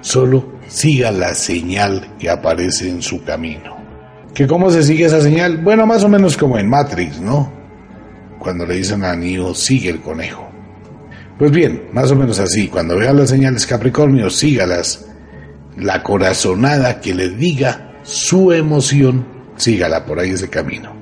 Solo 0.00 0.58
siga 0.68 1.10
la 1.10 1.34
señal 1.34 2.14
que 2.18 2.28
aparece 2.28 2.90
en 2.90 3.00
su 3.00 3.24
camino. 3.24 3.74
¿Que 4.34 4.46
cómo 4.46 4.70
se 4.70 4.82
sigue 4.82 5.06
esa 5.06 5.20
señal? 5.20 5.58
Bueno, 5.58 5.86
más 5.86 6.04
o 6.04 6.08
menos 6.08 6.36
como 6.36 6.58
en 6.58 6.68
Matrix, 6.68 7.20
¿no? 7.20 7.50
Cuando 8.38 8.66
le 8.66 8.74
dicen 8.74 9.02
a 9.04 9.16
Neo, 9.16 9.54
sigue 9.54 9.88
el 9.88 10.00
conejo. 10.00 10.50
Pues 11.38 11.50
bien, 11.50 11.88
más 11.92 12.10
o 12.10 12.16
menos 12.16 12.38
así, 12.38 12.68
cuando 12.68 12.96
vea 12.96 13.12
las 13.12 13.30
señales 13.30 13.66
Capricornio, 13.66 14.28
sígalas. 14.28 15.06
La 15.76 16.02
corazonada 16.02 17.00
que 17.00 17.14
le 17.14 17.30
diga 17.30 17.94
su 18.02 18.52
emoción, 18.52 19.26
sígala 19.56 20.04
por 20.04 20.20
ahí 20.20 20.30
ese 20.30 20.50
camino. 20.50 20.94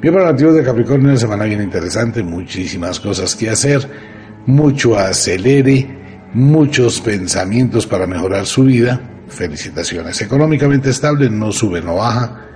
Bien, 0.00 0.12
para 0.14 0.30
nativos 0.32 0.54
de 0.54 0.62
Capricornio, 0.62 1.08
una 1.08 1.18
semana 1.18 1.44
bien 1.44 1.62
interesante, 1.62 2.22
muchísimas 2.22 3.00
cosas 3.00 3.34
que 3.34 3.48
hacer, 3.48 3.88
mucho 4.46 4.98
acelere, 4.98 6.28
muchos 6.32 7.00
pensamientos 7.00 7.86
para 7.86 8.06
mejorar 8.06 8.46
su 8.46 8.64
vida. 8.64 9.00
Felicitaciones. 9.28 10.22
Económicamente 10.22 10.90
estable, 10.90 11.28
no 11.28 11.52
sube, 11.52 11.82
no 11.82 11.96
baja, 11.96 12.46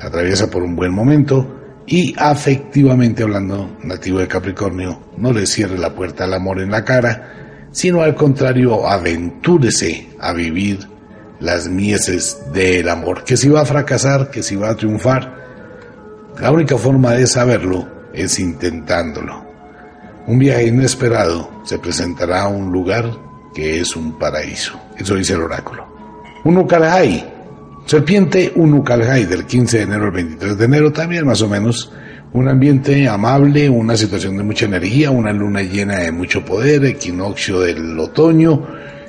atraviesa 0.00 0.50
por 0.50 0.62
un 0.62 0.74
buen 0.74 0.92
momento 0.92 1.58
y 1.86 2.14
afectivamente 2.18 3.22
hablando, 3.22 3.78
nativo 3.82 4.18
de 4.18 4.28
Capricornio, 4.28 5.00
no 5.16 5.32
le 5.32 5.46
cierre 5.46 5.78
la 5.78 5.94
puerta 5.94 6.24
al 6.24 6.34
amor 6.34 6.60
en 6.60 6.70
la 6.70 6.84
cara, 6.84 7.68
sino 7.72 8.02
al 8.02 8.14
contrario, 8.14 8.86
aventúrese 8.86 10.10
a 10.20 10.34
vivir 10.34 10.80
las 11.40 11.68
mieses 11.68 12.38
del 12.52 12.90
amor. 12.90 13.24
Que 13.24 13.38
si 13.38 13.48
va 13.48 13.62
a 13.62 13.66
fracasar, 13.66 14.30
que 14.30 14.42
si 14.42 14.54
va 14.54 14.70
a 14.70 14.76
triunfar, 14.76 15.34
la 16.38 16.50
única 16.50 16.76
forma 16.76 17.12
de 17.12 17.26
saberlo 17.26 17.88
es 18.12 18.38
intentándolo. 18.38 19.47
Un 20.28 20.38
viaje 20.38 20.68
inesperado 20.68 21.50
se 21.64 21.80
presentará 21.80 22.42
a 22.42 22.48
un 22.48 22.70
lugar 22.70 23.10
que 23.52 23.80
es 23.80 23.96
un 23.96 24.16
paraíso. 24.16 24.78
Eso 24.96 25.16
dice 25.16 25.32
el 25.32 25.42
oráculo. 25.42 25.84
Un 26.44 26.58
Ukalahai 26.58 27.38
Serpiente 27.88 28.52
Unucalhai 28.54 29.24
del 29.24 29.46
15 29.46 29.78
de 29.78 29.82
enero 29.84 30.04
al 30.04 30.10
23 30.10 30.58
de 30.58 30.64
enero, 30.66 30.92
también 30.92 31.24
más 31.24 31.40
o 31.40 31.48
menos 31.48 31.90
un 32.34 32.46
ambiente 32.46 33.08
amable, 33.08 33.70
una 33.70 33.96
situación 33.96 34.36
de 34.36 34.42
mucha 34.42 34.66
energía, 34.66 35.10
una 35.10 35.32
luna 35.32 35.62
llena 35.62 36.00
de 36.00 36.12
mucho 36.12 36.44
poder, 36.44 36.84
equinoccio 36.84 37.60
del 37.60 37.98
otoño, 37.98 38.66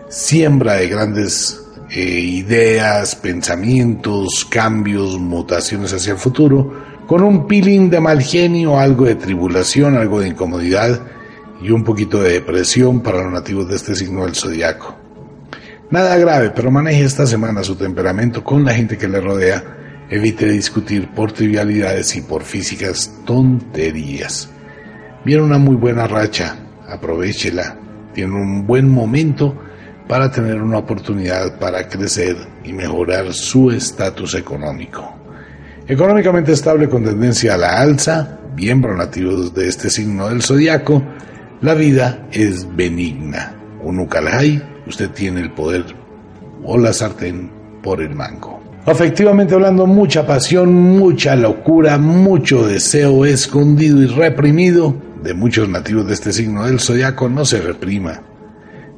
siembra 0.07 0.75
de 0.75 0.87
grandes 0.87 1.61
eh, 1.91 1.99
ideas, 1.99 3.17
pensamientos, 3.17 4.47
cambios, 4.49 5.19
mutaciones 5.19 5.91
hacia 5.91 6.13
el 6.13 6.17
futuro, 6.17 6.71
con 7.09 7.23
un 7.23 7.47
pilín 7.47 7.89
de 7.89 7.99
mal 7.99 8.21
genio, 8.21 8.77
algo 8.77 9.05
de 9.05 9.15
tribulación, 9.15 9.97
algo 9.97 10.19
de 10.19 10.27
incomodidad 10.27 11.01
y 11.59 11.71
un 11.71 11.83
poquito 11.83 12.21
de 12.21 12.33
depresión 12.33 13.01
para 13.01 13.23
los 13.23 13.33
nativos 13.33 13.67
de 13.67 13.77
este 13.77 13.95
signo 13.95 14.25
del 14.25 14.35
zodiaco. 14.35 14.95
Nada 15.89 16.15
grave, 16.17 16.51
pero 16.51 16.69
maneje 16.69 17.03
esta 17.03 17.25
semana 17.25 17.63
su 17.63 17.75
temperamento 17.75 18.43
con 18.43 18.63
la 18.63 18.75
gente 18.75 18.95
que 18.95 19.07
le 19.07 19.19
rodea. 19.21 20.05
Evite 20.07 20.49
discutir 20.49 21.09
por 21.09 21.31
trivialidades 21.31 22.15
y 22.15 22.21
por 22.21 22.43
físicas 22.43 23.11
tonterías. 23.25 24.51
Viene 25.25 25.41
una 25.41 25.57
muy 25.57 25.77
buena 25.77 26.05
racha, 26.05 26.57
aprovechela. 26.87 27.75
Tiene 28.13 28.35
un 28.35 28.67
buen 28.67 28.87
momento 28.87 29.59
para 30.07 30.29
tener 30.29 30.61
una 30.61 30.77
oportunidad 30.77 31.57
para 31.57 31.87
crecer 31.89 32.37
y 32.63 32.71
mejorar 32.71 33.33
su 33.33 33.71
estatus 33.71 34.35
económico. 34.35 35.18
Económicamente 35.89 36.51
estable 36.51 36.87
con 36.87 37.03
tendencia 37.03 37.55
a 37.55 37.57
la 37.57 37.81
alza, 37.81 38.37
miembro 38.55 38.95
nativos 38.95 39.55
de 39.55 39.67
este 39.67 39.89
signo 39.89 40.29
del 40.29 40.43
zodiaco, 40.43 41.01
la 41.61 41.73
vida 41.73 42.27
es 42.31 42.67
benigna. 42.75 43.55
Un 43.81 43.97
Ucalhay, 44.01 44.61
usted 44.85 45.09
tiene 45.09 45.41
el 45.41 45.51
poder 45.51 45.83
o 46.63 46.77
la 46.77 46.93
sartén 46.93 47.51
por 47.81 48.03
el 48.03 48.13
mango. 48.13 48.61
Afectivamente 48.85 49.55
hablando, 49.55 49.87
mucha 49.87 50.27
pasión, 50.27 50.71
mucha 50.71 51.35
locura, 51.35 51.97
mucho 51.97 52.67
deseo 52.67 53.25
escondido 53.25 53.99
y 54.03 54.05
reprimido 54.05 54.95
de 55.23 55.33
muchos 55.33 55.67
nativos 55.67 56.05
de 56.05 56.13
este 56.13 56.31
signo 56.31 56.67
del 56.67 56.79
zodiaco 56.79 57.27
no 57.29 57.45
se 57.45 57.61
reprima. 57.61 58.21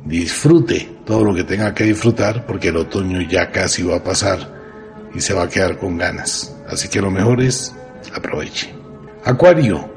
Disfrute 0.04 0.90
todo 1.06 1.24
lo 1.24 1.34
que 1.34 1.46
tenga 1.46 1.74
que 1.74 1.86
disfrutar 1.86 2.46
porque 2.46 2.68
el 2.68 2.76
otoño 2.76 3.22
ya 3.22 3.50
casi 3.50 3.82
va 3.82 3.96
a 3.96 4.04
pasar 4.04 4.40
y 5.16 5.22
se 5.22 5.34
va 5.34 5.44
a 5.44 5.50
quedar 5.50 5.78
con 5.78 5.98
ganas. 5.98 6.54
Así 6.72 6.88
que 6.88 7.02
lo 7.02 7.12
mejor 7.12 7.42
es 7.42 7.76
aproveche. 8.16 8.74
Acuario. 9.26 9.90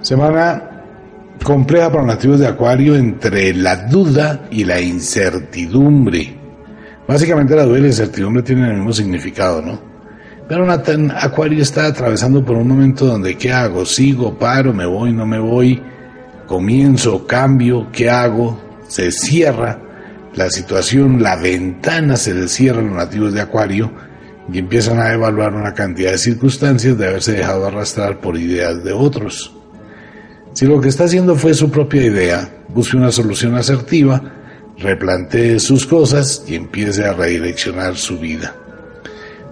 Semana 0.00 0.70
compleja 1.42 1.90
para 1.90 2.04
los 2.04 2.14
nativos 2.14 2.40
de 2.40 2.46
Acuario 2.46 2.96
entre 2.96 3.52
la 3.52 3.76
duda 3.76 4.46
y 4.50 4.64
la 4.64 4.80
incertidumbre. 4.80 6.38
Básicamente 7.06 7.54
la 7.54 7.64
duda 7.64 7.78
y 7.78 7.82
la 7.82 7.88
incertidumbre 7.88 8.42
tienen 8.42 8.64
el 8.64 8.76
mismo 8.76 8.92
significado, 8.94 9.60
¿no? 9.60 9.78
Pero 10.48 10.64
Nathan 10.66 11.10
Acuario 11.10 11.62
está 11.62 11.86
atravesando 11.86 12.44
por 12.44 12.56
un 12.56 12.68
momento 12.68 13.06
donde 13.06 13.36
¿qué 13.36 13.52
hago? 13.52 13.84
¿Sigo? 13.84 14.38
¿Paro? 14.38 14.72
¿Me 14.72 14.86
voy? 14.86 15.12
¿No 15.12 15.26
me 15.26 15.38
voy? 15.38 15.82
¿Comienzo? 16.46 17.26
¿Cambio? 17.26 17.88
¿Qué 17.92 18.08
hago? 18.08 18.58
Se 18.88 19.10
cierra 19.10 19.78
la 20.34 20.50
situación, 20.50 21.22
la 21.22 21.36
ventana 21.36 22.16
se 22.16 22.34
le 22.34 22.48
cierra 22.48 22.80
a 22.80 22.84
los 22.84 22.92
nativos 22.92 23.34
de 23.34 23.40
Acuario 23.40 23.90
y 24.52 24.58
empiezan 24.58 24.98
a 24.98 25.12
evaluar 25.12 25.54
una 25.54 25.74
cantidad 25.74 26.12
de 26.12 26.18
circunstancias 26.18 26.98
de 26.98 27.06
haberse 27.06 27.32
dejado 27.32 27.66
arrastrar 27.66 28.20
por 28.20 28.36
ideas 28.36 28.84
de 28.84 28.92
otros. 28.92 29.54
Si 30.52 30.66
lo 30.66 30.80
que 30.80 30.88
está 30.88 31.04
haciendo 31.04 31.34
fue 31.34 31.54
su 31.54 31.70
propia 31.70 32.02
idea, 32.02 32.48
busque 32.68 32.96
una 32.96 33.10
solución 33.10 33.56
asertiva, 33.56 34.22
replantee 34.78 35.58
sus 35.58 35.86
cosas 35.86 36.44
y 36.46 36.54
empiece 36.54 37.04
a 37.04 37.12
redireccionar 37.12 37.96
su 37.96 38.18
vida. 38.18 38.54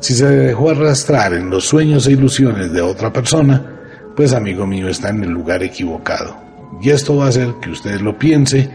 Si 0.00 0.14
se 0.14 0.26
dejó 0.26 0.70
arrastrar 0.70 1.32
en 1.34 1.48
los 1.48 1.64
sueños 1.64 2.06
e 2.06 2.12
ilusiones 2.12 2.72
de 2.72 2.82
otra 2.82 3.12
persona, 3.12 3.80
pues 4.16 4.32
amigo 4.32 4.66
mío 4.66 4.88
está 4.88 5.10
en 5.10 5.24
el 5.24 5.30
lugar 5.30 5.62
equivocado. 5.62 6.36
Y 6.82 6.90
esto 6.90 7.16
va 7.16 7.26
a 7.26 7.28
hacer 7.28 7.54
que 7.60 7.70
usted 7.70 8.00
lo 8.00 8.18
piense, 8.18 8.68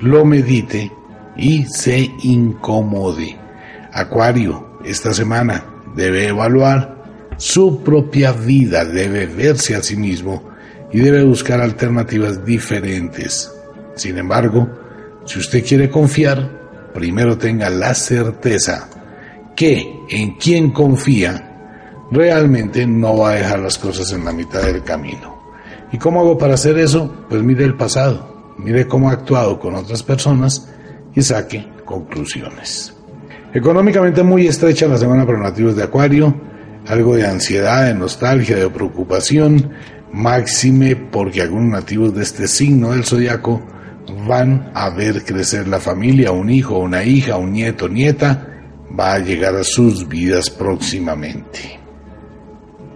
lo 0.00 0.24
medite 0.24 0.90
y 1.36 1.64
se 1.66 2.10
incomode. 2.22 3.38
Acuario, 3.92 4.78
esta 4.84 5.12
semana 5.12 5.64
debe 5.94 6.28
evaluar 6.28 7.00
su 7.36 7.82
propia 7.82 8.32
vida, 8.32 8.84
debe 8.84 9.26
verse 9.26 9.74
a 9.74 9.82
sí 9.82 9.96
mismo 9.96 10.50
y 10.92 11.00
debe 11.00 11.24
buscar 11.24 11.60
alternativas 11.60 12.44
diferentes. 12.44 13.52
Sin 13.94 14.18
embargo, 14.18 14.68
si 15.24 15.38
usted 15.38 15.64
quiere 15.64 15.90
confiar, 15.90 16.90
primero 16.94 17.38
tenga 17.38 17.70
la 17.70 17.94
certeza 17.94 18.88
que 19.56 20.00
en 20.08 20.36
quien 20.36 20.70
confía 20.70 21.46
realmente 22.10 22.86
no 22.86 23.18
va 23.18 23.30
a 23.30 23.34
dejar 23.34 23.60
las 23.60 23.78
cosas 23.78 24.12
en 24.12 24.24
la 24.24 24.32
mitad 24.32 24.62
del 24.62 24.82
camino. 24.82 25.40
¿Y 25.92 25.98
cómo 25.98 26.20
hago 26.20 26.38
para 26.38 26.54
hacer 26.54 26.78
eso? 26.78 27.26
Pues 27.28 27.42
mire 27.42 27.64
el 27.64 27.76
pasado, 27.76 28.54
mire 28.58 28.86
cómo 28.86 29.10
ha 29.10 29.14
actuado 29.14 29.58
con 29.58 29.74
otras 29.74 30.02
personas 30.02 30.68
y 31.14 31.22
saque 31.22 31.68
conclusiones. 31.84 32.99
Económicamente 33.52 34.22
muy 34.22 34.46
estrecha 34.46 34.86
la 34.86 34.96
semana 34.96 35.26
para 35.26 35.38
nativos 35.38 35.74
de 35.74 35.82
Acuario, 35.82 36.34
algo 36.86 37.16
de 37.16 37.26
ansiedad, 37.26 37.84
de 37.86 37.94
nostalgia, 37.94 38.56
de 38.56 38.70
preocupación, 38.70 39.70
máxime 40.12 40.94
porque 40.94 41.42
algunos 41.42 41.70
nativos 41.72 42.14
de 42.14 42.22
este 42.22 42.46
signo 42.46 42.92
del 42.92 43.04
zodiaco 43.04 43.60
van 44.28 44.70
a 44.72 44.90
ver 44.90 45.24
crecer 45.24 45.66
la 45.66 45.80
familia, 45.80 46.30
un 46.30 46.48
hijo, 46.48 46.78
una 46.78 47.02
hija, 47.02 47.38
un 47.38 47.52
nieto, 47.52 47.88
nieta, 47.88 48.46
va 48.98 49.14
a 49.14 49.18
llegar 49.18 49.56
a 49.56 49.64
sus 49.64 50.08
vidas 50.08 50.48
próximamente. 50.48 51.80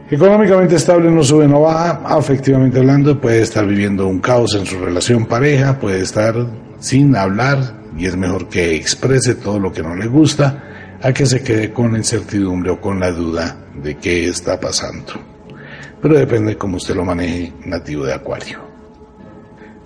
Económicamente 0.09 0.77
estable 0.77 1.11
no 1.11 1.25
sube, 1.25 1.49
no 1.49 1.63
baja, 1.63 2.01
afectivamente 2.05 2.79
hablando 2.79 3.21
puede 3.21 3.43
estar 3.43 3.67
viviendo 3.67 4.07
un 4.07 4.21
caos 4.21 4.55
en 4.55 4.67
su 4.67 4.79
relación 4.79 5.27
pareja, 5.27 5.81
puede 5.81 6.01
estar 6.01 6.35
sin 6.79 7.17
hablar 7.17 7.84
y 7.97 8.07
es 8.07 8.17
mejor 8.17 8.49
que 8.49 8.75
exprese 8.75 9.37
todo 9.37 9.59
lo 9.59 9.73
que 9.73 9.83
no 9.83 9.95
le 9.95 10.07
gusta 10.07 10.99
a 11.01 11.13
que 11.13 11.27
se 11.27 11.43
quede 11.43 11.73
con 11.73 11.93
la 11.93 11.99
incertidumbre 11.99 12.71
o 12.71 12.81
con 12.81 12.99
la 12.99 13.11
duda 13.11 13.57
de 13.75 13.97
qué 13.97 14.29
está 14.29 14.59
pasando. 14.59 15.13
Pero 16.01 16.19
depende 16.19 16.53
de 16.53 16.59
cómo 16.59 16.77
usted 16.77 16.95
lo 16.95 17.05
maneje 17.05 17.53
nativo 17.65 18.05
de 18.05 18.15
Acuario. 18.15 18.61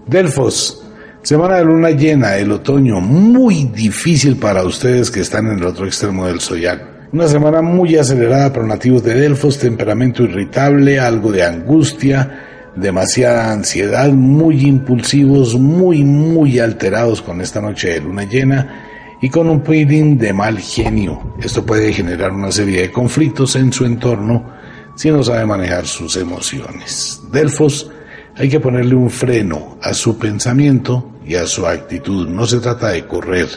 Delfos, 0.06 0.84
semana 1.22 1.56
de 1.56 1.64
luna 1.64 1.90
llena, 1.90 2.36
el 2.36 2.50
otoño, 2.52 3.00
muy 3.00 3.64
difícil 3.64 4.36
para 4.36 4.64
ustedes 4.64 5.10
que 5.10 5.20
están 5.20 5.46
en 5.46 5.58
el 5.58 5.64
otro 5.64 5.86
extremo 5.86 6.26
del 6.26 6.40
zodiaco. 6.40 6.86
Una 7.12 7.26
semana 7.26 7.62
muy 7.62 7.96
acelerada 7.96 8.52
para 8.52 8.66
nativos 8.66 9.02
de 9.02 9.14
Delfos, 9.14 9.58
temperamento 9.58 10.24
irritable, 10.24 11.00
algo 11.00 11.32
de 11.32 11.42
angustia, 11.42 12.47
demasiada 12.80 13.52
ansiedad, 13.52 14.10
muy 14.10 14.66
impulsivos, 14.66 15.54
muy, 15.58 16.04
muy 16.04 16.58
alterados 16.58 17.22
con 17.22 17.40
esta 17.40 17.60
noche 17.60 17.88
de 17.88 18.00
luna 18.00 18.24
llena 18.24 19.16
y 19.20 19.28
con 19.28 19.48
un 19.48 19.64
feeling 19.64 20.16
de 20.16 20.32
mal 20.32 20.58
genio. 20.58 21.34
Esto 21.40 21.64
puede 21.64 21.92
generar 21.92 22.32
una 22.32 22.52
serie 22.52 22.82
de 22.82 22.92
conflictos 22.92 23.56
en 23.56 23.72
su 23.72 23.84
entorno 23.84 24.52
si 24.94 25.10
no 25.10 25.22
sabe 25.22 25.46
manejar 25.46 25.86
sus 25.86 26.16
emociones. 26.16 27.20
Delfos, 27.30 27.90
hay 28.36 28.48
que 28.48 28.60
ponerle 28.60 28.94
un 28.94 29.10
freno 29.10 29.78
a 29.82 29.94
su 29.94 30.18
pensamiento 30.18 31.12
y 31.24 31.34
a 31.34 31.46
su 31.46 31.66
actitud. 31.66 32.28
No 32.28 32.46
se 32.46 32.58
trata 32.58 32.88
de 32.88 33.06
correr, 33.06 33.48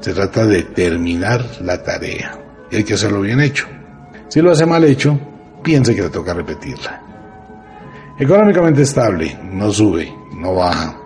se 0.00 0.12
trata 0.12 0.46
de 0.46 0.62
terminar 0.62 1.44
la 1.62 1.82
tarea. 1.82 2.38
Y 2.70 2.76
hay 2.76 2.84
que 2.84 2.94
hacerlo 2.94 3.20
bien 3.20 3.40
hecho. 3.40 3.66
Si 4.28 4.40
lo 4.40 4.50
hace 4.50 4.66
mal 4.66 4.84
hecho, 4.84 5.18
piense 5.62 5.94
que 5.94 6.02
le 6.02 6.10
toca 6.10 6.34
repetirla. 6.34 7.11
Económicamente 8.22 8.82
estable, 8.82 9.36
no 9.50 9.72
sube, 9.72 10.14
no 10.36 10.54
baja. 10.54 10.96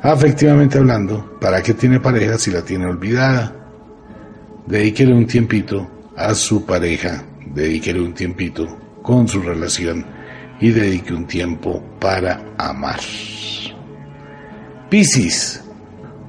Afectivamente 0.00 0.78
hablando, 0.78 1.36
¿para 1.40 1.60
qué 1.60 1.74
tiene 1.74 1.98
pareja 1.98 2.38
si 2.38 2.52
la 2.52 2.62
tiene 2.62 2.86
olvidada? 2.86 3.52
Dedíquele 4.64 5.12
un 5.12 5.26
tiempito 5.26 5.90
a 6.16 6.32
su 6.36 6.64
pareja, 6.64 7.24
dedíquele 7.52 8.00
un 8.00 8.14
tiempito 8.14 8.64
con 9.02 9.26
su 9.26 9.42
relación 9.42 10.06
y 10.60 10.70
dedique 10.70 11.12
un 11.12 11.26
tiempo 11.26 11.82
para 11.98 12.40
amar. 12.56 13.00
Piscis, 14.88 15.64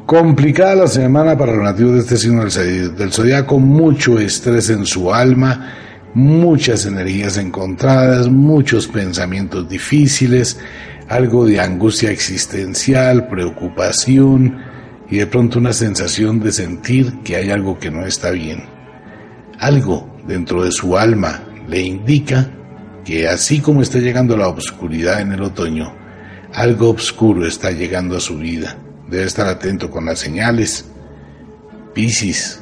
complicada 0.08 0.74
la 0.74 0.88
semana 0.88 1.38
para 1.38 1.54
los 1.54 1.64
nativos 1.64 1.94
de 1.94 2.00
este 2.00 2.18
signo 2.18 2.46
del 2.46 3.14
zodiaco, 3.14 3.60
mucho 3.60 4.18
estrés 4.18 4.72
en 4.72 4.84
su 4.84 5.14
alma, 5.14 5.76
muchas 6.14 6.86
energías 6.86 7.38
encontradas, 7.38 8.28
muchos 8.30 8.88
pensamientos 8.88 9.68
difíciles, 9.70 10.60
algo 11.08 11.46
de 11.46 11.60
angustia 11.60 12.12
existencial, 12.12 13.28
preocupación 13.28 14.58
y 15.10 15.18
de 15.18 15.28
pronto 15.28 15.60
una 15.60 15.74
sensación 15.74 16.40
de 16.40 16.52
sentir 16.52 17.20
que 17.24 17.36
hay 17.36 17.52
algo 17.52 17.78
que 17.80 17.92
no 17.92 18.06
está 18.06 18.32
bien. 18.32 18.64
Algo 19.60 20.10
dentro 20.26 20.64
de 20.64 20.72
su 20.72 20.98
alma 20.98 21.44
le 21.68 21.82
indica 21.82 22.50
que 23.04 23.28
así 23.28 23.60
como 23.60 23.82
está 23.82 24.00
llegando 24.00 24.38
la 24.38 24.48
oscuridad 24.48 25.22
en 25.22 25.34
el 25.34 25.42
otoño, 25.42 25.94
algo 26.54 26.92
oscuro 26.92 27.46
está 27.46 27.72
llegando 27.72 28.18
a 28.18 28.20
su 28.20 28.38
vida. 28.38 28.78
Debe 29.10 29.26
estar 29.26 29.48
atento 29.48 29.90
con 29.90 30.06
las 30.06 30.20
señales. 30.20 30.86
Piscis, 31.94 32.61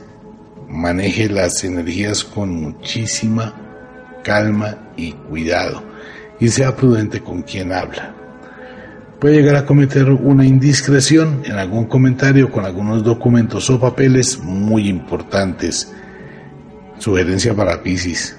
maneje 0.70 1.30
las 1.30 1.64
energías 1.64 2.24
con 2.24 2.50
muchísima 2.52 3.54
calma 4.24 4.78
y 4.96 5.14
cuidado 5.14 5.84
y 6.40 6.50
sea 6.50 6.76
prudente 6.76 7.22
con 7.22 7.42
quien 7.42 7.74
habla. 7.74 8.16
Puede 9.20 9.36
llegar 9.36 9.58
a 9.58 9.66
cometer 9.66 10.10
una 10.10 10.46
indiscreción 10.46 11.42
en 11.44 11.54
algún 11.54 11.86
comentario 11.86 12.50
con 12.50 12.64
algunos 12.64 13.04
documentos 13.04 13.70
o 13.70 13.80
papeles 13.80 14.40
muy 14.42 14.88
importantes. 14.88 15.92
Sugerencia 17.00 17.54
para 17.54 17.84
Pisces. 17.84 18.38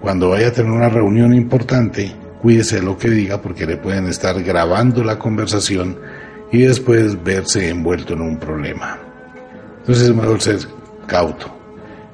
Cuando 0.00 0.30
vaya 0.30 0.48
a 0.48 0.52
tener 0.52 0.72
una 0.72 0.88
reunión 0.88 1.34
importante, 1.34 2.12
cuídese 2.42 2.76
de 2.76 2.82
lo 2.82 2.98
que 2.98 3.10
diga 3.10 3.40
porque 3.40 3.66
le 3.66 3.76
pueden 3.76 4.06
estar 4.06 4.42
grabando 4.42 5.04
la 5.04 5.18
conversación 5.18 5.98
y 6.50 6.62
después 6.62 7.22
verse 7.22 7.68
envuelto 7.68 8.14
en 8.14 8.22
un 8.22 8.38
problema. 8.38 8.98
Entonces 9.78 10.08
es 10.08 10.14
mejor 10.14 10.42
ser 10.42 10.58
cauto. 11.06 11.54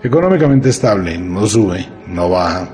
Económicamente 0.02 0.68
estable, 0.68 1.16
no 1.18 1.46
sube, 1.46 1.86
no 2.08 2.28
baja. 2.28 2.68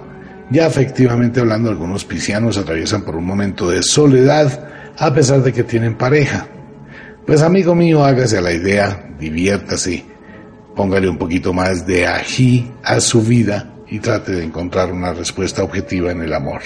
Ya 0.50 0.66
efectivamente 0.66 1.40
hablando, 1.40 1.68
algunos 1.68 2.04
piscianos 2.04 2.56
atraviesan 2.56 3.02
por 3.02 3.16
un 3.16 3.24
momento 3.24 3.68
de 3.68 3.82
soledad 3.82 4.66
a 4.96 5.12
pesar 5.12 5.42
de 5.42 5.52
que 5.52 5.62
tienen 5.62 5.96
pareja. 5.96 6.46
Pues 7.26 7.42
amigo 7.42 7.74
mío, 7.74 8.04
hágase 8.04 8.38
a 8.38 8.40
la 8.40 8.52
idea, 8.52 9.14
diviértase, 9.18 10.04
póngale 10.74 11.08
un 11.08 11.18
poquito 11.18 11.52
más 11.52 11.86
de 11.86 12.06
ají 12.06 12.72
a 12.82 13.00
su 13.00 13.22
vida 13.22 13.74
y 13.86 14.00
trate 14.00 14.32
de 14.32 14.44
encontrar 14.44 14.92
una 14.92 15.12
respuesta 15.12 15.62
objetiva 15.62 16.10
en 16.10 16.22
el 16.22 16.32
amor. 16.32 16.62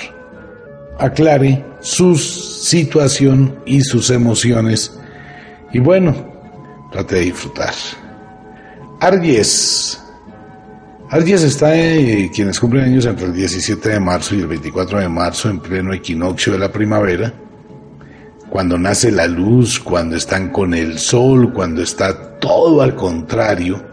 Aclare 0.99 1.65
su 1.81 2.17
situación 2.17 3.59
y 3.67 3.81
sus 3.81 4.11
emociones 4.11 4.97
y 5.73 5.81
bueno, 5.81 6.15
trate 6.93 7.17
de 7.17 7.21
disfrutar. 7.23 7.75
Argies. 9.03 10.01
Argies 11.11 11.43
está, 11.43 11.75
eh, 11.75 12.31
quienes 12.33 12.61
cumplen 12.61 12.85
años 12.85 13.05
entre 13.05 13.27
el 13.27 13.33
17 13.33 13.89
de 13.89 13.99
marzo 13.99 14.37
y 14.37 14.43
el 14.43 14.47
24 14.47 15.01
de 15.01 15.09
marzo, 15.09 15.51
en 15.51 15.59
pleno 15.59 15.93
equinoccio 15.93 16.53
de 16.53 16.61
la 16.61 16.71
primavera, 16.71 17.35
cuando 18.49 18.79
nace 18.79 19.11
la 19.11 19.27
luz, 19.27 19.81
cuando 19.81 20.15
están 20.15 20.51
con 20.51 20.73
el 20.73 21.01
sol, 21.01 21.53
cuando 21.53 21.83
está 21.83 22.39
todo 22.39 22.81
al 22.81 22.95
contrario, 22.95 23.85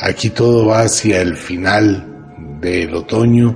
aquí 0.00 0.30
todo 0.30 0.64
va 0.64 0.80
hacia 0.80 1.20
el 1.20 1.36
final 1.36 2.58
del 2.58 2.94
otoño, 2.94 3.54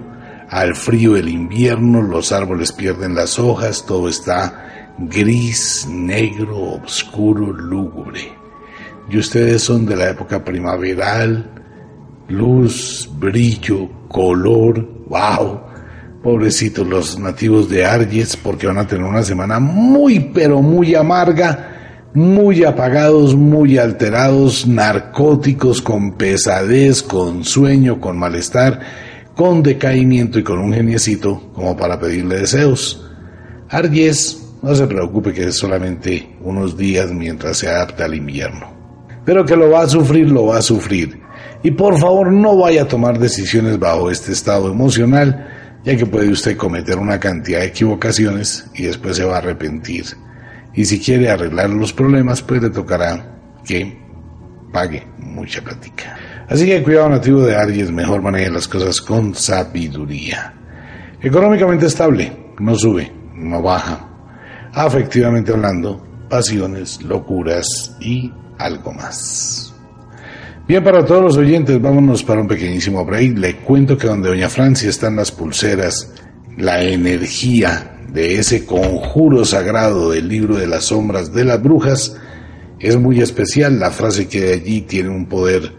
al 0.51 0.75
frío 0.75 1.15
del 1.15 1.31
invierno, 1.31 2.03
los 2.03 2.33
árboles 2.33 2.73
pierden 2.73 3.15
las 3.15 3.39
hojas, 3.39 3.87
todo 3.87 4.11
está 4.11 4.93
gris, 4.99 5.87
negro, 5.89 6.83
oscuro, 6.85 7.51
lúgubre. 7.51 8.46
Y 9.09 9.19
ustedes 9.19 9.63
son 9.63 9.87
de 9.87 9.97
la 9.97 10.11
época 10.11 10.45
primaveral, 10.45 11.51
luz, 12.29 13.09
brillo, 13.19 13.89
color, 14.09 15.07
wow 15.09 15.67
Pobrecitos 16.27 16.85
los 16.85 17.21
nativos 17.21 17.69
de 17.69 17.85
Arges 17.85 18.37
porque 18.37 18.67
van 18.67 18.79
a 18.79 18.87
tener 18.89 19.05
una 19.05 19.23
semana 19.23 19.61
muy 19.61 20.19
pero 20.19 20.61
muy 20.61 20.93
amarga, 20.97 22.09
muy 22.15 22.65
apagados, 22.65 23.37
muy 23.37 23.79
alterados, 23.79 24.67
narcóticos, 24.67 25.81
con 25.81 26.15
pesadez, 26.15 27.05
con 27.05 27.45
sueño, 27.45 28.01
con 28.01 28.19
malestar, 28.19 28.81
con 29.37 29.63
decaimiento 29.63 30.41
y 30.41 30.43
con 30.43 30.59
un 30.59 30.73
geniecito 30.73 31.53
como 31.55 31.77
para 31.77 32.01
pedirle 32.01 32.41
deseos. 32.41 33.09
Arges, 33.69 34.53
no 34.63 34.75
se 34.75 34.89
preocupe 34.89 35.33
que 35.33 35.45
es 35.45 35.55
solamente 35.57 36.37
unos 36.41 36.77
días 36.77 37.13
mientras 37.13 37.59
se 37.59 37.69
adapta 37.69 38.07
al 38.07 38.17
invierno. 38.17 38.76
Pero 39.27 39.45
que 39.45 39.57
lo 39.57 39.69
va 39.71 39.83
a 39.83 39.89
sufrir, 39.89 40.31
lo 40.31 40.47
va 40.47 40.59
a 40.59 40.63
sufrir. 40.63 41.21
Y 41.63 41.73
por 41.73 41.99
favor 41.99 42.33
no 42.33 42.57
vaya 42.57 42.85
a 42.85 42.89
tomar 42.89 43.19
decisiones 43.19 43.79
bajo 43.79 44.11
este 44.11 44.33
estado 44.33 44.71
emocional 44.71 45.47
ya 45.87 45.97
que 45.97 46.05
puede 46.05 46.29
usted 46.31 46.57
cometer 46.57 46.99
una 46.99 47.21
cantidad 47.21 47.61
de 47.61 47.67
equivocaciones 47.67 48.69
y 48.75 48.87
después 48.87 49.17
se 49.17 49.25
va 49.25 49.37
a 49.37 49.39
arrepentir. 49.39 50.05
Y 50.75 50.85
si 50.85 50.99
quiere 50.99 51.31
arreglar 51.31 51.71
los 51.71 51.93
problemas, 51.93 52.43
pues 52.43 52.61
le 52.61 52.71
tocará 52.71 53.39
que 53.65 53.97
pague 54.73 55.07
mucha 55.17 55.63
plática. 55.63 56.19
Así 56.49 56.67
que 56.67 56.83
cuidado 56.83 57.11
nativo 57.11 57.41
de 57.43 57.55
Aries, 57.55 57.93
mejor 57.93 58.21
maneje 58.21 58.51
las 58.51 58.67
cosas 58.67 59.01
con 59.01 59.33
sabiduría. 59.37 60.55
Económicamente 61.23 61.87
estable, 61.87 62.33
no 62.59 62.75
sube, 62.75 63.13
no 63.37 63.63
baja. 63.63 64.09
Afectivamente 64.73 65.53
hablando, 65.53 66.05
pasiones, 66.29 67.01
locuras 67.01 67.97
y 68.01 68.33
algo 68.59 68.93
más. 68.93 69.73
Bien, 70.69 70.83
para 70.83 71.05
todos 71.05 71.23
los 71.23 71.37
oyentes, 71.37 71.81
vámonos 71.81 72.25
para 72.25 72.41
un 72.41 72.49
pequeñísimo 72.49 73.05
break. 73.05 73.39
Le 73.39 73.57
cuento 73.59 73.97
que 73.97 74.09
donde 74.09 74.31
Doña 74.31 74.49
Francia 74.49 74.91
están 74.91 75.15
las 75.15 75.31
pulseras, 75.31 76.13
la 76.57 76.83
energía 76.83 78.01
de 78.13 78.39
ese 78.39 78.67
conjuro 78.67 79.45
sagrado 79.45 80.11
del 80.11 80.29
libro 80.29 80.57
de 80.57 80.67
las 80.67 80.87
sombras 80.87 81.33
de 81.33 81.45
las 81.45 81.63
brujas 81.63 82.17
es 82.81 82.97
muy 82.97 83.21
especial. 83.21 83.79
La 83.79 83.93
frase 83.93 84.27
que 84.27 84.41
de 84.41 84.53
allí 84.55 84.81
tiene 84.81 85.11
un 85.11 85.27
poder 85.27 85.73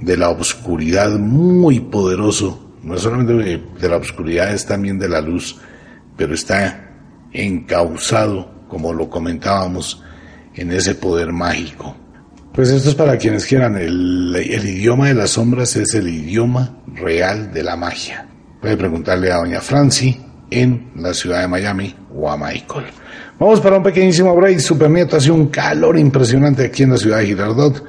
de 0.00 0.16
la 0.16 0.30
oscuridad 0.30 1.18
muy 1.18 1.80
poderoso. 1.80 2.76
No 2.82 2.96
solamente 2.96 3.60
de 3.80 3.88
la 3.88 3.96
oscuridad, 3.96 4.54
es 4.54 4.64
también 4.64 5.00
de 5.00 5.08
la 5.08 5.20
luz, 5.20 5.58
pero 6.16 6.34
está 6.34 6.92
encauzado, 7.32 8.66
como 8.68 8.92
lo 8.92 9.10
comentábamos, 9.10 10.02
en 10.54 10.70
ese 10.70 10.94
poder 10.94 11.32
mágico. 11.32 11.96
Pues 12.58 12.70
esto 12.70 12.88
es 12.88 12.96
para 12.96 13.16
quienes 13.16 13.46
quieran. 13.46 13.76
El, 13.76 14.34
idioma 14.36 15.06
de 15.06 15.14
las 15.14 15.30
sombras 15.30 15.76
es 15.76 15.94
el 15.94 16.08
idioma 16.08 16.82
real 16.92 17.52
de 17.52 17.62
la 17.62 17.76
magia. 17.76 18.26
Puede 18.60 18.76
preguntarle 18.76 19.30
a 19.30 19.36
doña 19.36 19.60
Franci 19.60 20.20
en 20.50 20.90
la 20.96 21.14
ciudad 21.14 21.42
de 21.42 21.46
Miami 21.46 21.94
o 22.12 22.28
a 22.28 22.36
Michael. 22.36 22.86
Vamos 23.38 23.60
para 23.60 23.76
un 23.76 23.84
pequeñísimo 23.84 24.34
break. 24.34 24.58
Super 24.58 24.90
Nieto 24.90 25.18
hace 25.18 25.30
un 25.30 25.46
calor 25.46 25.96
impresionante 26.00 26.64
aquí 26.64 26.82
en 26.82 26.90
la 26.90 26.96
ciudad 26.96 27.18
de 27.18 27.26
Girardot. 27.26 27.84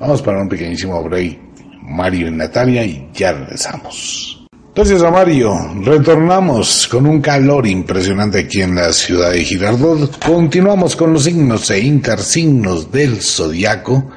Vamos 0.00 0.22
para 0.22 0.40
un 0.40 0.48
pequeñísimo 0.48 1.04
break. 1.04 1.38
Mario 1.82 2.28
y 2.28 2.30
Natalia 2.30 2.82
y 2.82 3.10
ya 3.12 3.34
regresamos. 3.34 4.43
Entonces, 4.76 5.04
a 5.04 5.10
Mario, 5.12 5.54
retornamos 5.84 6.88
con 6.88 7.06
un 7.06 7.20
calor 7.20 7.64
impresionante 7.64 8.40
aquí 8.40 8.60
en 8.60 8.74
la 8.74 8.92
ciudad 8.92 9.30
de 9.30 9.44
Girardot. 9.44 10.18
Continuamos 10.26 10.96
con 10.96 11.12
los 11.12 11.22
signos 11.22 11.70
e 11.70 11.78
intersignos 11.78 12.90
del 12.90 13.22
zodiaco. 13.22 14.10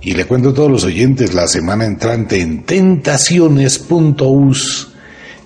Y 0.00 0.14
le 0.14 0.24
cuento 0.24 0.48
a 0.48 0.54
todos 0.54 0.70
los 0.70 0.84
oyentes 0.84 1.34
la 1.34 1.46
semana 1.46 1.84
entrante 1.84 2.40
en 2.40 2.62
tentaciones.us. 2.62 4.88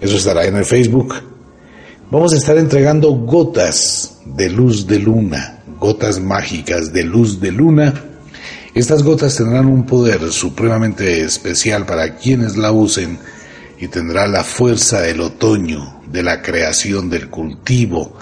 Eso 0.01 0.17
estará 0.17 0.45
en 0.45 0.55
el 0.55 0.65
Facebook. 0.65 1.17
Vamos 2.13 2.33
a 2.33 2.37
estar 2.37 2.57
entregando 2.57 3.11
gotas 3.11 4.21
de 4.25 4.51
luz 4.51 4.87
de 4.87 5.01
luna, 5.01 5.65
gotas 5.81 6.21
mágicas 6.21 6.93
de 6.93 7.03
luz 7.03 7.41
de 7.41 7.51
luna. 7.51 7.93
Estas 8.73 9.03
gotas 9.03 9.35
tendrán 9.35 9.67
un 9.67 9.85
poder 9.85 10.31
supremamente 10.31 11.23
especial 11.23 11.87
para 11.87 12.15
quienes 12.15 12.57
la 12.57 12.71
usen 12.71 13.19
y 13.79 13.89
tendrá 13.89 14.27
la 14.27 14.45
fuerza 14.45 15.01
del 15.01 15.21
otoño, 15.21 16.01
de 16.07 16.23
la 16.23 16.43
creación 16.43 17.11
del 17.11 17.29
cultivo, 17.29 18.17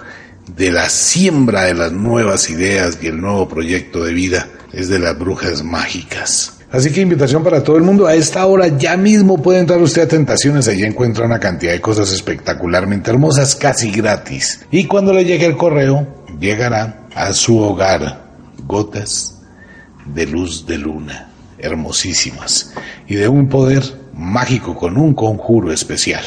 de 0.56 0.70
la 0.70 0.88
siembra 0.88 1.64
de 1.64 1.74
las 1.74 1.92
nuevas 1.92 2.50
ideas 2.50 2.98
y 3.00 3.06
el 3.06 3.20
nuevo 3.20 3.48
proyecto 3.48 4.04
de 4.04 4.12
vida, 4.12 4.48
es 4.72 4.88
de 4.88 4.98
las 4.98 5.18
brujas 5.18 5.62
mágicas. 5.62 6.58
Así 6.70 6.90
que 6.90 7.02
invitación 7.02 7.44
para 7.44 7.62
todo 7.62 7.76
el 7.76 7.82
mundo. 7.82 8.06
A 8.06 8.14
esta 8.14 8.46
hora 8.46 8.66
ya 8.66 8.96
mismo 8.96 9.42
puede 9.42 9.58
entrar 9.58 9.80
usted 9.82 10.02
a 10.02 10.08
Tentaciones. 10.08 10.68
Allí 10.68 10.84
encuentra 10.84 11.26
una 11.26 11.38
cantidad 11.38 11.72
de 11.72 11.82
cosas 11.82 12.10
espectacularmente 12.12 13.10
hermosas, 13.10 13.54
casi 13.54 13.90
gratis. 13.90 14.64
Y 14.70 14.86
cuando 14.86 15.12
le 15.12 15.26
llegue 15.26 15.44
el 15.44 15.58
correo, 15.58 16.24
llegará 16.40 17.08
a 17.14 17.34
su 17.34 17.58
hogar 17.58 18.24
gotas 18.66 19.42
de 20.06 20.24
luz 20.24 20.66
de 20.66 20.78
luna, 20.78 21.30
hermosísimas, 21.58 22.72
y 23.06 23.16
de 23.16 23.28
un 23.28 23.50
poder 23.50 24.01
mágico 24.22 24.74
con 24.74 24.96
un 24.96 25.14
conjuro 25.14 25.72
especial. 25.72 26.22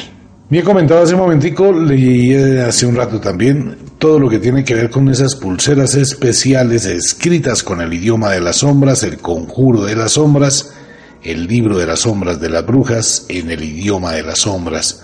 Bien 0.48 0.64
comentado 0.64 1.02
hace 1.02 1.16
un 1.16 1.22
momentico, 1.22 1.72
leí 1.72 2.34
hace 2.60 2.86
un 2.86 2.96
rato 2.96 3.20
también 3.20 3.78
todo 3.98 4.20
lo 4.20 4.30
que 4.30 4.38
tiene 4.38 4.64
que 4.64 4.76
ver 4.76 4.92
con 4.92 5.10
esas 5.10 5.36
pulseras 5.36 5.96
especiales 5.96 6.86
escritas 6.86 7.64
con 7.64 7.82
el 7.82 7.92
idioma 7.94 8.30
de 8.30 8.42
las 8.42 8.58
sombras, 8.58 9.02
el 9.02 9.18
conjuro 9.18 9.84
de 9.84 9.96
las 9.96 10.12
sombras, 10.12 10.76
el 11.24 11.48
libro 11.48 11.78
de 11.80 11.88
las 11.88 12.02
sombras 12.02 12.40
de 12.40 12.50
las 12.50 12.64
brujas 12.64 13.26
en 13.30 13.50
el 13.50 13.64
idioma 13.64 14.12
de 14.12 14.22
las 14.22 14.40
sombras. 14.40 15.02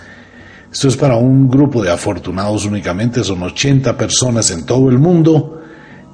Esto 0.72 0.88
es 0.88 0.96
para 0.96 1.16
un 1.16 1.50
grupo 1.50 1.82
de 1.82 1.92
afortunados 1.92 2.66
únicamente, 2.66 3.24
son 3.24 3.42
80 3.42 3.98
personas 3.98 4.52
en 4.52 4.66
todo 4.66 4.90
el 4.90 5.00
mundo 5.00 5.60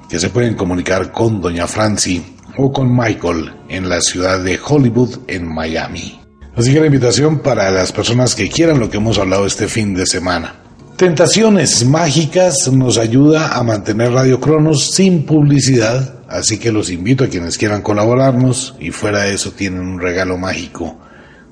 que 0.08 0.18
se 0.18 0.30
pueden 0.30 0.54
comunicar 0.54 1.12
con 1.12 1.40
Doña 1.42 1.66
Franci 1.66 2.24
o 2.56 2.72
con 2.72 2.96
Michael 2.96 3.52
en 3.68 3.88
la 3.88 4.00
ciudad 4.00 4.42
de 4.42 4.58
Hollywood, 4.66 5.18
en 5.26 5.46
Miami. 5.46 6.27
Así 6.58 6.72
que 6.72 6.80
la 6.80 6.86
invitación 6.86 7.38
para 7.38 7.70
las 7.70 7.92
personas 7.92 8.34
que 8.34 8.48
quieran 8.48 8.80
lo 8.80 8.90
que 8.90 8.96
hemos 8.96 9.16
hablado 9.18 9.46
este 9.46 9.68
fin 9.68 9.94
de 9.94 10.06
semana. 10.06 10.56
Tentaciones 10.96 11.86
Mágicas 11.86 12.68
nos 12.72 12.98
ayuda 12.98 13.56
a 13.56 13.62
mantener 13.62 14.10
Radio 14.10 14.40
Cronos 14.40 14.90
sin 14.90 15.24
publicidad, 15.24 16.16
así 16.28 16.58
que 16.58 16.72
los 16.72 16.90
invito 16.90 17.22
a 17.22 17.28
quienes 17.28 17.56
quieran 17.56 17.80
colaborarnos 17.80 18.74
y 18.80 18.90
fuera 18.90 19.22
de 19.22 19.34
eso 19.34 19.52
tienen 19.52 19.82
un 19.82 20.00
regalo 20.00 20.36
mágico 20.36 20.98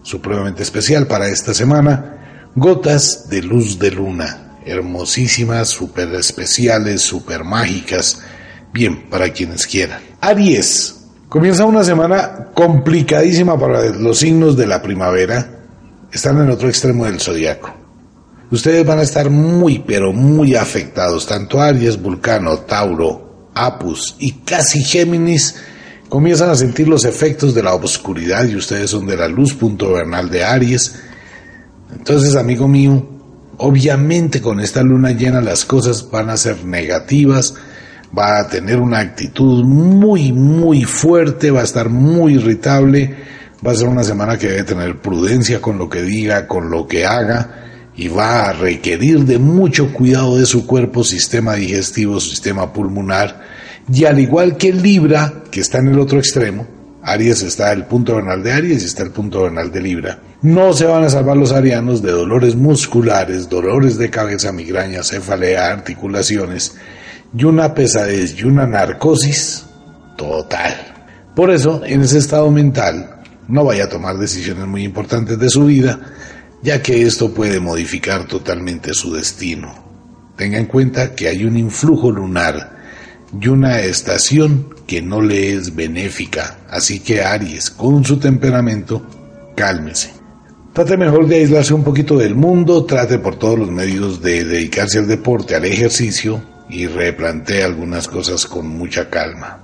supremamente 0.03 0.65
especial 0.65 1.07
para 1.07 1.29
esta 1.29 1.55
semana, 1.55 2.51
gotas 2.57 3.29
de 3.29 3.43
luz 3.43 3.79
de 3.79 3.93
luna, 3.93 4.59
hermosísimas, 4.67 5.69
súper 5.69 6.13
especiales, 6.17 7.03
súper 7.03 7.45
mágicas, 7.45 8.23
bien, 8.73 9.09
para 9.09 9.33
quienes 9.33 9.69
quieran. 9.69 10.01
Aries, 10.21 10.96
Comienza 11.29 11.65
una 11.65 11.83
semana 11.83 12.51
complicadísima 12.55 13.59
para 13.59 13.85
los 13.87 14.19
signos 14.19 14.57
de 14.57 14.67
la 14.67 14.81
primavera. 14.81 15.65
Están 16.13 16.41
en 16.41 16.51
otro 16.51 16.69
extremo 16.69 17.05
del 17.05 17.21
zodiaco. 17.21 17.75
Ustedes 18.51 18.87
van 18.87 19.01
a 19.01 19.03
estar 19.03 19.29
muy, 19.29 19.81
pero 19.81 20.13
muy 20.13 20.55
afectados, 20.55 21.27
tanto 21.27 21.61
Aries, 21.61 22.01
Vulcano, 22.01 22.59
Tauro, 22.61 23.49
Apus 23.55 24.15
y 24.21 24.33
casi 24.45 24.85
Géminis, 24.85 25.57
comienzan 26.09 26.51
a 26.51 26.55
sentir 26.55 26.87
los 26.87 27.05
efectos 27.05 27.55
de 27.57 27.65
la 27.65 27.75
oscuridad 27.75 28.47
y 28.47 28.55
ustedes 28.55 28.91
son 28.91 29.07
de 29.07 29.17
la 29.17 29.27
luz 29.27 29.55
punto 29.55 29.93
vernal 29.93 30.31
de 30.31 30.45
Aries. 30.45 30.95
Entonces, 31.93 32.37
amigo 32.37 32.69
mío, 32.69 33.05
obviamente 33.57 34.41
con 34.41 34.61
esta 34.61 34.85
luna 34.85 35.11
llena 35.11 35.41
las 35.41 35.65
cosas 35.65 36.09
van 36.09 36.31
a 36.31 36.37
ser 36.37 36.65
negativas, 36.65 37.55
va 38.17 38.41
a 38.41 38.49
tener 38.49 38.81
una 38.81 39.01
actitud 39.01 39.65
muy, 39.65 40.33
muy 40.33 40.85
fuerte, 40.85 41.51
va 41.51 41.61
a 41.61 41.65
estar 41.65 41.89
muy 41.89 42.35
irritable, 42.35 43.15
va 43.67 43.73
a 43.73 43.75
ser 43.75 43.89
una 43.89 44.05
semana 44.05 44.39
que 44.39 44.49
debe 44.49 44.65
tener 44.65 45.01
prudencia 45.01 45.61
con 45.61 45.79
lo 45.79 45.89
que 45.89 46.03
diga, 46.03 46.47
con 46.47 46.71
lo 46.71 46.87
que 46.87 47.07
haga 47.07 47.63
y 47.97 48.09
va 48.09 48.51
a 48.51 48.53
requerir 48.53 49.25
de 49.25 49.39
mucho 49.39 49.93
cuidado 49.93 50.37
de 50.37 50.47
su 50.47 50.67
cuerpo, 50.67 51.03
sistema 51.03 51.55
digestivo, 51.55 52.21
sistema 52.21 52.73
pulmonar, 52.73 53.41
y 53.91 54.05
al 54.05 54.19
igual 54.19 54.57
que 54.57 54.73
Libra, 54.73 55.45
que 55.51 55.61
está 55.61 55.79
en 55.79 55.89
el 55.89 55.99
otro 55.99 56.19
extremo, 56.19 56.67
Aries 57.03 57.43
está 57.43 57.73
el 57.73 57.85
punto 57.85 58.17
vernal 58.17 58.43
de 58.43 58.53
Aries 58.53 58.83
y 58.83 58.87
está 58.87 59.05
el 59.05 59.13
punto 59.13 59.45
vernal 59.45 59.71
de 59.71 59.81
Libra. 59.81 60.19
No 60.43 60.73
se 60.73 60.87
van 60.87 61.05
a 61.05 61.09
salvar 61.09 61.37
los 61.37 61.53
arianos 61.53 62.03
de 62.03 62.11
dolores 62.11 62.57
musculares, 62.57 63.49
dolores 63.49 63.97
de 63.97 64.11
cabeza, 64.11 64.53
migraña, 64.53 65.05
cefalea, 65.05 65.73
articulaciones 65.73 66.75
y 67.37 67.45
una 67.45 67.75
pesadez 67.75 68.39
y 68.39 68.45
una 68.45 68.67
narcosis 68.67 69.65
total. 70.17 70.75
Por 71.35 71.51
eso, 71.51 71.83
en 71.85 72.03
ese 72.03 72.19
estado 72.19 72.51
mental, 72.51 73.21
no 73.49 73.65
vaya 73.65 73.85
a 73.85 73.89
tomar 73.89 74.17
decisiones 74.19 74.67
muy 74.67 74.85
importantes 74.85 75.39
de 75.39 75.51
su 75.51 75.67
vida, 75.67 76.01
ya 76.63 76.83
que 76.83 77.03
esto 77.03 77.33
puede 77.33 77.61
modificar 77.61 78.27
totalmente 78.27 78.95
su 78.95 79.15
destino. 79.15 79.85
Tenga 80.37 80.59
en 80.59 80.67
cuenta 80.67 81.15
que 81.15 81.29
hay 81.29 81.45
un 81.45 81.57
influjo 81.57 82.11
lunar 82.11 82.77
y 83.39 83.49
una 83.49 83.81
estación 83.81 84.75
que 84.87 85.03
no 85.03 85.21
le 85.21 85.53
es 85.53 85.75
benéfica, 85.75 86.59
así 86.71 87.01
que 87.01 87.23
Aries, 87.23 87.71
con 87.71 88.05
su 88.05 88.19
temperamento, 88.19 89.07
cálmese. 89.55 90.13
Trate 90.73 90.97
mejor 90.97 91.27
de 91.27 91.37
aislarse 91.37 91.75
un 91.75 91.85
poquito 91.85 92.19
del 92.19 92.35
mundo, 92.35 92.85
trate 92.85 93.19
por 93.19 93.37
todos 93.37 93.59
los 93.59 93.71
medios 93.71 94.23
de 94.23 94.45
dedicarse 94.45 94.99
al 94.99 95.09
deporte, 95.09 95.55
al 95.55 95.65
ejercicio 95.65 96.56
y 96.69 96.87
replantee 96.87 97.63
algunas 97.63 98.09
cosas 98.09 98.47
con 98.47 98.67
mucha 98.67 99.09
calma. 99.09 99.63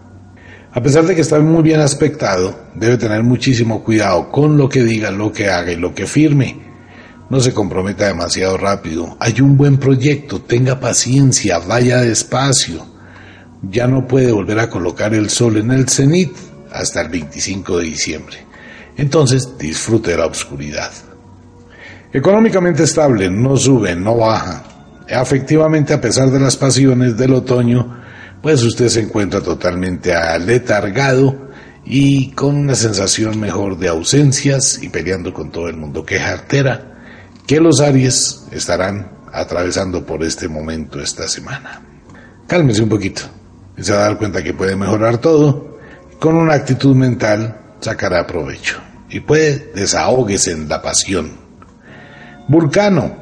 A 0.73 0.83
pesar 0.83 1.05
de 1.05 1.15
que 1.15 1.21
está 1.21 1.39
muy 1.39 1.63
bien 1.63 1.81
aspectado, 1.81 2.69
debe 2.75 2.97
tener 2.97 3.23
muchísimo 3.23 3.85
cuidado 3.85 4.31
con 4.31 4.57
lo 4.57 4.69
que 4.69 4.83
diga, 4.83 5.11
lo 5.11 5.33
que 5.33 5.51
haga 5.51 5.73
y 5.73 5.77
lo 5.77 5.95
que 5.95 6.07
firme 6.07 6.63
no 7.29 7.41
se 7.41 7.55
comprometa 7.55 8.07
demasiado 8.07 8.59
rápido. 8.59 9.17
Hay 9.19 9.41
un 9.41 9.57
buen 9.57 9.79
proyecto, 9.79 10.43
tenga 10.43 10.79
paciencia, 10.81 11.59
vaya 11.59 12.03
despacio. 12.03 12.87
Ya 13.63 13.87
no 13.87 14.07
puede 14.07 14.33
volver 14.33 14.59
a 14.59 14.69
colocar 14.69 15.15
el 15.15 15.31
sol 15.31 15.57
en 15.57 15.71
el 15.71 15.89
cenit 15.89 16.31
hasta 16.71 17.01
el 17.01 17.09
25 17.09 17.79
de 17.79 17.85
diciembre. 17.85 18.37
Entonces 18.97 19.57
disfrute 19.59 20.11
de 20.11 20.19
la 20.19 20.27
oscuridad. 20.27 20.91
Económicamente 22.13 22.83
estable, 22.83 23.31
no 23.31 23.57
sube, 23.57 23.95
no 23.95 24.17
baja. 24.17 24.63
Afectivamente, 25.13 25.93
a 25.93 26.01
pesar 26.01 26.31
de 26.31 26.41
las 26.41 26.57
pasiones 26.57 27.17
del 27.17 27.35
otoño, 27.35 28.03
pues 28.41 28.63
usted 28.63 28.89
se 28.89 29.01
encuentra 29.01 29.41
totalmente 29.41 30.15
aletargado 30.15 31.51
y 31.85 32.31
con 32.33 32.57
una 32.57 32.75
sensación 32.75 33.39
mejor 33.39 33.79
de 33.79 33.89
ausencias 33.89 34.83
y 34.83 34.89
peleando 34.89 35.33
con 35.33 35.51
todo 35.51 35.69
el 35.69 35.77
mundo. 35.77 36.05
que 36.05 36.19
artera 36.19 36.89
que 37.47 37.61
los 37.61 37.81
Aries 37.81 38.47
estarán 38.51 39.11
atravesando 39.33 40.05
por 40.05 40.23
este 40.23 40.49
momento 40.49 41.01
esta 41.01 41.27
semana. 41.29 41.83
Cálmese 42.47 42.83
un 42.83 42.89
poquito 42.89 43.23
y 43.77 43.83
se 43.83 43.93
va 43.93 44.01
a 44.01 44.03
dar 44.03 44.19
cuenta 44.19 44.43
que 44.43 44.55
puede 44.55 44.77
mejorar 44.77 45.19
todo. 45.19 45.79
Con 46.19 46.37
una 46.37 46.55
actitud 46.55 46.95
mental 46.95 47.61
sacará 47.81 48.27
provecho 48.27 48.81
y 49.09 49.21
puede 49.21 49.73
desahoguese 49.75 50.53
en 50.53 50.69
la 50.69 50.81
pasión. 50.83 51.33
Vulcano. 52.49 53.22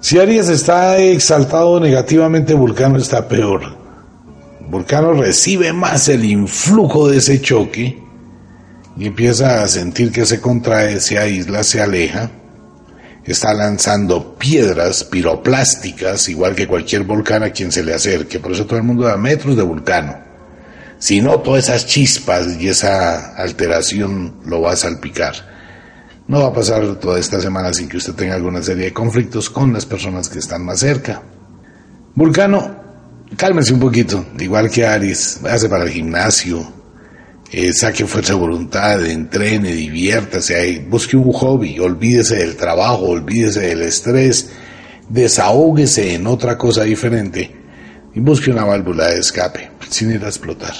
Si 0.00 0.18
Aries 0.18 0.48
está 0.48 0.98
exaltado 0.98 1.78
negativamente, 1.78 2.54
Vulcano 2.54 2.98
está 2.98 3.28
peor. 3.28 3.78
Vulcano 4.68 5.12
recibe 5.12 5.72
más 5.72 6.08
el 6.08 6.24
influjo 6.24 7.08
de 7.08 7.18
ese 7.18 7.40
choque 7.40 8.02
y 8.96 9.06
empieza 9.06 9.62
a 9.62 9.68
sentir 9.68 10.12
que 10.12 10.26
se 10.26 10.40
contrae, 10.40 11.00
se 11.00 11.18
aísla, 11.18 11.62
se 11.62 11.80
aleja 11.80 12.30
está 13.30 13.52
lanzando 13.54 14.36
piedras 14.36 15.04
piroplásticas, 15.04 16.28
igual 16.28 16.54
que 16.54 16.66
cualquier 16.66 17.04
volcán 17.04 17.42
a 17.42 17.50
quien 17.50 17.70
se 17.70 17.82
le 17.82 17.94
acerque. 17.94 18.40
Por 18.40 18.52
eso 18.52 18.66
todo 18.66 18.78
el 18.78 18.84
mundo 18.84 19.04
da 19.04 19.16
metros 19.16 19.56
de 19.56 19.62
vulcano. 19.62 20.18
Si 20.98 21.20
no, 21.20 21.40
todas 21.40 21.64
esas 21.64 21.86
chispas 21.86 22.60
y 22.60 22.68
esa 22.68 23.34
alteración 23.36 24.40
lo 24.44 24.62
va 24.62 24.72
a 24.72 24.76
salpicar. 24.76 25.34
No 26.30 26.42
va 26.42 26.46
a 26.46 26.52
pasar 26.52 26.94
toda 27.00 27.18
esta 27.18 27.40
semana 27.40 27.74
sin 27.74 27.88
que 27.88 27.96
usted 27.96 28.14
tenga 28.14 28.36
alguna 28.36 28.62
serie 28.62 28.84
de 28.84 28.92
conflictos 28.92 29.50
con 29.50 29.72
las 29.72 29.84
personas 29.84 30.28
que 30.28 30.38
están 30.38 30.64
más 30.64 30.78
cerca. 30.78 31.20
Vulcano, 32.14 32.76
cálmese 33.36 33.74
un 33.74 33.80
poquito, 33.80 34.26
igual 34.38 34.70
que 34.70 34.86
Aries, 34.86 35.40
váyase 35.42 35.68
para 35.68 35.82
el 35.82 35.90
gimnasio, 35.90 36.72
eh, 37.50 37.72
saque 37.72 38.06
fuerza 38.06 38.34
de 38.34 38.38
voluntad, 38.38 39.04
entrene, 39.04 39.72
diviértase, 39.72 40.86
busque 40.88 41.16
un 41.16 41.32
hobby, 41.32 41.80
olvídese 41.80 42.36
del 42.36 42.54
trabajo, 42.54 43.06
olvídese 43.06 43.62
del 43.62 43.82
estrés, 43.82 44.50
desahóguese 45.08 46.14
en 46.14 46.28
otra 46.28 46.56
cosa 46.56 46.84
diferente 46.84 47.52
y 48.14 48.20
busque 48.20 48.52
una 48.52 48.64
válvula 48.64 49.08
de 49.08 49.18
escape 49.18 49.72
sin 49.88 50.12
ir 50.12 50.24
a 50.24 50.28
explotar. 50.28 50.74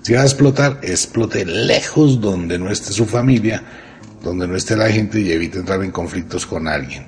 Si 0.00 0.14
va 0.14 0.22
a 0.22 0.24
explotar, 0.24 0.80
explote 0.82 1.44
lejos 1.44 2.22
donde 2.22 2.58
no 2.58 2.70
esté 2.70 2.90
su 2.90 3.04
familia, 3.04 3.83
donde 4.24 4.48
no 4.48 4.56
esté 4.56 4.76
la 4.76 4.90
gente 4.90 5.20
y 5.20 5.30
evite 5.30 5.58
entrar 5.58 5.84
en 5.84 5.92
conflictos 5.92 6.46
con 6.46 6.66
alguien. 6.66 7.06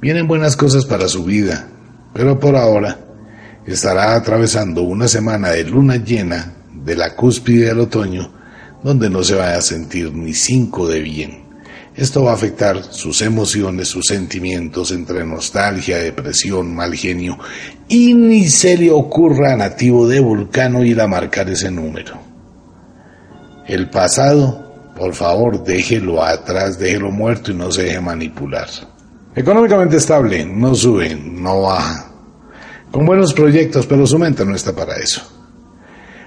Vienen 0.00 0.26
buenas 0.26 0.56
cosas 0.56 0.86
para 0.86 1.06
su 1.08 1.24
vida, 1.24 1.68
pero 2.14 2.40
por 2.40 2.56
ahora 2.56 2.98
estará 3.66 4.14
atravesando 4.14 4.82
una 4.82 5.06
semana 5.06 5.50
de 5.50 5.64
luna 5.64 5.96
llena 5.96 6.54
de 6.74 6.96
la 6.96 7.14
cúspide 7.14 7.66
del 7.66 7.80
otoño, 7.80 8.32
donde 8.82 9.10
no 9.10 9.22
se 9.22 9.34
vaya 9.34 9.58
a 9.58 9.62
sentir 9.62 10.12
ni 10.14 10.32
cinco 10.32 10.88
de 10.88 11.00
bien. 11.00 11.50
Esto 11.94 12.24
va 12.24 12.30
a 12.30 12.34
afectar 12.34 12.82
sus 12.82 13.20
emociones, 13.20 13.88
sus 13.88 14.06
sentimientos 14.06 14.90
entre 14.92 15.24
nostalgia, 15.26 15.98
depresión, 15.98 16.74
mal 16.74 16.94
genio, 16.94 17.38
y 17.88 18.14
ni 18.14 18.48
se 18.48 18.78
le 18.78 18.90
ocurra 18.90 19.52
a 19.52 19.56
nativo 19.56 20.08
de 20.08 20.20
Vulcano 20.20 20.82
ir 20.82 21.00
a 21.00 21.08
marcar 21.08 21.50
ese 21.50 21.70
número. 21.70 22.18
El 23.66 23.90
pasado, 23.90 24.69
por 25.00 25.14
favor, 25.14 25.64
déjelo 25.64 26.22
atrás, 26.22 26.78
déjelo 26.78 27.10
muerto 27.10 27.52
y 27.52 27.54
no 27.54 27.72
se 27.72 27.84
deje 27.84 28.02
manipular. 28.02 28.68
Económicamente 29.34 29.96
estable, 29.96 30.44
no 30.44 30.74
sube, 30.74 31.14
no 31.14 31.62
baja. 31.62 32.10
Con 32.90 33.06
buenos 33.06 33.32
proyectos, 33.32 33.86
pero 33.86 34.06
su 34.06 34.18
mente 34.18 34.44
no 34.44 34.54
está 34.54 34.76
para 34.76 34.96
eso. 34.96 35.22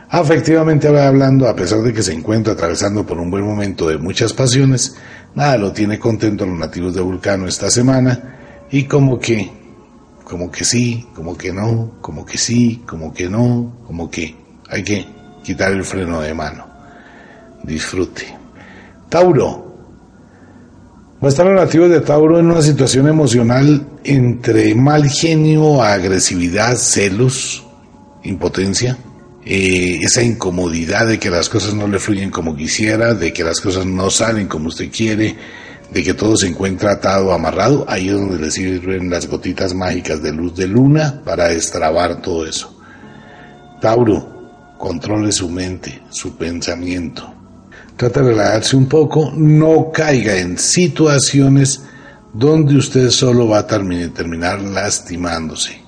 Afectivamente 0.09 0.87
hablando, 0.87 1.47
a 1.47 1.55
pesar 1.55 1.83
de 1.83 1.93
que 1.93 2.01
se 2.01 2.13
encuentra 2.13 2.53
atravesando 2.53 3.05
por 3.05 3.19
un 3.19 3.29
buen 3.29 3.45
momento 3.45 3.87
de 3.87 3.99
muchas 3.99 4.33
pasiones, 4.33 4.95
nada 5.35 5.55
lo 5.57 5.71
tiene 5.71 5.99
contento 5.99 6.43
a 6.43 6.47
los 6.47 6.57
nativos 6.57 6.95
de 6.95 7.01
Vulcano 7.01 7.47
esta 7.47 7.69
semana 7.69 8.65
y 8.71 8.85
como 8.85 9.19
que, 9.19 9.51
como 10.23 10.49
que 10.49 10.65
sí, 10.65 11.05
como 11.13 11.37
que 11.37 11.53
no, 11.53 11.99
como 12.01 12.25
que 12.25 12.39
sí, 12.39 12.81
como 12.87 13.13
que 13.13 13.29
no, 13.29 13.83
como 13.85 14.09
que 14.09 14.35
hay 14.67 14.83
que 14.83 15.05
quitar 15.43 15.73
el 15.73 15.83
freno 15.83 16.21
de 16.21 16.33
mano. 16.33 16.65
Disfrute. 17.61 18.42
Tauro. 19.13 19.77
Va 21.21 21.27
a 21.27 21.29
estar 21.29 21.45
los 21.45 21.53
nativos 21.53 21.91
de 21.91 22.01
Tauro 22.01 22.39
en 22.39 22.47
una 22.47 22.63
situación 22.63 23.07
emocional 23.07 23.99
entre 24.03 24.73
mal 24.73 25.07
genio, 25.07 25.83
agresividad, 25.83 26.75
celos, 26.77 27.63
impotencia 28.23 28.97
eh, 29.45 29.99
esa 30.01 30.23
incomodidad 30.23 31.05
de 31.05 31.19
que 31.19 31.29
las 31.29 31.47
cosas 31.47 31.75
no 31.75 31.87
le 31.87 31.99
fluyen 31.99 32.31
como 32.31 32.55
quisiera, 32.55 33.13
de 33.13 33.31
que 33.31 33.43
las 33.43 33.61
cosas 33.61 33.85
no 33.85 34.09
salen 34.09 34.47
como 34.47 34.69
usted 34.69 34.89
quiere, 34.91 35.35
de 35.91 36.03
que 36.03 36.15
todo 36.15 36.35
se 36.35 36.47
encuentra 36.47 36.93
atado, 36.93 37.33
amarrado, 37.33 37.85
ahí 37.87 38.07
es 38.07 38.15
donde 38.15 38.39
le 38.39 38.49
sirven 38.49 39.11
las 39.11 39.27
gotitas 39.27 39.75
mágicas 39.75 40.23
de 40.23 40.31
luz 40.31 40.55
de 40.55 40.65
luna 40.65 41.21
para 41.23 41.49
destrabar 41.49 42.19
todo 42.19 42.47
eso. 42.47 42.81
Tauro, 43.79 44.73
controle 44.79 45.31
su 45.31 45.49
mente, 45.49 46.01
su 46.09 46.35
pensamiento. 46.35 47.32
Trata 47.97 48.21
de 48.21 48.29
relajarse 48.29 48.75
un 48.75 48.87
poco, 48.87 49.31
no 49.35 49.91
caiga 49.91 50.37
en 50.37 50.57
situaciones 50.57 51.83
donde 52.33 52.75
usted 52.75 53.09
solo 53.09 53.47
va 53.47 53.59
a 53.59 53.67
terminar 53.67 54.61
lastimándose. 54.61 55.81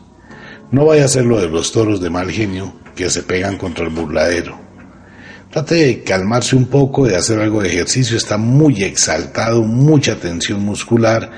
No 0.72 0.86
vaya 0.86 1.06
a 1.06 1.10
ser 1.10 1.26
lo 1.26 1.41
de 1.41 1.49
los 1.49 1.72
toros 1.72 2.01
de 2.01 2.10
mal 2.10 2.30
genio 2.30 2.74
que 2.95 3.10
se 3.10 3.24
pegan 3.24 3.58
contra 3.58 3.86
el 3.86 3.91
burladero. 3.91 4.60
Trate 5.51 5.76
de 5.76 6.03
calmarse 6.03 6.56
un 6.56 6.66
poco, 6.66 7.08
de 7.08 7.16
hacer 7.16 7.39
algo 7.39 7.62
de 7.62 7.70
ejercicio, 7.70 8.18
está 8.18 8.38
muy 8.38 8.84
exaltado, 8.84 9.64
mucha 9.64 10.18
tensión 10.18 10.64
muscular, 10.64 11.32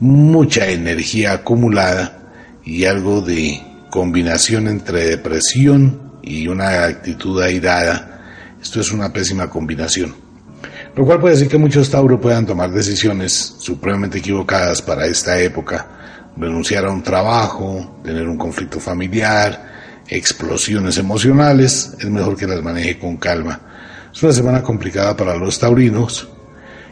mucha 0.00 0.68
energía 0.68 1.32
acumulada 1.32 2.32
y 2.64 2.84
algo 2.84 3.20
de 3.20 3.62
combinación 3.90 4.66
entre 4.66 5.04
depresión 5.04 6.10
y 6.22 6.48
una 6.48 6.84
actitud 6.84 7.40
airada, 7.42 8.19
esto 8.62 8.80
es 8.80 8.92
una 8.92 9.12
pésima 9.12 9.48
combinación. 9.48 10.14
Lo 10.96 11.04
cual 11.04 11.20
puede 11.20 11.34
decir 11.34 11.48
que 11.48 11.58
muchos 11.58 11.90
Tauro 11.90 12.20
puedan 12.20 12.46
tomar 12.46 12.70
decisiones 12.70 13.54
supremamente 13.58 14.18
equivocadas 14.18 14.82
para 14.82 15.06
esta 15.06 15.40
época, 15.40 16.32
renunciar 16.36 16.84
a 16.84 16.90
un 16.90 17.02
trabajo, 17.02 18.00
tener 18.02 18.28
un 18.28 18.36
conflicto 18.36 18.80
familiar, 18.80 20.02
explosiones 20.08 20.98
emocionales, 20.98 21.94
es 21.98 22.10
mejor 22.10 22.36
que 22.36 22.46
las 22.46 22.62
maneje 22.62 22.98
con 22.98 23.16
calma. 23.16 23.60
Es 24.12 24.22
una 24.22 24.32
semana 24.32 24.62
complicada 24.62 25.16
para 25.16 25.36
los 25.36 25.58
taurinos, 25.58 26.28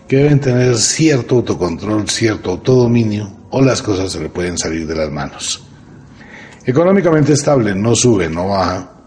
que 0.07 0.16
deben 0.16 0.41
tener 0.41 0.77
cierto 0.77 1.37
autocontrol, 1.37 2.09
cierto 2.09 2.53
autodominio, 2.53 3.31
o 3.51 3.61
las 3.61 3.83
cosas 3.83 4.12
se 4.12 4.21
le 4.21 4.29
pueden 4.29 4.57
salir 4.57 4.87
de 4.87 4.95
las 4.95 5.11
manos. 5.11 5.62
Económicamente 6.64 7.33
estable, 7.33 7.75
no 7.75 7.95
sube, 7.95 8.29
no 8.29 8.49
baja, 8.49 8.97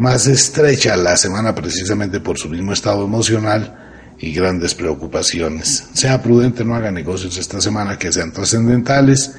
más 0.00 0.26
estrecha 0.26 0.96
la 0.96 1.16
semana 1.16 1.54
precisamente 1.54 2.20
por 2.20 2.38
su 2.38 2.48
mismo 2.48 2.72
estado 2.72 3.04
emocional 3.04 4.14
y 4.18 4.32
grandes 4.32 4.74
preocupaciones. 4.74 5.88
Sea 5.92 6.22
prudente, 6.22 6.64
no 6.64 6.74
haga 6.74 6.90
negocios 6.90 7.36
esta 7.36 7.60
semana 7.60 7.98
que 7.98 8.10
sean 8.10 8.32
trascendentales 8.32 9.36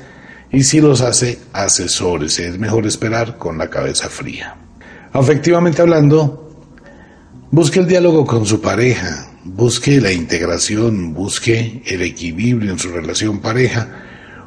y 0.52 0.64
si 0.64 0.80
los 0.80 1.02
hace, 1.02 1.40
asesores. 1.52 2.38
Es 2.38 2.60
mejor 2.60 2.86
esperar 2.86 3.38
con 3.38 3.58
la 3.58 3.72
cabeza 3.72 4.08
fría. 4.08 4.56
Afectivamente 5.14 5.82
hablando, 5.82 6.56
busque 7.50 7.80
el 7.80 7.88
diálogo 7.88 8.28
con 8.28 8.46
su 8.46 8.62
pareja, 8.62 9.32
busque 9.44 10.00
la 10.00 10.12
integración, 10.12 11.16
busque 11.16 11.82
el 11.88 12.04
equilibrio 12.04 12.72
en 12.72 12.78
su 12.78 12.90
relación 12.90 13.40
pareja, 13.40 13.88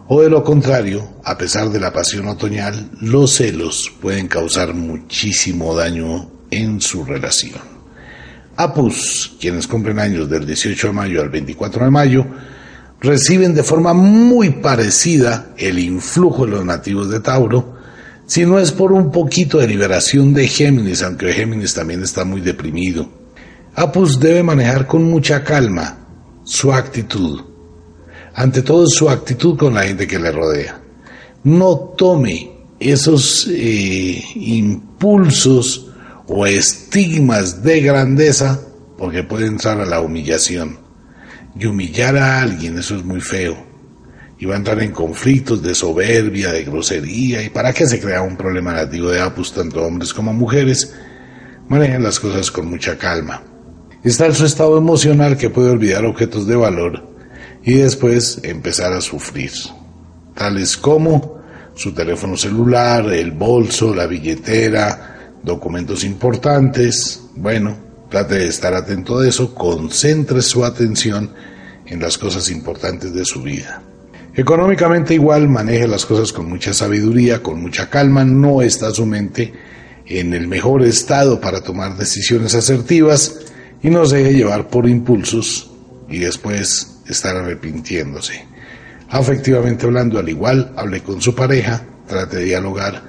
o 0.08 0.22
de 0.22 0.28
lo 0.28 0.44
contrario, 0.44 1.08
a 1.24 1.36
pesar 1.38 1.70
de 1.70 1.80
la 1.80 1.92
pasión 1.92 2.28
otoñal, 2.28 2.90
los 3.00 3.36
celos 3.36 3.92
pueden 4.00 4.28
causar 4.28 4.74
muchísimo 4.74 5.74
daño 5.74 6.30
en 6.50 6.80
su 6.80 7.04
relación. 7.04 7.60
Apus, 8.56 9.36
quienes 9.40 9.66
cumplen 9.66 9.98
años 9.98 10.28
del 10.28 10.46
18 10.46 10.88
de 10.88 10.92
mayo 10.92 11.22
al 11.22 11.30
24 11.30 11.84
de 11.84 11.90
mayo, 11.90 12.26
reciben 13.00 13.54
de 13.54 13.62
forma 13.62 13.94
muy 13.94 14.50
parecida 14.50 15.54
el 15.56 15.78
influjo 15.78 16.44
de 16.44 16.52
los 16.52 16.64
nativos 16.64 17.10
de 17.10 17.20
Tauro, 17.20 17.74
si 18.26 18.46
no 18.46 18.58
es 18.58 18.72
por 18.72 18.92
un 18.92 19.10
poquito 19.10 19.58
de 19.58 19.68
liberación 19.68 20.32
de 20.32 20.48
Géminis, 20.48 21.02
aunque 21.02 21.32
Géminis 21.32 21.74
también 21.74 22.02
está 22.02 22.24
muy 22.24 22.40
deprimido 22.40 23.24
Apus 23.76 24.20
debe 24.20 24.44
manejar 24.44 24.86
con 24.86 25.02
mucha 25.02 25.42
calma 25.42 25.98
su 26.44 26.72
actitud, 26.72 27.40
ante 28.34 28.62
todo 28.62 28.86
su 28.86 29.08
actitud 29.08 29.56
con 29.56 29.74
la 29.74 29.84
gente 29.84 30.06
que 30.06 30.18
le 30.18 30.32
rodea. 30.32 30.80
No 31.44 31.76
tome 31.96 32.50
esos 32.80 33.48
eh, 33.50 34.22
impulsos 34.34 35.90
o 36.26 36.46
estigmas 36.46 37.62
de 37.62 37.80
grandeza 37.80 38.60
porque 38.98 39.22
puede 39.22 39.46
entrar 39.46 39.80
a 39.80 39.86
la 39.86 40.00
humillación. 40.00 40.78
Y 41.56 41.66
humillar 41.66 42.16
a 42.16 42.42
alguien, 42.42 42.78
eso 42.78 42.96
es 42.96 43.04
muy 43.04 43.20
feo. 43.20 43.56
Y 44.38 44.46
va 44.46 44.54
a 44.54 44.58
entrar 44.58 44.80
en 44.82 44.90
conflictos 44.90 45.62
de 45.62 45.74
soberbia, 45.74 46.50
de 46.50 46.64
grosería. 46.64 47.42
¿Y 47.42 47.50
para 47.50 47.72
qué 47.72 47.86
se 47.86 48.00
crea 48.00 48.22
un 48.22 48.36
problema 48.36 48.72
nativo 48.72 49.10
de 49.10 49.20
Apus, 49.20 49.52
tanto 49.52 49.82
hombres 49.84 50.12
como 50.12 50.32
mujeres? 50.32 50.92
Manejen 51.68 52.02
las 52.02 52.18
cosas 52.18 52.50
con 52.50 52.66
mucha 52.66 52.98
calma 52.98 53.42
está 54.04 54.26
en 54.26 54.34
su 54.34 54.44
estado 54.44 54.76
emocional 54.76 55.36
que 55.36 55.50
puede 55.50 55.70
olvidar 55.70 56.04
objetos 56.04 56.46
de 56.46 56.54
valor 56.54 57.13
y 57.64 57.74
después 57.74 58.40
empezar 58.42 58.92
a 58.92 59.00
sufrir, 59.00 59.50
tales 60.34 60.76
como 60.76 61.42
su 61.74 61.92
teléfono 61.92 62.36
celular, 62.36 63.10
el 63.12 63.32
bolso, 63.32 63.94
la 63.94 64.06
billetera, 64.06 65.32
documentos 65.42 66.04
importantes. 66.04 67.22
Bueno, 67.34 67.76
trate 68.10 68.36
de 68.36 68.48
estar 68.48 68.74
atento 68.74 69.18
a 69.18 69.26
eso, 69.26 69.54
concentre 69.54 70.42
su 70.42 70.64
atención 70.64 71.30
en 71.86 72.00
las 72.00 72.18
cosas 72.18 72.50
importantes 72.50 73.14
de 73.14 73.24
su 73.24 73.42
vida. 73.42 73.82
Económicamente 74.34 75.14
igual, 75.14 75.48
maneje 75.48 75.88
las 75.88 76.04
cosas 76.04 76.32
con 76.32 76.48
mucha 76.48 76.74
sabiduría, 76.74 77.42
con 77.42 77.62
mucha 77.62 77.88
calma, 77.88 78.24
no 78.24 78.62
está 78.62 78.90
su 78.90 79.06
mente 79.06 79.52
en 80.06 80.34
el 80.34 80.48
mejor 80.48 80.82
estado 80.82 81.40
para 81.40 81.62
tomar 81.62 81.96
decisiones 81.96 82.54
asertivas 82.54 83.40
y 83.82 83.90
no 83.90 84.04
se 84.04 84.18
deje 84.18 84.34
llevar 84.34 84.68
por 84.68 84.88
impulsos 84.88 85.70
y 86.08 86.18
después 86.18 86.93
estar 87.06 87.36
arrepintiéndose. 87.36 88.46
Afectivamente 89.08 89.86
hablando, 89.86 90.18
al 90.18 90.28
igual, 90.28 90.72
hable 90.76 91.02
con 91.02 91.20
su 91.20 91.34
pareja, 91.34 91.82
trate 92.06 92.38
de 92.38 92.44
dialogar, 92.44 93.02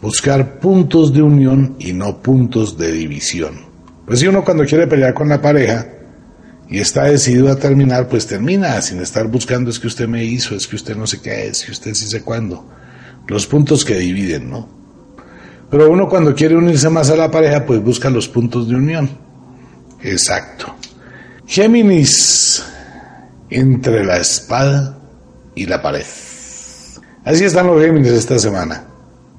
buscar 0.00 0.58
puntos 0.58 1.12
de 1.12 1.22
unión 1.22 1.76
y 1.78 1.92
no 1.92 2.22
puntos 2.22 2.76
de 2.76 2.92
división. 2.92 3.66
Pues 4.06 4.20
si 4.20 4.26
uno 4.26 4.44
cuando 4.44 4.64
quiere 4.64 4.86
pelear 4.86 5.14
con 5.14 5.28
la 5.28 5.40
pareja 5.40 5.86
y 6.68 6.78
está 6.78 7.04
decidido 7.04 7.50
a 7.50 7.56
terminar, 7.56 8.08
pues 8.08 8.26
termina 8.26 8.80
sin 8.82 9.00
estar 9.00 9.28
buscando 9.28 9.70
es 9.70 9.78
que 9.78 9.86
usted 9.86 10.08
me 10.08 10.24
hizo, 10.24 10.56
es 10.56 10.66
que 10.66 10.76
usted 10.76 10.96
no 10.96 11.06
sé 11.06 11.20
qué 11.20 11.46
es, 11.46 11.64
que 11.64 11.72
usted 11.72 11.94
sí 11.94 12.06
sé 12.06 12.22
cuándo. 12.22 12.66
Los 13.28 13.46
puntos 13.46 13.84
que 13.84 13.96
dividen, 13.96 14.50
¿no? 14.50 14.68
Pero 15.70 15.90
uno 15.90 16.08
cuando 16.08 16.34
quiere 16.34 16.56
unirse 16.56 16.90
más 16.90 17.08
a 17.10 17.16
la 17.16 17.30
pareja, 17.30 17.64
pues 17.64 17.82
busca 17.82 18.10
los 18.10 18.28
puntos 18.28 18.68
de 18.68 18.74
unión. 18.74 19.08
Exacto. 20.02 20.74
Géminis 21.46 22.64
entre 23.52 24.04
la 24.04 24.16
espada 24.16 24.98
y 25.54 25.66
la 25.66 25.82
pared. 25.82 26.04
Así 27.24 27.44
están 27.44 27.66
los 27.66 27.80
Géminis 27.80 28.12
esta 28.12 28.38
semana. 28.38 28.84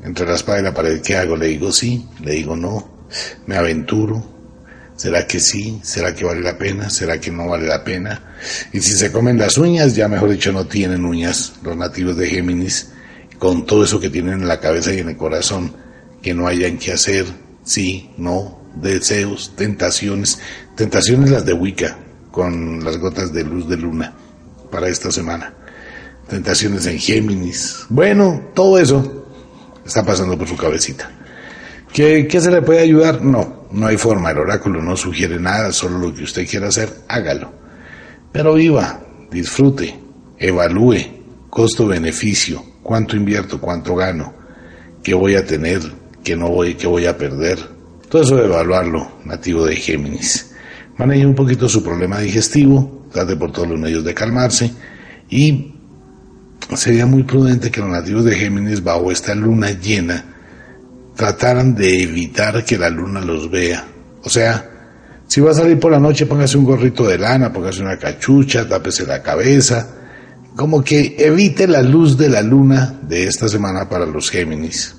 Entre 0.03 0.25
la 0.25 0.35
espada 0.35 0.59
y 0.59 0.63
la 0.63 0.73
pared, 0.73 1.01
¿qué 1.01 1.15
hago? 1.17 1.35
¿Le 1.35 1.47
digo 1.47 1.71
sí? 1.71 2.07
¿Le 2.21 2.33
digo 2.33 2.55
no? 2.55 3.07
¿Me 3.45 3.55
aventuro? 3.55 4.23
¿Será 4.95 5.25
que 5.25 5.39
sí? 5.39 5.79
¿Será 5.81 6.13
que 6.13 6.25
vale 6.25 6.41
la 6.41 6.57
pena? 6.57 6.89
¿Será 6.89 7.19
que 7.19 7.31
no 7.31 7.47
vale 7.47 7.67
la 7.67 7.83
pena? 7.83 8.35
Y 8.71 8.79
si 8.81 8.93
se 8.93 9.11
comen 9.11 9.37
las 9.37 9.57
uñas, 9.57 9.95
ya 9.95 10.07
mejor 10.07 10.29
dicho, 10.29 10.51
no 10.51 10.65
tienen 10.65 11.03
uñas 11.03 11.53
los 11.63 11.75
nativos 11.75 12.15
de 12.17 12.27
Géminis, 12.27 12.91
con 13.39 13.65
todo 13.65 13.83
eso 13.83 13.99
que 13.99 14.09
tienen 14.09 14.41
en 14.41 14.47
la 14.47 14.59
cabeza 14.59 14.93
y 14.93 14.99
en 14.99 15.09
el 15.09 15.17
corazón, 15.17 15.73
que 16.21 16.33
no 16.33 16.47
hayan 16.47 16.77
que 16.77 16.93
hacer, 16.93 17.25
sí, 17.63 18.11
no, 18.17 18.61
deseos, 18.75 19.53
tentaciones, 19.55 20.39
tentaciones 20.75 21.31
las 21.31 21.45
de 21.45 21.53
Wicca, 21.53 21.97
con 22.33 22.83
las 22.83 22.97
gotas 22.97 23.31
de 23.31 23.43
luz 23.43 23.69
de 23.69 23.77
luna 23.77 24.11
para 24.71 24.89
esta 24.89 25.11
semana, 25.11 25.53
tentaciones 26.27 26.87
en 26.87 26.97
Géminis, 26.97 27.85
bueno, 27.89 28.49
todo 28.55 28.79
eso 28.79 29.27
está 29.85 30.03
pasando 30.03 30.35
por 30.35 30.47
su 30.47 30.57
cabecita. 30.57 31.11
¿Qué, 31.93 32.27
¿Qué 32.27 32.41
se 32.41 32.49
le 32.49 32.63
puede 32.63 32.79
ayudar? 32.79 33.21
No, 33.21 33.67
no 33.69 33.85
hay 33.85 33.97
forma, 33.97 34.31
el 34.31 34.39
oráculo 34.39 34.81
no 34.81 34.97
sugiere 34.97 35.39
nada, 35.39 35.71
solo 35.71 35.99
lo 35.99 36.11
que 36.11 36.23
usted 36.23 36.49
quiera 36.49 36.69
hacer, 36.69 36.91
hágalo. 37.07 37.53
Pero 38.31 38.55
viva, 38.55 38.99
disfrute, 39.29 39.99
evalúe, 40.39 40.97
costo-beneficio, 41.51 42.65
cuánto 42.81 43.15
invierto, 43.15 43.61
cuánto 43.61 43.93
gano, 43.95 44.33
qué 45.03 45.13
voy 45.13 45.35
a 45.35 45.45
tener, 45.45 45.81
qué 46.23 46.35
no 46.35 46.49
voy, 46.49 46.73
qué 46.73 46.87
voy 46.87 47.05
a 47.05 47.15
perder, 47.15 47.59
todo 48.09 48.23
eso 48.23 48.37
de 48.37 48.45
evaluarlo, 48.45 49.19
nativo 49.23 49.67
de 49.67 49.75
Géminis. 49.75 50.52
Maneje 50.97 51.25
un 51.25 51.35
poquito 51.35 51.67
su 51.67 51.83
problema 51.83 52.19
digestivo, 52.19 53.07
trate 53.11 53.35
por 53.35 53.51
todos 53.51 53.67
los 53.67 53.79
medios 53.79 54.03
de 54.03 54.13
calmarse 54.13 54.71
y 55.29 55.73
sería 56.75 57.05
muy 57.05 57.23
prudente 57.23 57.71
que 57.71 57.81
los 57.81 57.89
nativos 57.89 58.25
de 58.25 58.35
Géminis 58.35 58.83
bajo 58.83 59.11
esta 59.11 59.33
luna 59.33 59.71
llena 59.71 60.23
trataran 61.15 61.75
de 61.75 62.03
evitar 62.03 62.63
que 62.63 62.77
la 62.77 62.89
luna 62.89 63.21
los 63.21 63.49
vea. 63.49 63.85
O 64.23 64.29
sea, 64.29 64.69
si 65.27 65.41
va 65.41 65.51
a 65.51 65.55
salir 65.55 65.79
por 65.79 65.91
la 65.91 65.99
noche, 65.99 66.25
póngase 66.25 66.57
un 66.57 66.65
gorrito 66.65 67.07
de 67.07 67.17
lana, 67.17 67.51
póngase 67.51 67.81
una 67.81 67.97
cachucha, 67.97 68.67
tápese 68.67 69.05
la 69.05 69.21
cabeza, 69.21 69.87
como 70.55 70.83
que 70.83 71.15
evite 71.17 71.67
la 71.67 71.81
luz 71.81 72.17
de 72.17 72.29
la 72.29 72.41
luna 72.41 72.99
de 73.01 73.27
esta 73.27 73.47
semana 73.47 73.89
para 73.89 74.05
los 74.05 74.29
Géminis. 74.29 74.95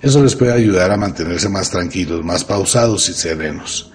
Eso 0.00 0.22
les 0.22 0.34
puede 0.34 0.52
ayudar 0.52 0.90
a 0.90 0.96
mantenerse 0.96 1.48
más 1.48 1.70
tranquilos, 1.70 2.24
más 2.24 2.44
pausados 2.44 3.08
y 3.08 3.12
serenos. 3.12 3.91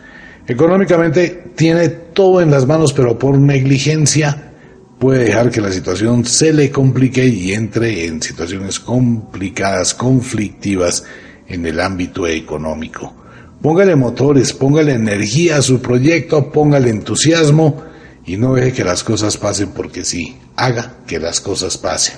Económicamente 0.48 1.52
tiene 1.56 1.90
todo 1.90 2.42
en 2.42 2.52
las 2.52 2.66
manos, 2.66 2.94
pero 2.94 3.20
por 3.20 3.38
negligencia 3.38 4.54
puede 4.98 5.26
dejar 5.26 5.52
que 5.52 5.62
la 5.62 5.72
situación 5.72 6.26
se 6.26 6.54
le 6.54 6.72
complique 6.72 7.26
y 7.26 7.54
entre 7.54 8.06
en 8.06 8.22
situaciones 8.22 8.80
complicadas, 8.80 9.94
conflictivas 9.94 11.04
en 11.48 11.66
el 11.66 11.80
ámbito 11.80 12.26
económico. 12.28 13.14
Póngale 13.62 13.96
motores, 13.96 14.54
póngale 14.54 14.94
energía 14.94 15.58
a 15.58 15.62
su 15.62 15.82
proyecto, 15.82 16.52
póngale 16.52 16.90
entusiasmo 16.90 17.84
y 18.26 18.38
no 18.38 18.54
deje 18.54 18.72
que 18.72 18.84
las 18.84 19.04
cosas 19.04 19.38
pasen 19.38 19.70
porque 19.70 20.06
sí, 20.06 20.38
haga 20.56 20.98
que 21.08 21.20
las 21.20 21.42
cosas 21.42 21.78
pasen. 21.78 22.16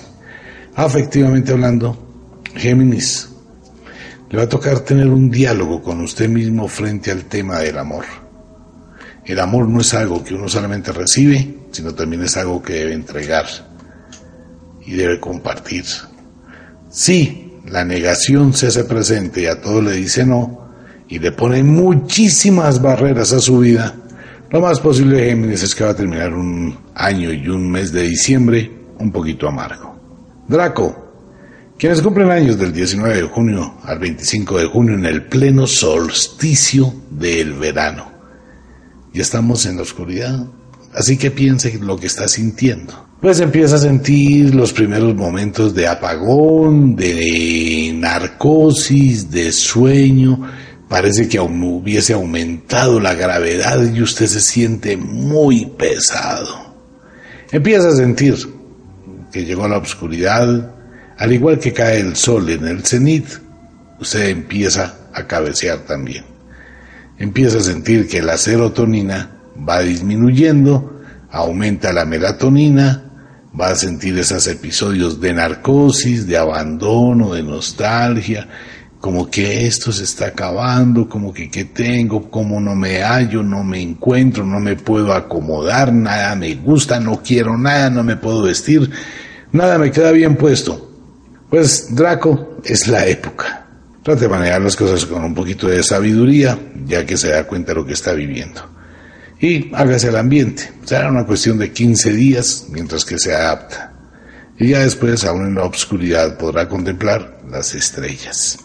Afectivamente 0.76 1.52
hablando, 1.52 1.98
Géminis, 2.56 3.29
le 4.30 4.38
va 4.38 4.44
a 4.44 4.50
tocar 4.50 4.82
tener 4.82 5.08
un 5.08 5.30
diálogo 5.30 5.82
con 5.82 6.02
usted 6.02 6.30
mismo 6.30 6.68
frente 6.68 7.12
al 7.12 7.26
tema 7.26 7.60
del 7.60 7.78
amor. 7.78 8.06
El 9.26 9.40
amor 9.40 9.68
no 9.68 9.82
es 9.82 9.94
algo 9.94 10.24
que 10.24 10.36
uno 10.36 10.48
solamente 10.48 10.92
recibe, 10.92 11.56
sino 11.72 11.94
también 11.94 12.24
es 12.24 12.38
algo 12.38 12.62
que 12.62 12.74
debe 12.74 12.94
entregar 12.94 13.46
y 14.86 14.94
debe 14.94 15.20
compartir. 15.20 15.86
Si 16.90 17.54
la 17.66 17.84
negación 17.84 18.54
se 18.54 18.68
hace 18.68 18.84
presente 18.84 19.42
y 19.42 19.46
a 19.48 19.62
todo 19.62 19.82
le 19.82 19.94
dice 19.94 20.26
no, 20.26 20.70
y 21.08 21.20
le 21.20 21.32
pone 21.32 21.64
muchísimas 21.64 22.82
barreras 22.82 23.34
a 23.34 23.40
su 23.40 23.60
vida, 23.60 23.96
lo 24.52 24.62
más 24.62 24.80
posible 24.80 25.26
Géminis 25.26 25.64
es 25.64 25.76
que 25.76 25.84
va 25.84 25.92
a 25.92 25.96
terminar 25.96 26.34
un 26.34 26.76
año 26.96 27.32
y 27.32 27.48
un 27.48 27.70
mes 27.70 27.92
de 27.92 28.04
diciembre 28.04 28.72
un 28.98 29.12
poquito 29.12 29.48
amargo. 29.48 29.96
Draco, 30.48 30.99
quienes 31.80 32.02
cumplen 32.02 32.30
años 32.30 32.60
del 32.60 32.74
19 32.74 33.16
de 33.16 33.24
junio 33.24 33.76
al 33.84 34.00
25 34.00 34.60
de 34.60 34.66
junio 34.66 34.96
en 34.96 35.06
el 35.06 35.24
pleno 35.24 35.66
solsticio 35.66 36.94
del 37.10 37.54
verano. 37.54 38.12
Y 39.14 39.22
estamos 39.22 39.66
en 39.66 39.78
la 39.78 39.84
oscuridad, 39.84 40.46
así 40.94 41.18
que 41.18 41.32
piense 41.32 41.80
lo 41.80 41.98
que 41.98 42.08
está 42.08 42.28
sintiendo. 42.28 43.08
Pues 43.22 43.40
empieza 43.40 43.78
a 43.78 43.80
sentir 43.80 44.54
los 44.54 44.74
primeros 44.74 45.16
momentos 45.16 45.74
de 45.74 45.88
apagón, 45.88 46.98
de 46.98 47.94
narcosis, 47.96 49.32
de 49.32 49.54
sueño, 49.54 50.42
parece 50.90 51.30
que 51.30 51.40
hubiese 51.40 52.12
aumentado 52.12 53.00
la 53.00 53.14
gravedad 53.14 53.82
y 53.94 54.02
usted 54.02 54.28
se 54.28 54.42
siente 54.42 54.98
muy 54.98 55.66
pesado. 55.66 56.76
Empieza 57.54 57.88
a 57.88 57.96
sentir 57.96 58.36
que 59.32 59.46
llegó 59.46 59.66
la 59.68 59.78
oscuridad, 59.78 60.76
al 61.20 61.34
igual 61.34 61.60
que 61.60 61.74
cae 61.74 62.00
el 62.00 62.16
sol 62.16 62.50
en 62.50 62.66
el 62.66 62.86
cenit, 62.86 63.28
usted 64.00 64.30
empieza 64.30 64.96
a 65.14 65.28
cabecear 65.28 65.80
también. 65.80 66.24
Empieza 67.18 67.58
a 67.58 67.62
sentir 67.62 68.08
que 68.08 68.22
la 68.22 68.38
serotonina 68.38 69.30
va 69.68 69.82
disminuyendo, 69.82 71.02
aumenta 71.30 71.92
la 71.92 72.06
melatonina, 72.06 73.04
va 73.60 73.68
a 73.72 73.76
sentir 73.76 74.18
esos 74.18 74.48
episodios 74.48 75.20
de 75.20 75.34
narcosis, 75.34 76.26
de 76.26 76.38
abandono, 76.38 77.34
de 77.34 77.44
nostalgia, 77.44 78.48
como 79.02 79.30
que 79.30 79.68
esto 79.68 79.92
se 79.92 80.06
está 80.06 80.28
acabando, 80.28 81.10
como 81.10 81.34
que 81.34 81.52
qué 81.52 81.66
tengo, 81.66 82.32
como 82.32 82.62
no 82.62 82.78
me 82.78 83.02
hallo, 83.02 83.44
no 83.44 83.66
me 83.66 83.82
encuentro, 83.82 84.46
no 84.46 84.62
me 84.62 84.78
puedo 84.78 85.12
acomodar, 85.12 85.92
nada 85.92 86.34
me 86.38 86.56
gusta, 86.56 86.98
no 87.02 87.22
quiero 87.22 87.58
nada, 87.58 87.90
no 87.90 88.06
me 88.06 88.16
puedo 88.16 88.44
vestir, 88.44 88.90
nada 89.52 89.78
me 89.78 89.92
queda 89.92 90.14
bien 90.14 90.38
puesto. 90.38 90.89
Pues 91.50 91.96
Draco 91.96 92.58
es 92.64 92.88
la 92.88 93.08
época. 93.08 93.66
Trate 94.04 94.22
de 94.22 94.30
manejar 94.30 94.62
las 94.62 94.76
cosas 94.76 95.06
con 95.06 95.24
un 95.24 95.34
poquito 95.34 95.68
de 95.68 95.82
sabiduría, 95.82 96.58
ya 96.86 97.06
que 97.06 97.18
se 97.18 97.30
da 97.30 97.48
cuenta 97.48 97.74
de 97.74 97.80
lo 97.80 97.86
que 97.86 97.94
está 97.94 98.14
viviendo. 98.14 98.62
Y 99.40 99.74
hágase 99.74 100.10
el 100.10 100.18
ambiente. 100.18 100.72
Será 100.84 101.10
una 101.10 101.26
cuestión 101.26 101.58
de 101.58 101.72
15 101.72 102.14
días 102.14 102.66
mientras 102.70 103.04
que 103.04 103.18
se 103.18 103.34
adapta. 103.34 103.94
Y 104.60 104.70
ya 104.70 104.80
después, 104.80 105.24
aún 105.26 105.48
en 105.48 105.56
la 105.56 105.64
obscuridad, 105.64 106.38
podrá 106.38 106.68
contemplar 106.68 107.40
las 107.50 107.74
estrellas. 107.74 108.60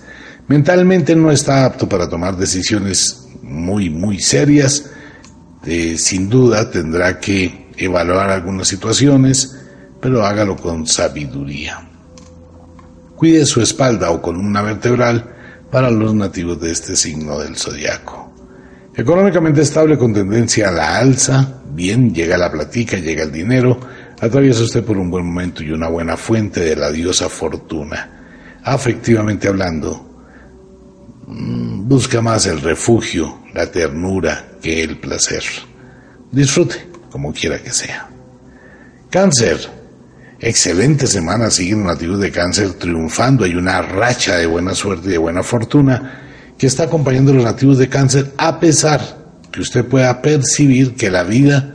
Mentalmente 0.49 1.17
no 1.17 1.31
está 1.31 1.65
apto 1.65 1.89
para 1.89 2.09
tomar 2.09 2.37
decisiones 2.37 3.29
muy, 3.43 3.89
muy 3.89 4.19
serias. 4.21 4.91
Eh, 5.65 5.97
sin 5.97 6.29
duda 6.29 6.71
tendrá 6.71 7.19
que 7.19 7.69
evaluar 7.79 8.29
algunas 8.31 8.69
situaciones, 8.69 9.57
pero 10.01 10.27
hágalo 10.27 10.57
con 10.57 10.87
sabiduría. 10.87 11.89
Cuide 13.17 13.47
su 13.47 13.61
espalda 13.61 14.11
o 14.11 14.21
columna 14.21 14.63
vertebral 14.63 15.25
para 15.71 15.91
los 15.91 16.15
nativos 16.15 16.61
de 16.61 16.71
este 16.71 16.97
signo 16.97 17.39
del 17.39 17.57
zodiaco. 17.57 18.33
Económicamente 18.97 19.63
estable 19.63 19.99
con 19.99 20.15
tendencia 20.15 20.69
a 20.69 20.73
la 20.73 20.99
alza, 20.99 21.63
bien, 21.73 22.15
llega 22.15 22.39
la 22.39 22.53
platica, 22.53 22.97
llega 22.97 23.25
el 23.25 23.33
dinero, 23.33 23.81
atraviesa 24.21 24.63
usted 24.63 24.85
por 24.85 24.97
un 24.97 25.11
buen 25.11 25.27
momento 25.27 25.65
y 25.65 25.73
una 25.73 25.89
buena 25.89 26.17
fuente 26.17 26.61
de 26.61 26.77
la 26.77 26.93
diosa 26.93 27.29
fortuna. 27.29 28.61
Afectivamente 28.63 29.49
hablando, 29.49 30.25
mm, 31.27 31.89
busca 31.89 32.23
más 32.23 32.47
el 32.47 32.61
refugio, 32.61 33.41
la 33.53 33.67
ternura 33.67 34.47
que 34.63 34.83
el 34.83 34.99
placer. 34.99 35.43
Disfrute, 36.31 36.87
como 37.11 37.33
quiera 37.33 37.59
que 37.59 37.71
sea. 37.71 38.09
Cáncer, 39.11 39.59
excelente 40.45 41.07
semana 41.07 41.51
siguen 41.51 41.85
nativos 41.85 42.21
de 42.21 42.31
cáncer 42.31 42.75
triunfando. 42.75 43.45
Hay 43.45 43.55
una 43.55 43.81
racha 43.81 44.37
de 44.37 44.47
buena 44.47 44.75
suerte 44.75 45.09
y 45.09 45.13
de 45.13 45.19
buena 45.19 45.43
fortuna 45.43 46.53
que 46.59 46.67
está 46.67 46.85
acompañando 46.85 47.33
a 47.33 47.37
los 47.37 47.45
nativos 47.45 47.79
de 47.79 47.89
cáncer 47.89 48.33
a 48.37 48.61
pesar 48.61 49.25
que 49.51 49.61
usted 49.61 49.87
pueda 49.87 50.21
percibir 50.21 50.95
que 50.95 51.11
la 51.11 51.25
vida 51.25 51.71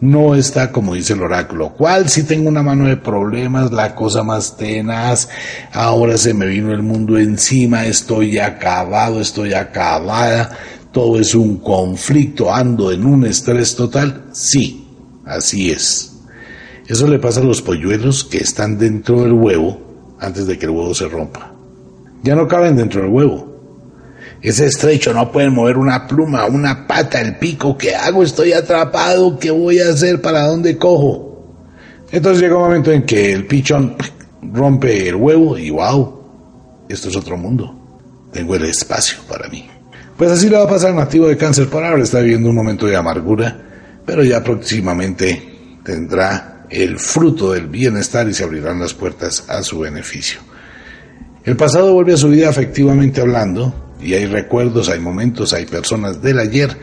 no 0.00 0.34
está 0.34 0.70
como 0.70 0.94
dice 0.94 1.14
el 1.14 1.22
oráculo. 1.22 1.70
¿Cuál 1.70 2.08
si 2.08 2.22
tengo 2.22 2.48
una 2.48 2.62
mano 2.62 2.86
de 2.86 2.96
problemas, 2.96 3.72
la 3.72 3.94
cosa 3.94 4.22
más 4.22 4.56
tenaz, 4.56 5.28
ahora 5.72 6.16
se 6.16 6.32
me 6.32 6.46
vino 6.46 6.72
el 6.72 6.82
mundo 6.82 7.18
encima, 7.18 7.86
estoy 7.86 8.38
acabado, 8.38 9.20
estoy 9.20 9.54
acabada, 9.54 10.50
todo 10.92 11.18
es 11.18 11.34
un 11.34 11.58
conflicto, 11.58 12.52
ando 12.52 12.92
en 12.92 13.04
un 13.04 13.26
estrés 13.26 13.74
total? 13.74 14.24
Sí, 14.32 14.88
así 15.24 15.70
es. 15.70 16.11
Eso 16.86 17.06
le 17.06 17.18
pasa 17.18 17.40
a 17.40 17.44
los 17.44 17.62
polluelos 17.62 18.24
que 18.24 18.38
están 18.38 18.78
dentro 18.78 19.22
del 19.22 19.32
huevo 19.32 20.16
antes 20.18 20.46
de 20.46 20.58
que 20.58 20.66
el 20.66 20.72
huevo 20.72 20.94
se 20.94 21.08
rompa. 21.08 21.52
Ya 22.22 22.34
no 22.34 22.46
caben 22.46 22.76
dentro 22.76 23.02
del 23.02 23.10
huevo. 23.10 23.52
Es 24.40 24.58
estrecho, 24.60 25.12
no 25.14 25.30
pueden 25.30 25.54
mover 25.54 25.76
una 25.76 26.06
pluma, 26.06 26.46
una 26.46 26.86
pata, 26.86 27.20
el 27.20 27.36
pico. 27.36 27.78
¿Qué 27.78 27.94
hago? 27.94 28.22
Estoy 28.22 28.52
atrapado. 28.52 29.38
¿Qué 29.38 29.50
voy 29.50 29.78
a 29.78 29.90
hacer? 29.90 30.20
¿Para 30.20 30.46
dónde 30.46 30.76
cojo? 30.76 31.32
Entonces 32.10 32.42
llega 32.42 32.56
un 32.56 32.64
momento 32.64 32.90
en 32.90 33.04
que 33.04 33.32
el 33.32 33.46
pichón 33.46 33.96
rompe 34.52 35.08
el 35.08 35.14
huevo 35.14 35.56
y 35.56 35.70
wow, 35.70 36.20
esto 36.88 37.08
es 37.08 37.16
otro 37.16 37.36
mundo. 37.36 37.74
Tengo 38.32 38.54
el 38.56 38.64
espacio 38.64 39.18
para 39.28 39.48
mí. 39.48 39.68
Pues 40.16 40.30
así 40.30 40.48
le 40.48 40.56
va 40.56 40.64
a 40.64 40.68
pasar 40.68 40.90
al 40.90 40.96
nativo 40.96 41.26
de 41.26 41.36
cáncer 41.36 41.68
por 41.68 41.84
ahora. 41.84 42.02
Está 42.02 42.20
viviendo 42.20 42.50
un 42.50 42.56
momento 42.56 42.86
de 42.86 42.96
amargura, 42.96 43.56
pero 44.04 44.22
ya 44.22 44.42
próximamente 44.42 45.78
tendrá 45.84 46.51
el 46.72 46.98
fruto 46.98 47.52
del 47.52 47.66
bienestar 47.66 48.28
y 48.28 48.34
se 48.34 48.44
abrirán 48.44 48.80
las 48.80 48.94
puertas 48.94 49.44
a 49.48 49.62
su 49.62 49.80
beneficio. 49.80 50.40
El 51.44 51.56
pasado 51.56 51.92
vuelve 51.92 52.14
a 52.14 52.16
su 52.16 52.28
vida 52.28 52.48
afectivamente 52.48 53.20
hablando 53.20 53.94
y 54.00 54.14
hay 54.14 54.26
recuerdos, 54.26 54.88
hay 54.88 54.98
momentos, 54.98 55.52
hay 55.52 55.66
personas 55.66 56.22
del 56.22 56.38
ayer 56.38 56.76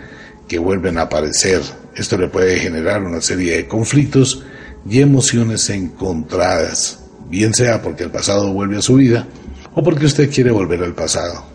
que 0.48 0.60
vuelven 0.60 0.98
a 0.98 1.04
aparecer. 1.04 1.62
Esto 1.96 2.18
le 2.18 2.28
puede 2.28 2.60
generar 2.60 3.04
una 3.04 3.22
serie 3.22 3.58
de 3.58 3.68
conflictos 3.68 4.44
y 4.88 5.02
emociones 5.02 5.70
encontradas, 5.70 7.00
bien 7.30 7.54
sea 7.54 7.82
porque 7.82 8.04
el 8.04 8.12
pasado 8.12 8.54
vuelve 8.54 8.78
a 8.78 8.82
su 8.82 8.96
vida 8.96 9.28
o 9.74 9.84
porque 9.84 10.06
usted 10.06 10.30
quiere 10.32 10.52
volver 10.52 10.84
al 10.84 10.94
pasado. 10.94 11.46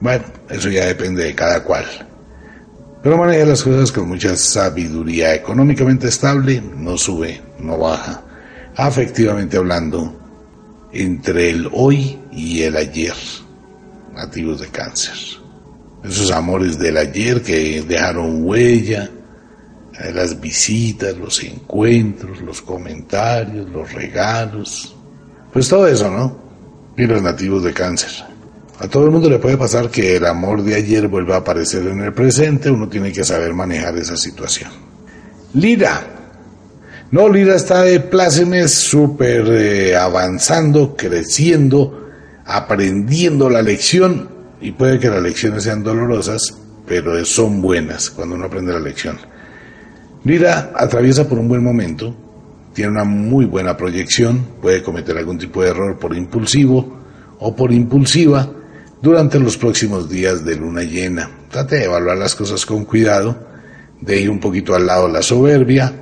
Bueno, 0.00 0.24
eso 0.48 0.68
ya 0.68 0.86
depende 0.86 1.24
de 1.24 1.34
cada 1.34 1.62
cual. 1.64 1.84
Pero 3.02 3.18
maneja 3.18 3.44
las 3.44 3.62
cosas 3.62 3.90
con 3.90 4.08
mucha 4.08 4.36
sabiduría. 4.36 5.34
Económicamente 5.34 6.08
estable, 6.08 6.62
no 6.76 6.96
sube, 6.96 7.40
no 7.58 7.78
baja. 7.78 8.22
Afectivamente 8.76 9.56
hablando, 9.56 10.18
entre 10.92 11.50
el 11.50 11.68
hoy 11.72 12.18
y 12.30 12.62
el 12.62 12.76
ayer, 12.76 13.16
nativos 14.14 14.60
de 14.60 14.68
cáncer. 14.68 15.14
Esos 16.04 16.30
amores 16.30 16.78
del 16.78 16.96
ayer 16.96 17.42
que 17.42 17.82
dejaron 17.82 18.44
huella, 18.44 19.10
las 20.14 20.40
visitas, 20.40 21.16
los 21.16 21.42
encuentros, 21.42 22.40
los 22.40 22.62
comentarios, 22.62 23.68
los 23.70 23.92
regalos. 23.92 24.94
Pues 25.52 25.68
todo 25.68 25.86
eso, 25.86 26.10
¿no? 26.10 26.36
Y 26.96 27.06
los 27.06 27.22
nativos 27.22 27.62
de 27.64 27.72
cáncer. 27.72 28.31
A 28.82 28.88
todo 28.88 29.04
el 29.04 29.12
mundo 29.12 29.30
le 29.30 29.38
puede 29.38 29.56
pasar 29.56 29.90
que 29.90 30.16
el 30.16 30.26
amor 30.26 30.64
de 30.64 30.74
ayer 30.74 31.06
vuelva 31.06 31.36
a 31.36 31.38
aparecer 31.38 31.86
en 31.86 32.00
el 32.00 32.12
presente, 32.12 32.68
uno 32.68 32.88
tiene 32.88 33.12
que 33.12 33.22
saber 33.22 33.54
manejar 33.54 33.96
esa 33.96 34.16
situación. 34.16 34.72
Lira. 35.54 36.00
No, 37.12 37.28
Lira 37.28 37.54
está 37.54 37.82
de 37.82 38.00
plácemes 38.00 38.72
súper 38.72 39.46
eh, 39.52 39.96
avanzando, 39.96 40.96
creciendo, 40.96 42.08
aprendiendo 42.44 43.48
la 43.48 43.62
lección 43.62 44.28
y 44.60 44.72
puede 44.72 44.98
que 44.98 45.10
las 45.10 45.22
lecciones 45.22 45.62
sean 45.62 45.84
dolorosas, 45.84 46.42
pero 46.84 47.24
son 47.24 47.62
buenas 47.62 48.10
cuando 48.10 48.34
uno 48.34 48.46
aprende 48.46 48.72
la 48.72 48.80
lección. 48.80 49.16
Lira 50.24 50.72
atraviesa 50.74 51.28
por 51.28 51.38
un 51.38 51.46
buen 51.46 51.62
momento, 51.62 52.16
tiene 52.74 52.90
una 52.90 53.04
muy 53.04 53.44
buena 53.44 53.76
proyección, 53.76 54.44
puede 54.60 54.82
cometer 54.82 55.16
algún 55.16 55.38
tipo 55.38 55.62
de 55.62 55.70
error 55.70 56.00
por 56.00 56.16
impulsivo 56.16 56.98
o 57.38 57.54
por 57.54 57.72
impulsiva, 57.72 58.54
durante 59.02 59.40
los 59.40 59.58
próximos 59.58 60.08
días 60.08 60.44
de 60.44 60.56
luna 60.56 60.82
llena. 60.82 61.28
Trate 61.50 61.76
de 61.76 61.84
evaluar 61.84 62.16
las 62.16 62.36
cosas 62.36 62.64
con 62.64 62.84
cuidado, 62.84 63.36
de 64.00 64.20
ir 64.20 64.30
un 64.30 64.38
poquito 64.38 64.74
al 64.74 64.86
lado 64.86 65.08
la 65.08 65.22
soberbia. 65.22 65.92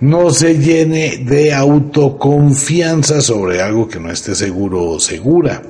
No 0.00 0.30
se 0.30 0.58
llene 0.58 1.24
de 1.24 1.54
autoconfianza 1.54 3.22
sobre 3.22 3.62
algo 3.62 3.88
que 3.88 3.98
no 3.98 4.10
esté 4.10 4.34
seguro 4.34 4.84
o 4.84 5.00
segura. 5.00 5.62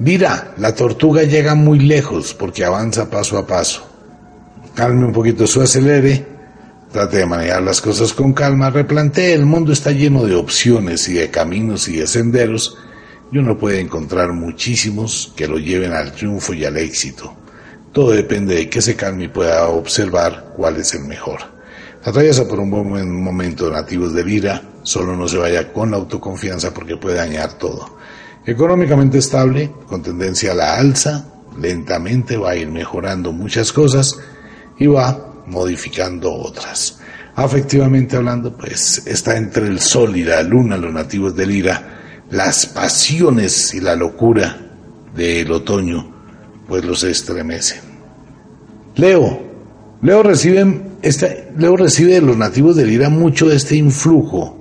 Mira, 0.00 0.54
la 0.58 0.74
tortuga 0.74 1.22
llega 1.22 1.54
muy 1.54 1.78
lejos 1.78 2.34
porque 2.34 2.64
avanza 2.64 3.08
paso 3.08 3.38
a 3.38 3.46
paso. 3.46 3.86
Calme 4.74 5.06
un 5.06 5.12
poquito 5.12 5.46
su 5.46 5.60
acelere, 5.60 6.24
trate 6.92 7.18
de 7.18 7.26
manejar 7.26 7.62
las 7.62 7.80
cosas 7.80 8.12
con 8.12 8.32
calma, 8.32 8.70
replantee, 8.70 9.32
el 9.32 9.44
mundo 9.44 9.72
está 9.72 9.90
lleno 9.90 10.24
de 10.24 10.34
opciones 10.34 11.08
y 11.08 11.14
de 11.14 11.30
caminos 11.30 11.88
y 11.88 11.96
de 11.96 12.06
senderos 12.06 12.76
y 13.30 13.38
uno 13.38 13.58
puede 13.58 13.80
encontrar 13.80 14.32
muchísimos 14.32 15.32
que 15.36 15.46
lo 15.46 15.58
lleven 15.58 15.92
al 15.92 16.12
triunfo 16.12 16.54
y 16.54 16.64
al 16.64 16.76
éxito. 16.76 17.34
Todo 17.92 18.10
depende 18.10 18.54
de 18.54 18.68
que 18.68 18.80
se 18.80 18.96
calme 18.96 19.24
y 19.24 19.28
pueda 19.28 19.68
observar 19.68 20.52
cuál 20.56 20.76
es 20.76 20.94
el 20.94 21.04
mejor. 21.04 21.40
Atraviesa 22.04 22.46
por 22.46 22.60
un 22.60 22.70
buen 22.70 23.22
momento 23.22 23.70
nativos 23.70 24.14
de 24.14 24.24
Lira, 24.24 24.62
solo 24.82 25.16
no 25.16 25.28
se 25.28 25.36
vaya 25.36 25.72
con 25.72 25.90
la 25.90 25.96
autoconfianza 25.96 26.72
porque 26.72 26.96
puede 26.96 27.16
dañar 27.16 27.54
todo. 27.54 27.98
Económicamente 28.46 29.18
estable, 29.18 29.72
con 29.86 30.02
tendencia 30.02 30.52
a 30.52 30.54
la 30.54 30.76
alza, 30.76 31.26
lentamente 31.58 32.36
va 32.36 32.50
a 32.50 32.56
ir 32.56 32.68
mejorando 32.68 33.32
muchas 33.32 33.72
cosas 33.72 34.18
y 34.78 34.86
va 34.86 35.34
modificando 35.46 36.32
otras. 36.32 37.00
Afectivamente 37.34 38.16
hablando, 38.16 38.56
pues 38.56 39.02
está 39.06 39.36
entre 39.36 39.66
el 39.66 39.80
sol 39.80 40.16
y 40.16 40.24
la 40.24 40.42
luna, 40.42 40.76
los 40.76 40.92
nativos 40.92 41.36
de 41.36 41.46
Lira, 41.46 41.97
las 42.30 42.66
pasiones 42.66 43.72
y 43.74 43.80
la 43.80 43.96
locura 43.96 44.58
del 45.14 45.50
otoño, 45.50 46.12
pues 46.66 46.84
los 46.84 47.02
estremecen. 47.04 47.80
Leo, 48.96 49.40
Leo 50.02 50.22
recibe, 50.22 50.82
Leo 51.56 51.76
recibe 51.76 52.14
de 52.14 52.20
los 52.20 52.36
nativos 52.36 52.76
de 52.76 52.86
Lira 52.86 53.08
mucho 53.08 53.48
de 53.48 53.56
este 53.56 53.76
influjo, 53.76 54.56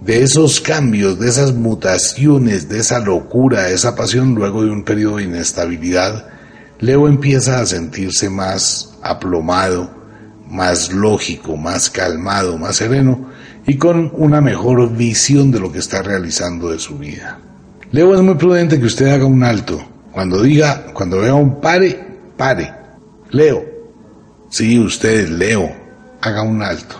de 0.00 0.22
esos 0.22 0.60
cambios, 0.60 1.18
de 1.18 1.28
esas 1.28 1.52
mutaciones, 1.54 2.68
de 2.68 2.78
esa 2.78 3.00
locura, 3.00 3.64
de 3.64 3.74
esa 3.74 3.96
pasión 3.96 4.34
luego 4.34 4.64
de 4.64 4.70
un 4.70 4.84
periodo 4.84 5.16
de 5.16 5.24
inestabilidad. 5.24 6.28
Leo 6.78 7.08
empieza 7.08 7.60
a 7.60 7.66
sentirse 7.66 8.28
más 8.28 8.94
aplomado, 9.02 9.90
más 10.48 10.92
lógico, 10.92 11.56
más 11.56 11.90
calmado, 11.90 12.58
más 12.58 12.76
sereno 12.76 13.31
y 13.66 13.76
con 13.76 14.10
una 14.14 14.40
mejor 14.40 14.94
visión 14.96 15.50
de 15.50 15.60
lo 15.60 15.70
que 15.70 15.78
está 15.78 16.02
realizando 16.02 16.70
de 16.70 16.78
su 16.78 16.98
vida. 16.98 17.38
Leo 17.92 18.14
es 18.14 18.22
muy 18.22 18.34
prudente 18.34 18.78
que 18.78 18.86
usted 18.86 19.06
haga 19.08 19.26
un 19.26 19.44
alto. 19.44 19.80
Cuando 20.12 20.42
diga, 20.42 20.92
cuando 20.92 21.20
vea 21.20 21.34
un 21.34 21.60
pare, 21.60 21.98
pare. 22.36 22.72
Leo, 23.30 23.64
sí, 24.50 24.78
usted, 24.78 25.28
Leo, 25.28 25.70
haga 26.20 26.42
un 26.42 26.62
alto. 26.62 26.96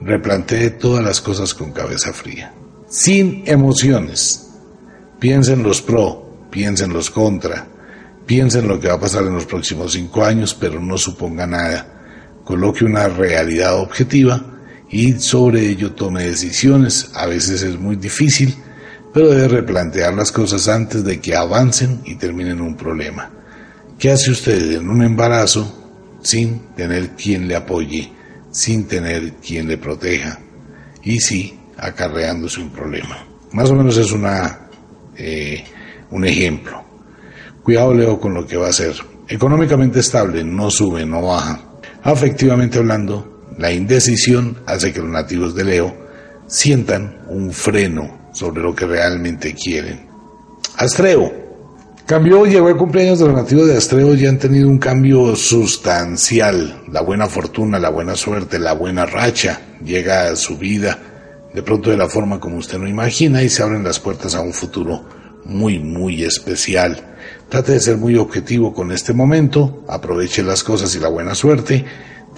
Replantee 0.00 0.70
todas 0.70 1.04
las 1.04 1.20
cosas 1.20 1.54
con 1.54 1.72
cabeza 1.72 2.12
fría. 2.12 2.52
Sin 2.88 3.44
emociones. 3.46 4.48
Piensa 5.18 5.52
en 5.52 5.62
los 5.62 5.82
pro, 5.82 6.48
piensa 6.50 6.84
en 6.84 6.92
los 6.92 7.10
contra, 7.10 7.66
piensa 8.26 8.58
en 8.58 8.68
lo 8.68 8.80
que 8.80 8.88
va 8.88 8.94
a 8.94 9.00
pasar 9.00 9.24
en 9.24 9.34
los 9.34 9.44
próximos 9.44 9.92
cinco 9.92 10.24
años, 10.24 10.54
pero 10.58 10.80
no 10.80 10.96
suponga 10.96 11.46
nada 11.46 12.00
coloque 12.50 12.84
una 12.84 13.08
realidad 13.08 13.78
objetiva 13.78 14.42
y 14.90 15.12
sobre 15.14 15.68
ello 15.68 15.92
tome 15.92 16.24
decisiones. 16.24 17.10
A 17.14 17.26
veces 17.26 17.62
es 17.62 17.78
muy 17.78 17.96
difícil, 17.96 18.54
pero 19.12 19.30
debe 19.30 19.48
replantear 19.48 20.12
las 20.14 20.32
cosas 20.32 20.68
antes 20.68 21.04
de 21.04 21.20
que 21.20 21.34
avancen 21.34 22.00
y 22.04 22.16
terminen 22.16 22.60
un 22.60 22.76
problema. 22.76 23.30
¿Qué 23.98 24.10
hace 24.10 24.30
usted 24.30 24.72
en 24.72 24.88
un 24.88 25.02
embarazo 25.02 25.76
sin 26.22 26.74
tener 26.74 27.10
quien 27.10 27.46
le 27.46 27.56
apoye, 27.56 28.12
sin 28.50 28.86
tener 28.86 29.34
quien 29.34 29.68
le 29.68 29.78
proteja 29.78 30.38
y 31.02 31.20
sí 31.20 31.58
acarreándose 31.76 32.60
un 32.60 32.70
problema? 32.70 33.24
Más 33.52 33.70
o 33.70 33.74
menos 33.74 33.96
es 33.96 34.12
una, 34.12 34.68
eh, 35.16 35.64
un 36.10 36.24
ejemplo. 36.24 36.82
Cuidado 37.62 37.94
Leo 37.94 38.20
con 38.20 38.34
lo 38.34 38.46
que 38.46 38.56
va 38.56 38.66
a 38.66 38.70
hacer. 38.70 38.94
Económicamente 39.28 40.00
estable, 40.00 40.42
no 40.42 40.70
sube, 40.70 41.06
no 41.06 41.22
baja 41.22 41.60
Afectivamente 42.02 42.78
hablando, 42.78 43.39
la 43.60 43.70
indecisión 43.72 44.58
hace 44.64 44.92
que 44.92 45.00
los 45.00 45.10
nativos 45.10 45.54
de 45.54 45.64
Leo 45.64 45.94
sientan 46.46 47.18
un 47.28 47.52
freno 47.52 48.30
sobre 48.32 48.62
lo 48.62 48.74
que 48.74 48.86
realmente 48.86 49.54
quieren. 49.54 50.08
Astreo. 50.76 51.48
Cambió, 52.06 52.44
llegó 52.44 52.70
el 52.70 52.76
cumpleaños 52.76 53.20
de 53.20 53.26
los 53.26 53.36
nativos 53.36 53.68
de 53.68 53.76
Astreo 53.76 54.14
y 54.14 54.26
han 54.26 54.38
tenido 54.38 54.68
un 54.68 54.78
cambio 54.78 55.36
sustancial. 55.36 56.82
La 56.90 57.02
buena 57.02 57.26
fortuna, 57.26 57.78
la 57.78 57.90
buena 57.90 58.16
suerte, 58.16 58.58
la 58.58 58.72
buena 58.72 59.06
racha 59.06 59.60
llega 59.84 60.28
a 60.28 60.36
su 60.36 60.56
vida 60.58 60.98
de 61.52 61.62
pronto 61.62 61.90
de 61.90 61.96
la 61.96 62.08
forma 62.08 62.40
como 62.40 62.56
usted 62.56 62.78
no 62.78 62.88
imagina 62.88 63.42
y 63.42 63.48
se 63.48 63.62
abren 63.62 63.84
las 63.84 64.00
puertas 64.00 64.34
a 64.34 64.40
un 64.40 64.52
futuro 64.52 65.04
muy, 65.44 65.78
muy 65.78 66.24
especial. 66.24 67.16
Trate 67.48 67.72
de 67.72 67.80
ser 67.80 67.96
muy 67.96 68.16
objetivo 68.16 68.72
con 68.72 68.90
este 68.90 69.12
momento, 69.12 69.84
aproveche 69.88 70.42
las 70.42 70.64
cosas 70.64 70.94
y 70.94 71.00
la 71.00 71.08
buena 71.08 71.34
suerte, 71.34 71.84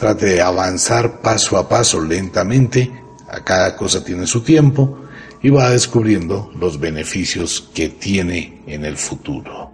trate 0.03 0.27
de 0.27 0.43
avanzar 0.43 1.21
paso 1.21 1.57
a 1.57 1.69
paso 1.69 2.01
lentamente, 2.01 2.91
a 3.29 3.39
cada 3.45 3.77
cosa 3.77 4.03
tiene 4.03 4.27
su 4.27 4.41
tiempo 4.41 4.99
y 5.41 5.49
va 5.49 5.71
descubriendo 5.71 6.51
los 6.59 6.81
beneficios 6.81 7.71
que 7.73 7.91
tiene 7.91 8.65
en 8.67 8.85
el 8.85 8.97
futuro. 8.97 9.71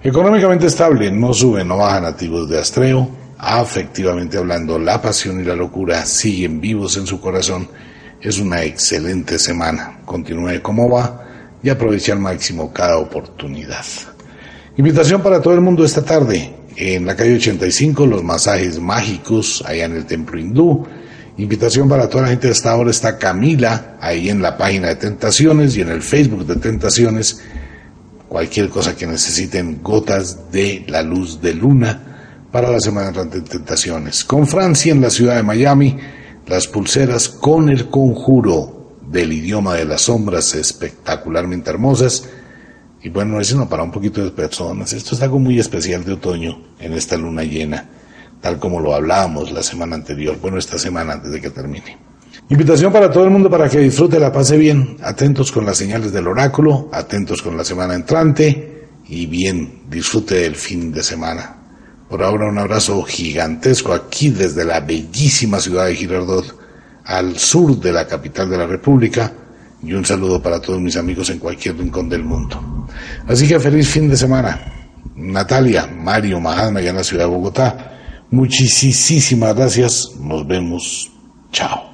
Económicamente 0.00 0.66
estable, 0.66 1.10
no 1.10 1.34
sube, 1.34 1.64
no 1.64 1.78
baja 1.78 2.00
nativos 2.00 2.48
de 2.48 2.60
Astreo, 2.60 3.08
afectivamente 3.38 4.38
hablando, 4.38 4.78
la 4.78 5.02
pasión 5.02 5.40
y 5.40 5.44
la 5.44 5.56
locura 5.56 6.06
siguen 6.06 6.60
vivos 6.60 6.96
en 6.96 7.08
su 7.08 7.20
corazón. 7.20 7.68
Es 8.20 8.38
una 8.38 8.62
excelente 8.62 9.36
semana. 9.36 9.98
Continúe 10.04 10.62
como 10.62 10.88
va 10.88 11.26
y 11.60 11.70
aproveche 11.70 12.12
al 12.12 12.20
máximo 12.20 12.72
cada 12.72 12.98
oportunidad. 12.98 13.84
Invitación 14.76 15.22
para 15.22 15.42
todo 15.42 15.54
el 15.54 15.60
mundo 15.60 15.84
esta 15.84 16.04
tarde. 16.04 16.54
En 16.76 17.06
la 17.06 17.16
calle 17.16 17.36
85, 17.36 18.06
los 18.06 18.22
masajes 18.22 18.78
mágicos, 18.78 19.64
allá 19.66 19.86
en 19.86 19.96
el 19.96 20.04
templo 20.04 20.38
hindú. 20.38 20.86
Invitación 21.38 21.88
para 21.88 22.08
toda 22.08 22.24
la 22.24 22.28
gente. 22.28 22.50
Hasta 22.50 22.70
ahora 22.70 22.90
está 22.90 23.16
Camila, 23.16 23.96
ahí 23.98 24.28
en 24.28 24.42
la 24.42 24.58
página 24.58 24.88
de 24.88 24.96
Tentaciones 24.96 25.74
y 25.76 25.80
en 25.80 25.88
el 25.88 26.02
Facebook 26.02 26.44
de 26.44 26.56
Tentaciones. 26.56 27.40
Cualquier 28.28 28.68
cosa 28.68 28.94
que 28.94 29.06
necesiten, 29.06 29.82
gotas 29.82 30.52
de 30.52 30.84
la 30.88 31.02
luz 31.02 31.40
de 31.40 31.54
luna 31.54 32.46
para 32.52 32.70
la 32.70 32.80
semana 32.80 33.10
de 33.10 33.40
Tentaciones. 33.40 34.22
Con 34.24 34.46
Francia 34.46 34.92
en 34.92 35.00
la 35.00 35.08
ciudad 35.08 35.36
de 35.36 35.42
Miami, 35.42 35.96
las 36.46 36.66
pulseras 36.66 37.30
con 37.30 37.70
el 37.70 37.88
conjuro 37.88 38.98
del 39.10 39.32
idioma 39.32 39.76
de 39.76 39.86
las 39.86 40.02
sombras 40.02 40.54
espectacularmente 40.54 41.70
hermosas 41.70 42.24
y 43.06 43.08
bueno, 43.08 43.40
es 43.40 43.46
sino 43.46 43.68
para 43.68 43.84
un 43.84 43.92
poquito 43.92 44.20
de 44.24 44.32
personas. 44.32 44.92
Esto 44.92 45.14
es 45.14 45.22
algo 45.22 45.38
muy 45.38 45.60
especial 45.60 46.04
de 46.04 46.14
otoño 46.14 46.58
en 46.80 46.92
esta 46.92 47.16
luna 47.16 47.44
llena, 47.44 47.88
tal 48.40 48.58
como 48.58 48.80
lo 48.80 48.92
hablábamos 48.92 49.52
la 49.52 49.62
semana 49.62 49.94
anterior, 49.94 50.36
bueno, 50.42 50.58
esta 50.58 50.76
semana 50.76 51.12
antes 51.12 51.30
de 51.30 51.40
que 51.40 51.50
termine. 51.50 51.96
Invitación 52.48 52.92
para 52.92 53.08
todo 53.08 53.22
el 53.22 53.30
mundo 53.30 53.48
para 53.48 53.68
que 53.68 53.78
disfrute, 53.78 54.18
la 54.18 54.32
pase 54.32 54.56
bien, 54.56 54.96
atentos 55.04 55.52
con 55.52 55.64
las 55.64 55.78
señales 55.78 56.10
del 56.10 56.26
oráculo, 56.26 56.88
atentos 56.92 57.42
con 57.42 57.56
la 57.56 57.64
semana 57.64 57.94
entrante 57.94 58.88
y 59.06 59.26
bien, 59.26 59.82
disfrute 59.88 60.40
del 60.40 60.56
fin 60.56 60.90
de 60.90 61.04
semana. 61.04 61.58
Por 62.08 62.24
ahora 62.24 62.48
un 62.48 62.58
abrazo 62.58 63.00
gigantesco 63.04 63.92
aquí 63.92 64.30
desde 64.30 64.64
la 64.64 64.80
bellísima 64.80 65.60
ciudad 65.60 65.86
de 65.86 65.94
Girardot, 65.94 66.58
al 67.04 67.38
sur 67.38 67.78
de 67.78 67.92
la 67.92 68.04
capital 68.08 68.50
de 68.50 68.58
la 68.58 68.66
República, 68.66 69.32
y 69.82 69.92
un 69.92 70.04
saludo 70.04 70.42
para 70.42 70.60
todos 70.60 70.80
mis 70.80 70.96
amigos 70.96 71.30
en 71.30 71.38
cualquier 71.38 71.76
rincón 71.76 72.08
del 72.08 72.24
mundo. 72.24 72.86
Así 73.26 73.46
que 73.46 73.60
feliz 73.60 73.88
fin 73.88 74.08
de 74.08 74.16
semana. 74.16 74.58
Natalia, 75.14 75.86
Mario, 75.86 76.40
Mahatma, 76.40 76.80
allá 76.80 76.90
en 76.90 76.96
la 76.96 77.04
ciudad 77.04 77.24
de 77.24 77.30
Bogotá. 77.30 77.92
Muchísimas 78.30 79.54
gracias. 79.54 80.10
Nos 80.20 80.46
vemos. 80.46 81.10
Chao. 81.52 81.85